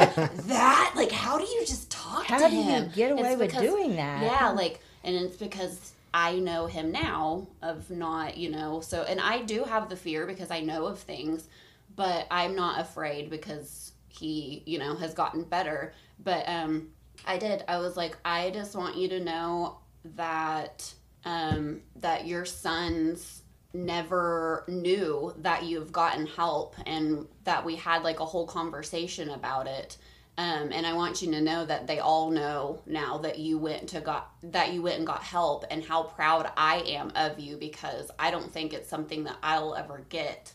[0.48, 0.93] that?
[0.97, 2.90] Like how do you just talk How to do you him?
[2.94, 4.23] get away It's with because- doing that?
[4.23, 9.19] Yeah, like, and it's because." I know him now of not, you know, so, and
[9.19, 11.48] I do have the fear because I know of things,
[11.97, 15.94] but I'm not afraid because he, you know, has gotten better.
[16.23, 16.89] But um
[17.24, 17.65] I did.
[17.69, 19.78] I was like, I just want you to know
[20.16, 20.93] that
[21.24, 23.43] um that your sons
[23.73, 29.66] never knew that you've gotten help and that we had like a whole conversation about
[29.66, 29.97] it.
[30.39, 33.90] Um, and I want you to know that they all know now that you went
[33.90, 37.57] to got that you went and got help and how proud I am of you
[37.57, 40.53] because I don't think it's something that I'll ever get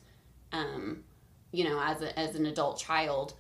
[0.51, 1.03] um,
[1.51, 3.33] you know, as a, as an adult child.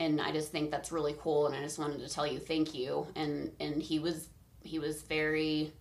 [0.00, 1.46] And I just think that's really cool.
[1.46, 3.06] And I just wanted to tell you thank you.
[3.16, 4.28] And and he was
[4.62, 5.72] he was very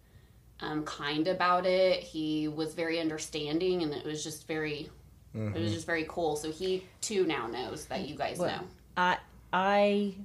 [0.59, 2.01] um, kind about it.
[2.01, 4.89] He was very understanding, and it was just very,
[5.35, 6.35] it was just very cool.
[6.35, 8.67] So he too now knows that you guys Well, know.
[8.95, 9.17] I
[9.53, 10.15] I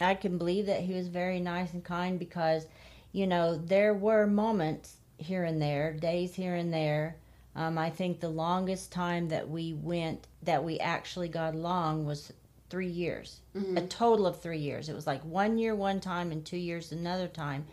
[0.00, 2.66] I can believe that he was very nice and kind because,
[3.12, 7.16] you know, there were moments here and there, days here and there.
[7.56, 12.32] Um, I think the longest time that we went that we actually got along was
[12.68, 13.40] three years,
[13.76, 14.88] a total of three years.
[14.88, 17.64] It was like one year one time and two years another time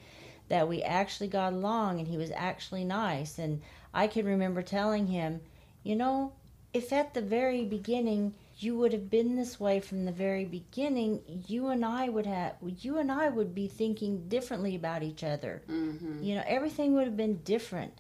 [0.47, 3.38] that we actually got along, and he was actually nice.
[3.38, 3.61] And
[3.93, 5.41] I can remember telling him,
[5.84, 6.31] you know,
[6.73, 11.22] if at the very beginning you would have been this way from the very beginning,
[11.47, 15.61] you and I would have, you and I would be thinking differently about each other.
[15.69, 16.23] Mm-hmm.
[16.23, 17.93] You know, everything would have been different.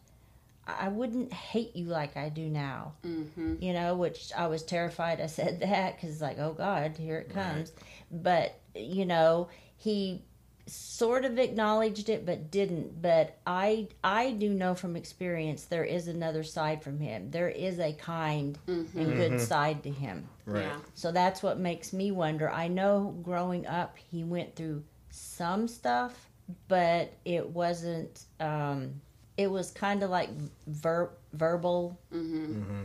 [0.67, 2.93] I I wouldn't hate you like I do now.
[3.05, 3.55] Mm-hmm.
[3.59, 7.29] You know, which I was terrified I said that because, like, oh God, here it
[7.29, 7.71] comes.
[8.11, 10.23] But, you know, he
[10.65, 16.07] sort of acknowledged it but didn't but i i do know from experience there is
[16.07, 20.61] another side from him there is a kind and good side to him Right.
[20.61, 20.77] Yeah.
[20.93, 26.29] so that's what makes me wonder i know growing up he went through some stuff
[26.69, 29.01] but it wasn't um
[29.37, 30.29] it was kind of like
[30.67, 32.83] ver- verbal Mm-hmm.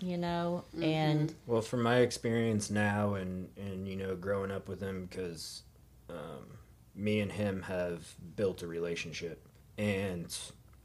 [0.00, 4.80] you know and Well, from my experience now, and and you know, growing up with
[4.80, 5.62] him, because
[6.10, 6.46] um,
[6.94, 8.06] me and him have
[8.36, 9.46] built a relationship,
[9.76, 10.36] and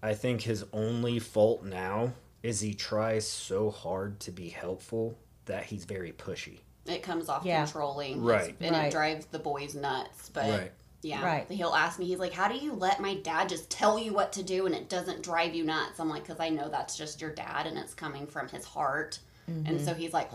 [0.01, 5.63] I think his only fault now is he tries so hard to be helpful that
[5.65, 6.59] he's very pushy.
[6.85, 7.63] It comes off Yeah.
[7.63, 8.53] controlling, Right.
[8.59, 8.87] And Right.
[8.87, 10.29] it drives the boys nuts.
[10.33, 10.71] But Right.
[11.03, 11.49] Yeah, Right.
[11.51, 14.33] He'll ask me, he's like, "How do you let my dad just tell you what
[14.33, 17.21] to do and it doesn't drive you nuts?" I'm like, "Cause I know that's just
[17.21, 19.19] your dad and it's coming from his heart."
[19.65, 20.31] And so he's like,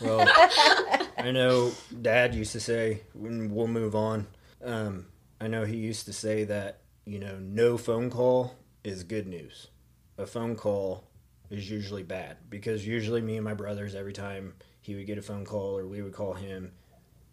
[0.00, 0.28] Well,
[1.18, 4.28] I know Dad used to say, we'll move on.
[4.64, 5.06] Um,
[5.40, 8.54] I know he used to say that you know, no phone call
[8.84, 9.66] is good news.
[10.16, 11.04] A phone call
[11.50, 15.22] is usually bad because usually me and my brothers, every time he would get a
[15.22, 16.72] phone call or we would call him,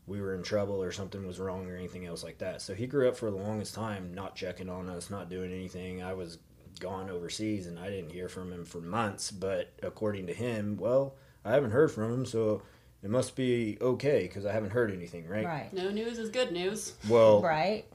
[0.07, 2.61] we were in trouble or something was wrong or anything else like that.
[2.61, 6.01] So he grew up for the longest time not checking on us, not doing anything.
[6.01, 6.39] I was
[6.79, 11.15] gone overseas and I didn't hear from him for months, but according to him, well,
[11.43, 12.61] I haven't heard from him, so
[13.03, 15.45] it must be okay because I haven't heard anything, right?
[15.45, 17.85] right "No news is good news." Well, right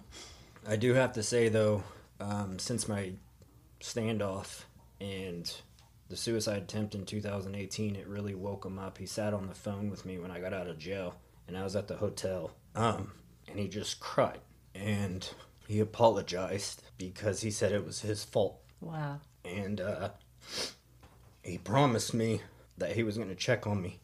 [0.66, 1.82] I do have to say though,
[2.20, 3.12] um, since my
[3.80, 4.62] standoff
[5.01, 5.52] and
[6.09, 8.98] the suicide attempt in 2018, it really woke him up.
[8.98, 11.14] He sat on the phone with me when I got out of jail,
[11.53, 13.12] and I was at the hotel, um,
[13.47, 14.41] and he just cried
[14.74, 15.29] and
[15.69, 20.11] he apologized because he said it was his fault, wow and uh,
[21.43, 22.41] he promised me
[22.79, 23.99] that he was going to check on me.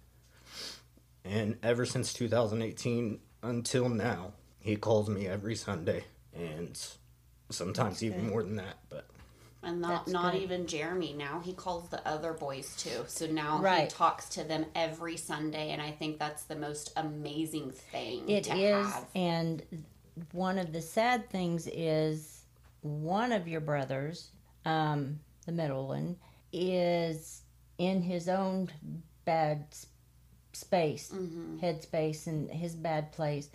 [1.25, 6.05] And ever since 2018 until now, he calls me every Sunday,
[6.35, 6.79] and
[7.51, 8.79] sometimes even more than that.
[8.89, 9.07] But
[9.63, 10.43] And not That's not good.
[10.43, 11.13] even Jeremy.
[11.15, 13.05] Now he calls the other boys too.
[13.09, 17.73] So now he talks to them every Sunday, and I think that's the most amazing
[17.73, 19.07] thing It to is, have.
[19.17, 19.63] and
[20.33, 22.43] one of the sad things is
[22.83, 24.31] one of your brothers,
[24.65, 26.17] um, the middle one,
[26.53, 27.43] is
[27.79, 28.71] in his own
[29.25, 29.67] bad
[30.53, 31.59] space, Mm-hmm.
[31.59, 33.51] headspace, and his bad place,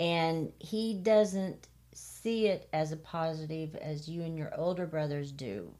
[0.00, 5.72] and he doesn't see it as a positive as you and your older brothers do.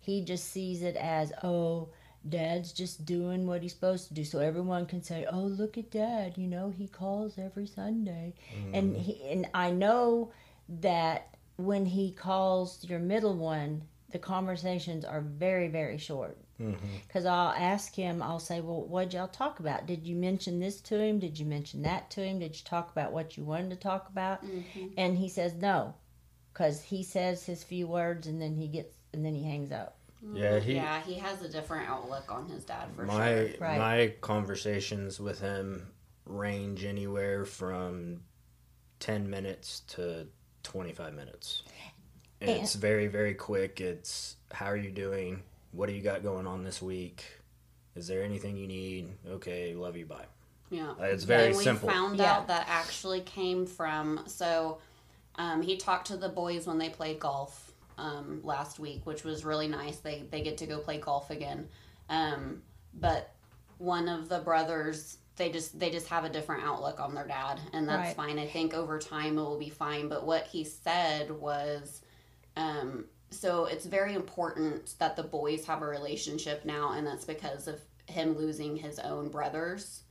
[0.00, 1.88] He just sees it as, oh,
[2.28, 4.24] dad's just doing what he's supposed to do.
[4.24, 8.34] So everyone can say, oh, look at dad, you know, he calls every Sunday.
[8.54, 8.74] Mm-hmm.
[8.74, 10.32] And he, and I know
[10.80, 16.36] that when he calls your middle one, the conversations are very, very short.
[16.62, 16.86] Mm-hmm.
[17.06, 19.86] Because I'll ask him, I'll say, Well, what'd y'all talk about?
[19.86, 21.18] Did you mention this to him?
[21.18, 22.38] Did you mention that to him?
[22.38, 24.44] Did you talk about what you wanted to talk about?
[24.44, 24.86] Mm-hmm.
[24.96, 25.94] And he says no,
[26.52, 29.98] because he says his few words and then he gets, and then he hangs up.
[30.24, 30.36] Mm-hmm.
[30.36, 33.48] yeah, he yeah, he has a different outlook on his dad for my sure.
[33.58, 33.78] Right.
[33.78, 35.88] my conversations with him
[36.26, 38.20] range anywhere from
[39.00, 40.28] 10 minutes to
[40.62, 41.64] 25 minutes
[42.40, 46.22] and And- it's very very quick it's how are you doing what do you got
[46.22, 47.24] going on this week
[47.96, 50.24] is there anything you need okay love you bye
[50.70, 51.88] Yeah, Uh, it's very and we simple.
[51.88, 52.32] found Yeah.
[52.32, 54.78] out that actually came from so
[55.36, 59.44] um, he talked to the boys when they played golf um, last week, which was
[59.44, 59.98] really nice.
[59.98, 61.68] They they get to go play golf again,
[62.10, 62.62] um,
[62.94, 63.32] but
[63.78, 67.60] one of the brothers they just they just have a different outlook on their dad,
[67.72, 68.16] and that's Right.
[68.16, 68.38] fine.
[68.38, 70.08] I think over time it will be fine.
[70.08, 72.00] But what he said was.
[72.56, 77.66] Um, so it's very important that the boys have a relationship now, and that's because
[77.68, 80.02] of him losing his own brothers.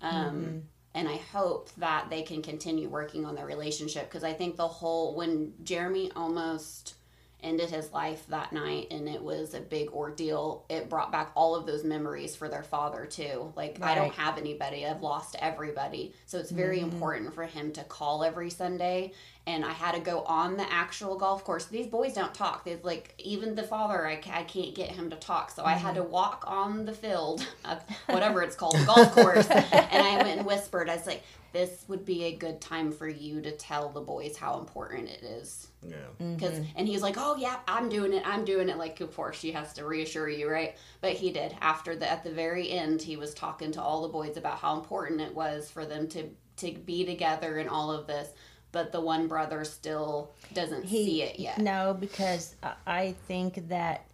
[0.00, 0.62] Um,
[0.94, 4.66] And I hope that they can continue working on their relationship because I think the
[4.66, 6.94] whole when Jeremy almost
[7.42, 10.64] ended his life that night and it was a big ordeal.
[10.68, 13.52] It brought back all of those memories for their father too.
[13.56, 14.84] Like i don't have anybody.
[14.84, 16.14] I've lost everybody.
[16.26, 16.90] So it's very mm-hmm.
[16.90, 19.12] important for him to call every sunday.
[19.46, 21.66] And i had to go on the actual golf course.
[21.66, 22.64] These boys don't talk.
[22.64, 25.50] They like even the father i, I can't get him to talk.
[25.50, 26.04] So i had mm-hmm.
[26.04, 29.48] to walk on the field of whatever it's called the golf course.
[29.90, 30.90] And i went and whispered.
[30.90, 31.22] I was like
[31.52, 35.22] this would be a good time for you to tell the boys how important it
[35.22, 35.96] is Yeah.
[36.18, 39.38] because and he's like oh yeah i'm doing it i'm doing it like of course
[39.38, 43.00] she has to reassure you right but he did after the at the very end
[43.00, 46.28] he was talking to all the boys about how important it was for them to
[46.56, 48.28] to be together and all of this
[48.72, 54.04] but the one brother still doesn't see it yet No, because I- I think that,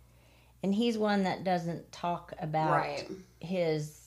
[0.63, 3.09] and he's one that doesn't talk about right
[3.41, 4.01] his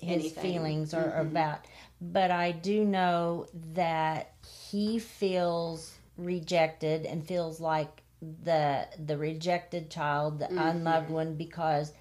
[0.00, 0.42] his Anything.
[0.42, 1.20] feelings or Mhm.
[1.20, 1.58] about
[2.00, 4.32] but I do know that
[4.70, 10.70] he feels rejected and feels like the the rejected child, the Mhm.
[10.70, 11.92] unloved one because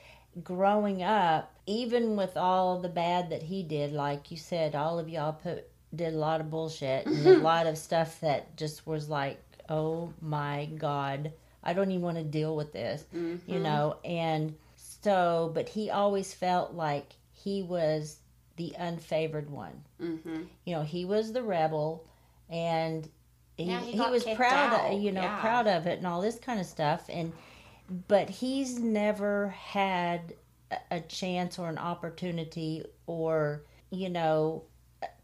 [0.43, 5.09] growing up, even with all the bad that he did, like you said, all of
[5.09, 9.09] y'all put did a lot of bullshit and a lot of stuff that just was
[9.09, 11.31] like, oh my god,
[11.63, 13.61] I don't even want to deal with this you Mhm.
[13.61, 18.19] know and so but he always felt like he was
[18.57, 20.47] the unfavored one Mhm.
[20.65, 22.05] you know he was the rebel
[22.49, 23.09] and
[23.55, 25.39] he, he he, was proud out, of you know yeah.
[25.39, 27.31] proud of it and all this kind of stuff and
[28.07, 30.33] but he's never had
[30.91, 34.63] a, chance or an opportunity or you know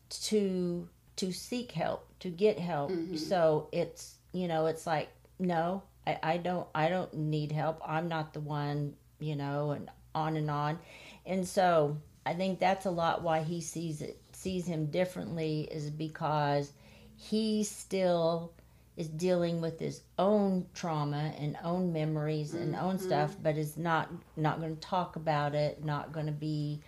[0.09, 0.87] to
[1.17, 3.17] to seek help to get help Mhm.
[3.17, 8.07] so it's you know it's like no I, I don't i don't need help i'm
[8.07, 10.79] not the one you know and on and on
[11.25, 15.89] and so i think that's a lot why he sees it sees him differently is
[15.89, 16.71] because
[17.15, 18.51] he still
[18.95, 23.01] is dealing with his own trauma and own memories and own Mhm.
[23.01, 26.79] stuff but is not not going to talk about it not going to be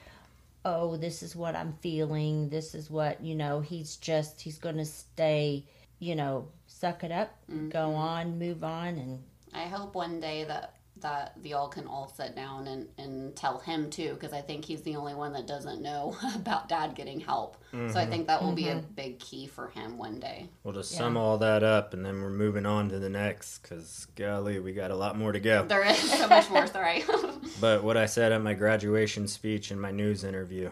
[0.64, 4.78] oh this is what i'm feeling this is what you know he's just he's going
[4.78, 5.64] to stay
[6.00, 7.30] you know suck it up
[7.70, 7.96] go Mhm.
[7.98, 12.36] on move on and I hope one day that that the all can all sit
[12.36, 15.82] down and, and tell him too because I think he's the only one that doesn't
[15.82, 17.58] know about dad getting help.
[17.90, 20.48] So I think that will be a big key for him one day.
[20.64, 20.84] Well, to Yeah.
[20.86, 24.72] sum all that up, and then we're moving on to the next, because golly, we
[24.72, 25.66] got a lot more to go.
[25.66, 26.66] There is so much more.
[26.68, 27.04] Sorry.
[27.62, 30.72] But what I said at my graduation speech and my news interview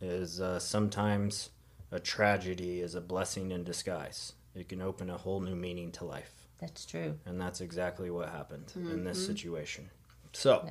[0.00, 1.50] is uh, sometimes
[1.92, 4.32] a tragedy is a blessing in disguise.
[4.54, 6.43] It can open a whole new meaning to life.
[6.60, 9.90] That's true And that's exactly what happened in this situation.
[10.32, 10.68] So,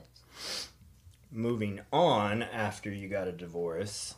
[1.32, 4.16] moving on after you got a divorce,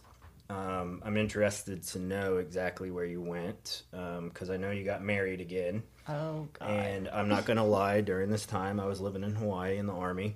[0.50, 5.42] um, I'm interested to know exactly where you went because I know you got married
[5.42, 5.84] again.
[6.08, 9.36] oh god And I'm not going to lie, during this time, I was living in
[9.36, 10.36] Hawaii in the Army.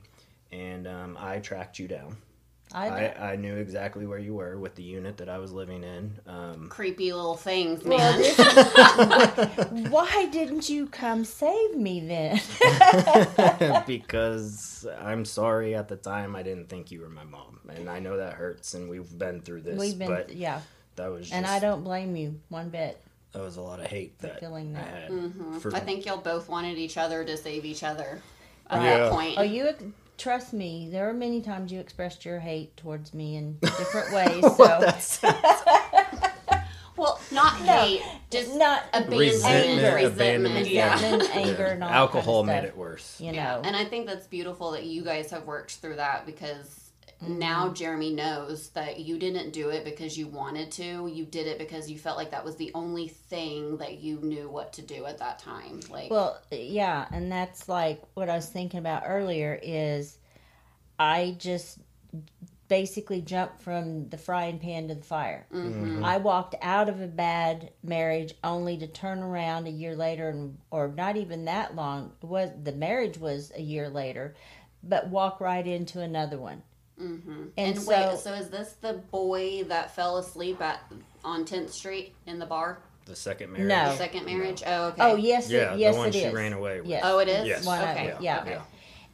[0.51, 2.17] And um, I tracked you down.
[2.71, 5.83] I, I, I knew exactly where you were with the unit that I was living
[5.83, 6.19] in.
[6.27, 8.19] Um, Creepy little things, man.
[8.19, 8.37] this
[9.89, 12.39] why didn't you come save me then
[13.87, 17.99] because I'm sorry at the time I didn't think you were my mom, and I
[17.99, 19.79] know that hurts, and we've been through this.
[19.79, 20.61] we've been but yeah
[20.95, 23.01] that was just, and i don't blame you one bit
[23.31, 24.87] that was a lot of hate that feeling I that.
[25.03, 25.11] had.
[25.11, 25.61] Mhm.
[25.61, 28.21] For, I think y'all both wanted each other to save each other
[28.69, 28.97] at Yeah.
[28.97, 29.35] that point.
[29.37, 29.83] oh you ex-
[30.19, 34.41] trust me there are many times you expressed your hate towards me in different ways
[34.55, 35.21] so That's-
[36.97, 41.29] well, not No, hate, just not abandonment, Resentment, resentment, abandonment, yeah.
[41.33, 43.19] anger, and all that alcohol kind of made it worse.
[43.21, 46.25] You know, Yeah, and I think that's beautiful that you guys have worked through that
[46.25, 46.88] because
[47.23, 47.37] Mm-hmm.
[47.39, 51.07] now Jeremy knows that you didn't do it because you wanted to.
[51.07, 54.49] You did it because you felt like that was the only thing that you knew
[54.49, 55.81] what to do at that time.
[55.89, 60.17] Like, Well, yeah, and that's like what I was thinking about earlier is
[60.97, 61.79] I just
[62.69, 65.45] basically jumped from the frying pan to the fire.
[65.51, 66.03] mhm.
[66.03, 70.57] I walked out of a bad marriage only to turn around a year later and
[70.69, 72.13] or not even that long.
[72.21, 74.35] It was the marriage was a year later,
[74.83, 76.61] but walk right into another one.
[76.99, 80.81] Hmm And And, so- wait, so is this the boy that fell asleep at
[81.23, 82.79] on 10th Street in the bar?
[83.05, 83.67] The second marriage.
[83.67, 83.89] No.
[83.91, 84.61] The second marriage?
[84.65, 85.01] Oh, okay.
[85.01, 86.33] Oh yes, Yeah, it, yes the one it she is.
[86.33, 86.89] ran away with.
[86.89, 87.01] Yes.
[87.05, 87.47] Oh, it is?
[87.47, 87.65] Yes.
[87.65, 88.13] One of- okay.
[88.19, 88.41] yeah.
[88.41, 88.57] Okay.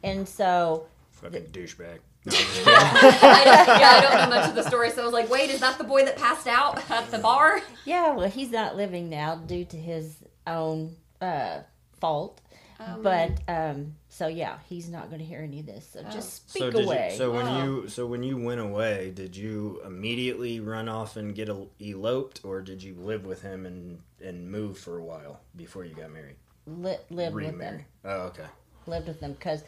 [0.02, 1.98] And so Fucking douchebag.
[2.28, 5.48] I don't, yeah, I don't know much of the story, so I was like, wait,
[5.48, 7.60] is that the boy that passed out at the bar?
[7.84, 11.60] Yeah, well, he's not living now due to his own uh,
[12.00, 12.40] fault.
[12.78, 15.88] Oh, but um, so yeah, he's not going to hear any of this.
[15.92, 16.10] So Oh.
[16.10, 17.10] just speak So away.
[17.12, 17.16] you?
[17.16, 17.64] So when Wow.
[17.64, 22.40] you so when you went away, did you immediately run off and get el- eloped,
[22.44, 26.10] or did you live with him and and move for a while before you got
[26.12, 26.36] married?
[26.66, 27.84] Li- lived with them.
[28.04, 28.46] Oh, okay.
[28.86, 29.62] lived with them because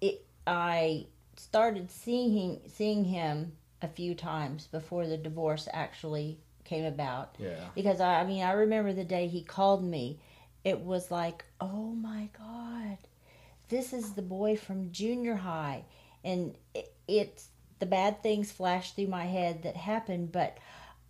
[0.00, 1.06] it I
[1.36, 3.52] started seeing him, seeing him
[3.82, 7.34] a few times before the divorce actually came about.
[7.38, 7.68] Yeah.
[7.74, 10.18] Because I, I mean, I remember the day he called me.
[10.64, 12.98] It was like, oh my God,
[13.68, 15.84] this is the boy from junior high.
[16.24, 17.48] And it, it's
[17.78, 20.58] the bad things flashed through my head that happened, but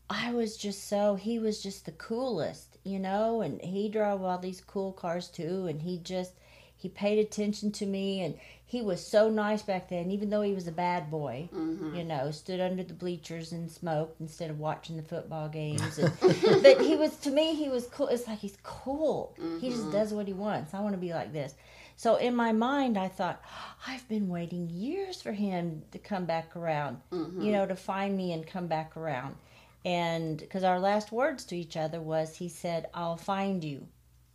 [0.08, 4.38] I was just so, he was just the coolest, you know, and he drove all
[4.38, 5.66] these cool cars too.
[5.66, 6.32] And he just,
[6.76, 8.34] he paid attention to me and
[8.72, 11.94] he was so nice back then, even though he was a bad boy, Mm-hmm.
[11.94, 15.98] you know, stood under the bleachers and smoked instead of watching the football games.
[15.98, 16.10] And,
[16.62, 18.08] but he was, to me, he was cool.
[18.08, 19.34] It's like he's cool.
[19.60, 19.92] He just Mhm.
[19.92, 20.72] does what he wants.
[20.72, 21.54] I want to be like this.
[21.96, 23.42] So in my mind, I thought,
[23.86, 27.44] I've been waiting years for him to come back around, Mhm.
[27.44, 29.36] you know, to find me and come back around.
[29.84, 33.86] And because our last words to each other was, he said, I'll find you.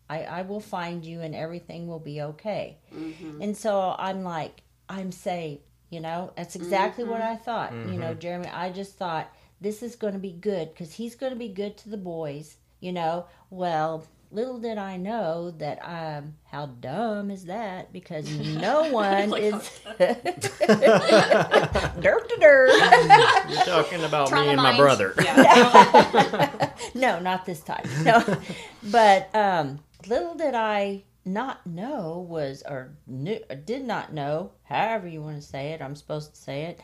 [0.10, 2.78] I, I will find you and everything will be okay.
[2.96, 3.42] Mhm.
[3.44, 5.62] And so I'm like, I'm saved.
[5.90, 7.32] You know, that's exactly what Mhm.
[7.32, 7.72] I thought.
[7.74, 9.32] You know, Jeremy, I just thought
[9.62, 12.58] this is going to be good because he's going to be good to the boys.
[12.80, 17.92] You know, well, little did I know that um, how dumb is that?
[17.94, 20.42] Because no one Like, is dirt
[22.30, 23.50] to dirt.
[23.50, 25.14] You're talking about me and my brother.
[25.24, 26.70] Yeah.
[26.96, 27.86] no, not this time.
[28.04, 28.24] No,
[28.84, 35.08] but um, little did I not know was or knew or did not know, however
[35.08, 35.82] you want to say it.
[35.82, 36.80] I'm supposed to say it.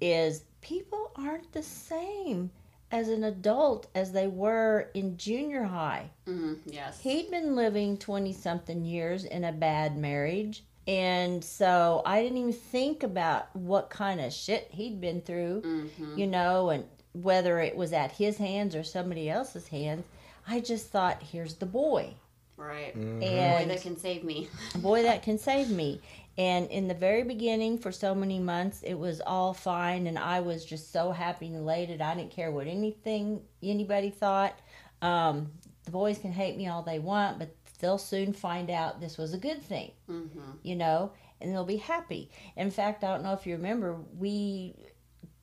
[0.00, 2.50] Is people aren't the same
[2.90, 6.08] as an adult as they were in junior high.
[6.26, 6.58] Mhm.
[6.66, 7.00] Yes.
[7.00, 10.64] He'd been living 20 something years in a bad marriage.
[10.86, 16.16] And so I didn't even think about what kind of shit he'd been through Mhm.
[16.16, 20.04] you know, and whether it was at his hands or somebody else's hands,
[20.46, 22.14] I just thought, here's the boy,
[22.58, 22.94] Right.
[22.94, 23.20] Mhm.
[23.20, 24.48] Boy, that can save me.
[24.76, 26.00] boy that can save me.
[26.36, 30.40] And in the very beginning, for so many months, it was all fine, and I
[30.40, 32.00] was just so happy and elated.
[32.00, 34.58] I didn't care what anything anybody thought.
[35.02, 35.50] Um,
[35.84, 37.48] the boys can hate me all they want, but
[37.80, 40.40] they'll soon find out this was a good thing Mm-hmm.
[40.62, 42.28] you know, and they'll be happy.
[42.56, 44.74] In fact, I don't know if you remember, we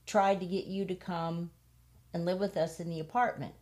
[0.06, 1.50] tried to get you to come
[2.14, 3.54] and live with us in the apartment.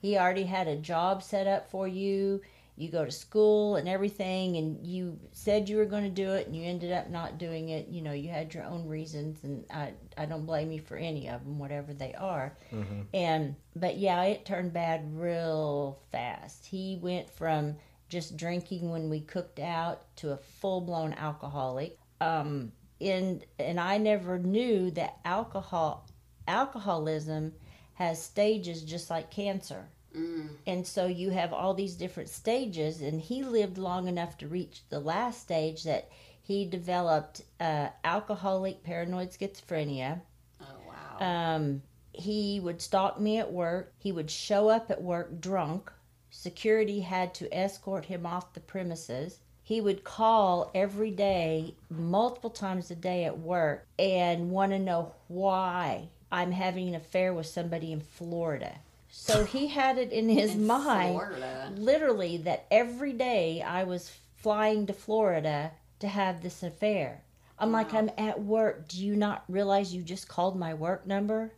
[0.00, 2.40] He already had a job set up for you.
[2.78, 6.46] You go to school and everything, and you said you were going to do it,
[6.46, 7.88] and you ended up not doing it.
[7.88, 11.28] You know, you had your own reasons, and I, I don't blame you for any
[11.28, 12.56] of them, whatever they are.
[12.72, 13.06] Mhm.
[13.12, 16.66] And but yeah, it turned bad real fast.
[16.66, 17.76] He went from
[18.08, 21.98] just drinking when we cooked out to a full blown alcoholic.
[22.20, 26.06] Um, and and I never knew that alcohol
[26.46, 27.52] alcoholism
[27.94, 29.88] has stages just like cancer.
[30.18, 30.48] Mm.
[30.66, 34.82] And so you have all these different stages, and he lived long enough to reach
[34.88, 36.08] the last stage that
[36.42, 40.20] he developed uh, alcoholic paranoid schizophrenia.
[40.60, 41.26] Oh wow.
[41.56, 41.82] Um,
[42.12, 43.92] he would stalk me at work.
[43.98, 45.92] He would show up at work drunk.
[46.30, 49.38] Security had to escort him off the premises.
[49.62, 55.14] He would call every day, multiple times a day at work, and want to know
[55.28, 58.78] why I'm having an affair with somebody in Florida.
[59.10, 61.72] So he had it in his In mind Florida.
[61.76, 67.22] literally that every day I was flying to Florida to have this affair.
[67.58, 68.86] I'm like, I'm at work.
[68.86, 71.52] Do you not realize you just called my work number?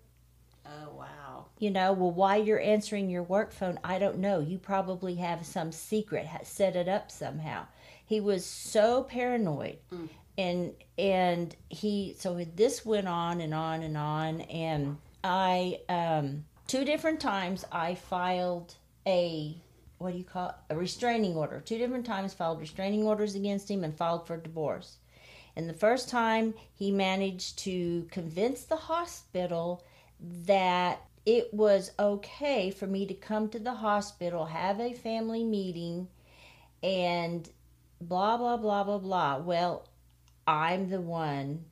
[0.64, 1.46] Oh wow.
[1.58, 4.40] You know, well, why you're answering your work phone, I don't know.
[4.40, 7.66] You probably have some secret, set it up somehow.
[8.06, 9.78] He was so paranoid.
[9.92, 10.08] Mm.
[10.38, 16.84] And and he so this went on and on and on and I um two
[16.84, 19.60] different times I filed a
[19.98, 20.54] what do you call it?
[20.70, 21.60] a restraining order.
[21.60, 24.98] Two different times filed restraining orders against him and filed for divorce.
[25.56, 29.84] And the first time he managed to convince the hospital
[30.46, 36.06] that it was okay for me to come to the hospital, have a family meeting,
[36.84, 37.50] and
[38.00, 39.38] blah, blah, blah, blah, blah.
[39.38, 39.88] Well,
[40.46, 41.64] I'm the one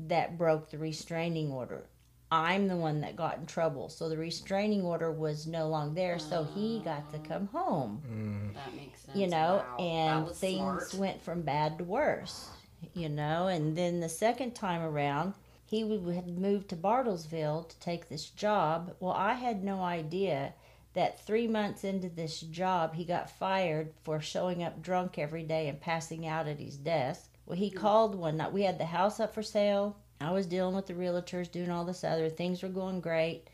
[0.00, 1.84] that broke the restraining order.
[2.30, 3.88] I'm the one that got in trouble.
[3.88, 8.54] So the restraining order was no longer there, so he got to come home Mm.
[8.54, 9.16] That makes sense.
[9.16, 9.84] you know, Wow.
[9.84, 10.94] And things smart.
[10.94, 12.48] went from bad to worse,
[12.94, 13.46] you know.
[13.46, 15.34] And then the second time around,
[15.64, 18.94] he w- had moved to Bartlesville to take this job.
[19.00, 20.54] Well, I had no idea
[20.94, 25.68] that three months into this job, he got fired for showing up drunk every day
[25.68, 27.30] and passing out at his desk.
[27.44, 28.52] Well, he called one night.
[28.52, 29.96] We had the house up for sale.
[30.20, 33.48] I was dealing with the realtors, doing all this other things were going great.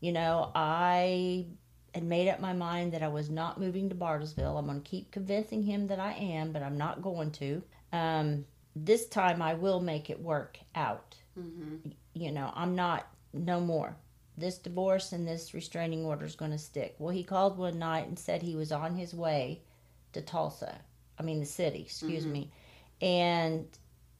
[0.00, 1.46] You know, I
[1.94, 4.58] had made up my mind that I was not moving to Bartlesville.
[4.58, 7.62] I'm going to keep convincing him that I am, but I'm not going to.
[7.92, 8.44] Um,
[8.76, 11.16] this time I will make it work out.
[11.38, 11.90] Mm-hmm.
[12.14, 13.96] You know, I'm not no more.
[14.36, 16.94] This divorce and this restraining order is going to stick.
[16.98, 19.62] Well, he called one night and said he was on his way
[20.12, 20.78] to Tulsa.
[21.18, 22.30] I mean, the city, excuse Mhm.
[22.32, 22.50] me.
[23.00, 23.66] And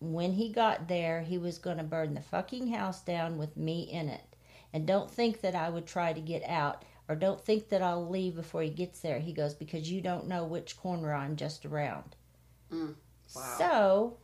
[0.00, 3.82] when he got there, he was going to burn the fucking house down with me
[3.82, 4.36] in it.
[4.72, 8.08] And don't think that I would try to get out or don't think that I'll
[8.08, 9.18] leave before he gets there.
[9.18, 12.16] He goes, because you don't know which corner I'm just around.
[12.70, 12.94] Mm.
[13.34, 13.54] Wow.
[13.56, 14.16] So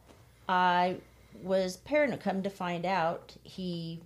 [0.48, 0.98] I
[1.42, 2.20] was paranoid.
[2.20, 4.02] Come to find out, he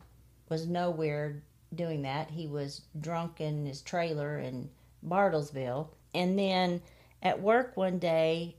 [0.49, 1.43] was nowhere
[1.75, 2.31] doing that.
[2.31, 4.71] He was drunk in his trailer in
[5.07, 5.89] Bartlesville.
[6.15, 6.81] And then
[7.23, 8.55] at work one day,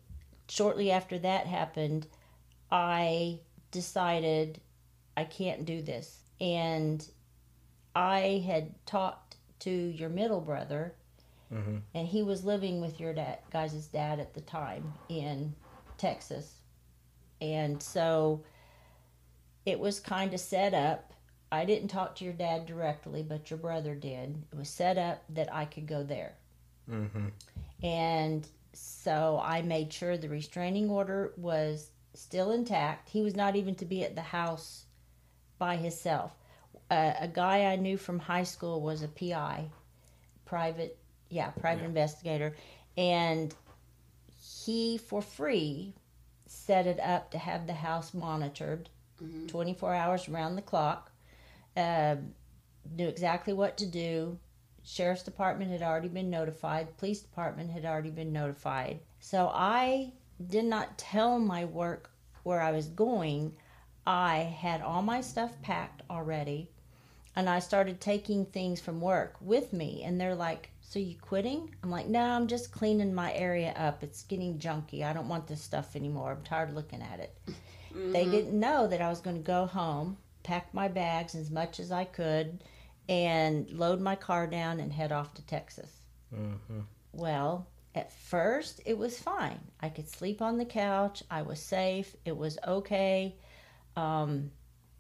[0.50, 2.08] shortly after that happened,
[2.72, 3.40] I
[3.72, 4.62] decided
[5.18, 6.20] I can't do this.
[6.40, 7.06] And
[7.96, 10.96] I had talked to your middle brother,
[11.54, 11.78] Mm-hmm.
[11.96, 15.56] and he was living with your dad, guys' dad at the time in
[15.98, 16.58] Texas.
[17.42, 18.44] And so
[19.66, 21.12] it was kind of set up.
[21.52, 24.44] I didn't talk to your dad directly, but your brother did.
[24.52, 26.36] It was set up that I could go there.
[26.88, 27.30] Mm-hmm.
[27.84, 33.10] And so I made sure the restraining order was still intact.
[33.10, 34.86] He was not even to be at the house
[35.58, 36.36] by himself.
[36.90, 39.70] Uh, a guy I knew from high school was a PI,
[40.46, 40.98] private,
[41.30, 41.88] yeah, private Yeah.
[41.88, 42.56] investigator,
[42.98, 43.54] and
[44.66, 45.94] he for free
[46.46, 48.90] set it up to have the house monitored
[49.22, 49.48] Mhm.
[49.48, 51.12] 24 hours around the clock.
[51.78, 52.16] Uh,
[52.90, 54.40] knew exactly what to do.
[54.84, 56.98] Sheriff's Department had already been notified.
[56.98, 59.00] Police Department had already been notified.
[59.20, 60.14] So I
[60.48, 62.12] did not tell my work
[62.44, 63.56] where I was going.
[64.08, 66.72] I had all my stuff packed already,
[67.36, 70.04] and I started taking things from work with me.
[70.04, 74.04] And they're like, "So you quitting?" I'm like, "No, I'm just cleaning my area up.
[74.04, 75.04] It's getting junky.
[75.04, 76.32] I don't want this stuff anymore.
[76.32, 77.38] I'm tired of looking at it."
[77.94, 78.32] They Mhm.
[78.32, 81.92] didn't know that I was going to go home, pack my bags as much as
[81.92, 82.64] I could,
[83.08, 86.02] and load my car down and head off to Texas.
[86.34, 86.82] Mm-hmm.
[87.14, 89.60] Well, at first it was fine.
[89.82, 91.24] I could sleep on the couch.
[91.30, 92.16] I was safe.
[92.26, 93.36] It was okay.
[93.96, 94.52] Um,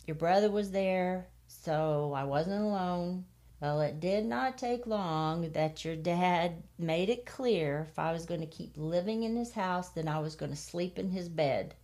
[0.07, 3.25] your brother was there, so I wasn't alone.
[3.61, 8.25] Well, it did not take long that your dad made it clear if I was
[8.25, 11.29] going to keep living in his house, then I was going to sleep in his
[11.29, 11.75] bed,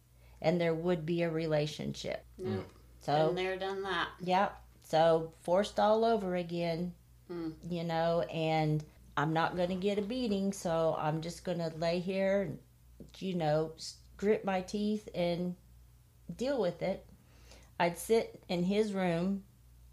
[0.41, 2.25] and there would be a relationship.
[2.37, 2.65] Nope.
[3.01, 4.07] So, Been there, done that.
[4.21, 4.57] Yep.
[4.83, 6.93] So forced all over again,
[7.31, 7.53] Mm.
[7.69, 8.83] you know, and
[9.17, 12.59] I'm not going to get a beating, so I'm just going to lay here and,
[13.19, 13.71] you know,
[14.17, 15.55] grit my teeth and
[16.35, 17.05] deal with it.
[17.79, 19.43] I'd sit in his room.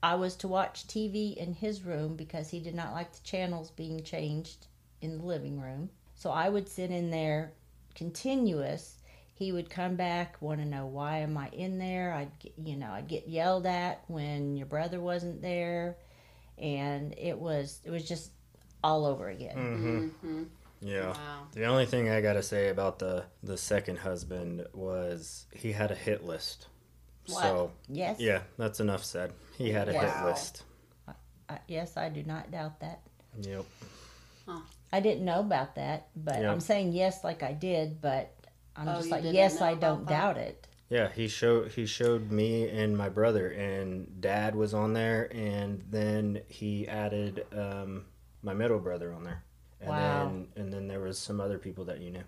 [0.03, 3.71] I was to watch TV in his room because he did not like the channels
[3.71, 4.67] being changed
[5.01, 5.91] in the living room.
[6.15, 7.53] So I would sit in there
[7.95, 8.97] continuous
[9.35, 12.77] he would come back want to know why am i in there i'd get, you
[12.77, 15.97] know i'd get yelled at when your brother wasn't there
[16.59, 18.31] and it was it was just
[18.83, 19.99] all over again Mm-hmm.
[20.27, 20.43] Mm-hmm.
[20.85, 21.11] Yeah.
[21.11, 21.47] Wow.
[21.53, 25.95] The only thing I gotta say about the the second husband was he had a
[25.95, 26.67] hit list.
[27.29, 27.43] What?
[27.43, 29.33] So yes yeah, that's enough said.
[29.57, 30.65] He had a hit list.
[31.49, 33.01] I, yes i do not doubt that
[33.43, 33.65] Yep.
[34.93, 36.51] i didn't know about that but Yeah.
[36.51, 38.35] i'm saying yes like i did but
[38.75, 40.09] i'm Oh, just like yes i don't that?
[40.09, 44.93] doubt it Yeah, he showed he showed me and my brother, and Dad was on
[44.93, 48.05] there, and then he added um,
[48.43, 49.43] my middle brother on there,
[49.81, 50.25] and Wow.
[50.25, 52.25] then and then there was some other people that you knew.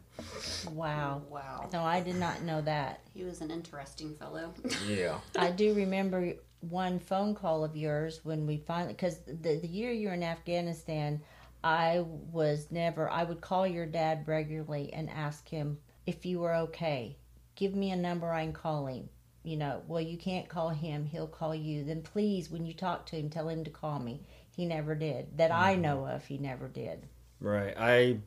[0.70, 1.68] wow Wow.
[1.72, 4.52] no i did not know that He was an interesting fellow.
[4.86, 5.18] Yeah.
[5.38, 9.92] I do remember one phone call of yours when we finally, because the, the year
[9.92, 11.20] you were in Afghanistan,
[11.62, 12.00] I
[12.32, 17.16] was never, I would call your dad regularly and ask him if you were okay.
[17.54, 19.08] Give me a number I can call him.
[19.42, 21.84] You know, well, you can't call him, he'll call you.
[21.84, 24.22] Then please, when you talk to him, tell him to call me.
[24.56, 25.36] He never did.
[25.38, 25.82] That I mm-hmm.
[25.82, 27.02] know of, he never did.
[27.40, 27.74] Right.
[27.76, 28.18] I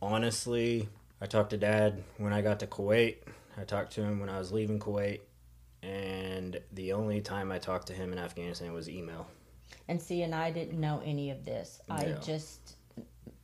[0.00, 0.88] honestly,
[1.20, 3.16] I talked to Dad when I got to Kuwait.
[3.58, 5.20] I talked to him when I was leaving Kuwait,
[5.82, 9.26] and the only time I talked to him in Afghanistan was email.
[9.88, 11.80] And see, and I didn't know any of this.
[11.88, 12.76] I just,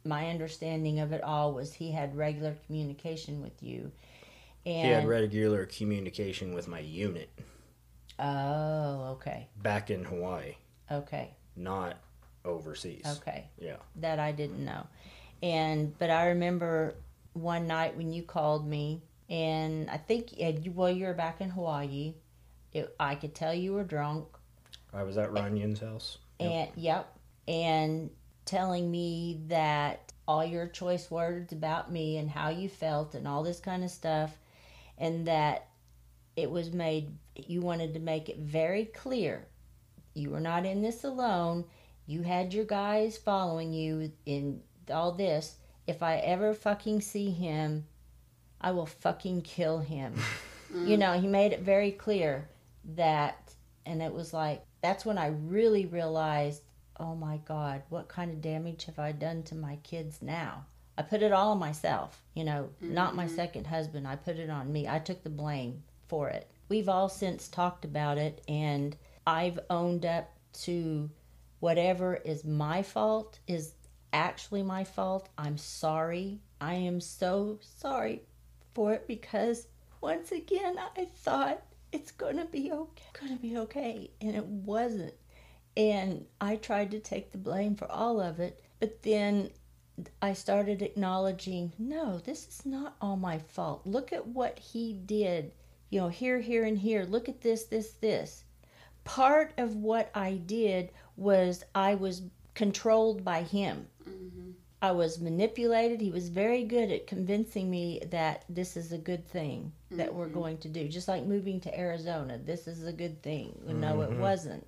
[0.04, 3.90] my understanding of it all was he had regular communication with you.
[4.66, 7.30] And, He had regular communication with my unit
[8.18, 9.48] Oh, okay.
[9.60, 10.54] back in Hawaii,
[10.90, 11.34] Okay.
[11.56, 11.96] not
[12.44, 13.05] overseas.
[13.19, 13.47] Okay.
[13.59, 13.77] Yeah.
[13.97, 14.86] that I didn't know.
[15.43, 16.94] And but I remember
[17.32, 21.40] one night when you called me, and I think and you, well you were back
[21.40, 22.14] in Hawaii.
[22.73, 24.27] It, I could tell you were drunk,
[24.94, 26.19] I was at Runion's house.
[26.40, 27.16] and yep,
[27.47, 28.10] and
[28.44, 33.43] telling me that all your choice words about me and how you felt and all
[33.43, 34.31] this kind of stuff,
[34.97, 35.69] and that
[36.36, 37.16] it was made.
[37.35, 39.47] You wanted to make it very clear
[40.14, 41.64] you were not in this alone.
[42.06, 44.60] You had your guys following you in
[44.90, 45.56] all this.
[45.86, 47.86] If I ever fucking see him,
[48.60, 50.14] I will fucking kill him.
[50.74, 52.48] You know, he made it very clear
[52.96, 53.52] that,
[53.84, 56.62] and it was like, that's when I really realized,
[56.98, 60.64] oh my God, what kind of damage have I done to my kids now?
[60.96, 63.34] I put it all on myself, you know, not my mm-hmm.
[63.34, 64.08] second husband.
[64.08, 64.88] I put it on me.
[64.88, 66.50] I took the blame for it.
[66.68, 68.96] We've all since talked about it, and
[69.26, 70.30] I've owned up
[70.62, 71.10] to
[71.62, 73.74] whatever is my fault is
[74.12, 75.28] actually my fault.
[75.39, 76.40] I'm sorry.
[76.60, 78.22] I am so sorry
[78.74, 79.68] for it because
[80.01, 81.62] once again I thought
[81.93, 85.14] it's gonna be okay, gonna be okay, and it wasn't.
[85.76, 89.51] And I tried to take the blame for all of it, but then
[90.20, 93.82] I started acknowledging, no, this is not all my fault.
[93.86, 95.52] Look at what he did.
[95.90, 97.05] You know, here, here, and here.
[97.05, 98.43] Look at this, this, this.
[99.05, 102.22] Part of what I did was I was
[102.55, 103.86] controlled by him.
[104.09, 104.51] Mm-hmm.
[104.80, 106.01] I was manipulated.
[106.01, 110.24] He was very good at convincing me that this is a good thing that we're
[110.24, 110.34] mm-hmm.
[110.34, 110.89] going to do.
[110.89, 113.56] Just like moving to Arizona, this is a good thing.
[113.64, 114.20] No, it mm-hmm.
[114.20, 114.66] wasn't.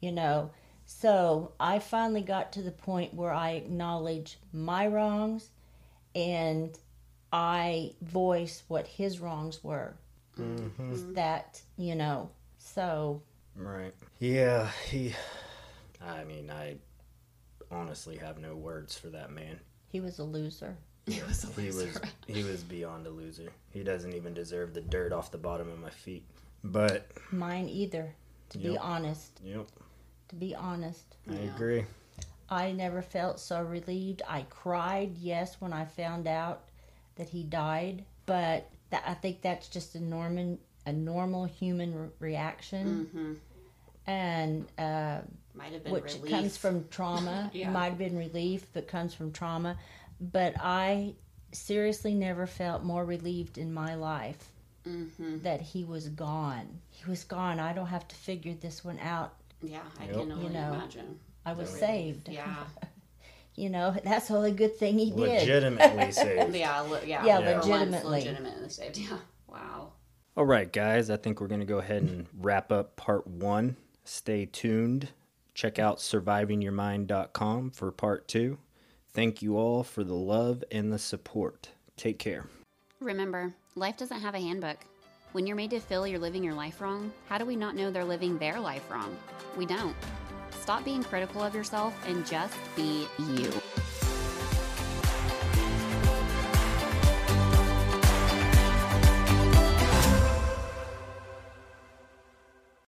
[0.00, 0.50] You know,
[0.86, 5.50] so I finally got to the point where I acknowledge my wrongs
[6.14, 6.76] and
[7.32, 9.94] I voice what his wrongs were.
[11.14, 13.22] That, you know, so
[13.56, 13.92] Right.
[14.20, 15.14] Yeah, he.
[16.04, 16.76] I mean, I
[17.70, 19.58] honestly have no words for that man.
[19.90, 20.76] he was a loser.
[21.06, 21.86] He was a He loser.
[21.86, 23.48] was he was beyond a loser.
[23.70, 26.24] He doesn't even deserve the dirt off the bottom of my feet.
[26.64, 28.12] But Mine either,
[28.50, 29.40] to be honest.
[29.44, 29.66] yep,
[30.28, 31.16] To be honest.
[31.30, 31.54] I Yeah.
[31.54, 31.84] agree.
[32.50, 34.22] I never felt so relieved.
[34.28, 36.62] I cried, yes, when I found out
[37.16, 42.08] that he died, but that, I think that's just a normal, a normal human re-
[42.18, 43.34] reaction, hmm
[44.06, 45.18] and uh,
[45.54, 46.30] Might have been which relief.
[46.30, 47.50] comes from trauma.
[47.54, 47.70] Yeah.
[47.70, 49.76] Might have been relief, but comes from trauma.
[50.20, 51.14] But I
[51.52, 54.50] seriously never felt more relieved in my life
[54.84, 56.80] hmm that he was gone.
[56.90, 57.58] He was gone.
[57.58, 59.34] I don't have to figure this one out.
[59.62, 60.14] Yeah, I Yep.
[60.14, 61.18] can only You know, imagine.
[61.44, 61.88] I was The relief.
[61.90, 62.28] saved.
[62.28, 62.54] Yeah.
[63.58, 65.18] You know, that's the only good thing he did.
[65.18, 66.54] Legitimately saved.
[66.54, 67.24] Yeah, le- yeah.
[67.24, 68.18] Yeah, for legitimately.
[68.18, 68.98] legitimately saved.
[68.98, 69.16] Yeah.
[69.48, 69.92] Wow.
[70.36, 73.76] All right, guys, I think we're going to go ahead and wrap up part one.
[74.06, 75.10] Stay tuned.
[75.52, 78.58] Check out survivingyourmind.com for part two.
[79.12, 81.70] Thank you all for the love and the support.
[81.96, 82.46] Take care.
[83.00, 84.78] Remember, life doesn't have a handbook.
[85.32, 87.90] When you're made to feel you're living your life wrong, how do we not know
[87.90, 89.16] they're living their life wrong?
[89.56, 89.96] We don't.
[90.60, 93.50] Stop being critical of yourself and just be you.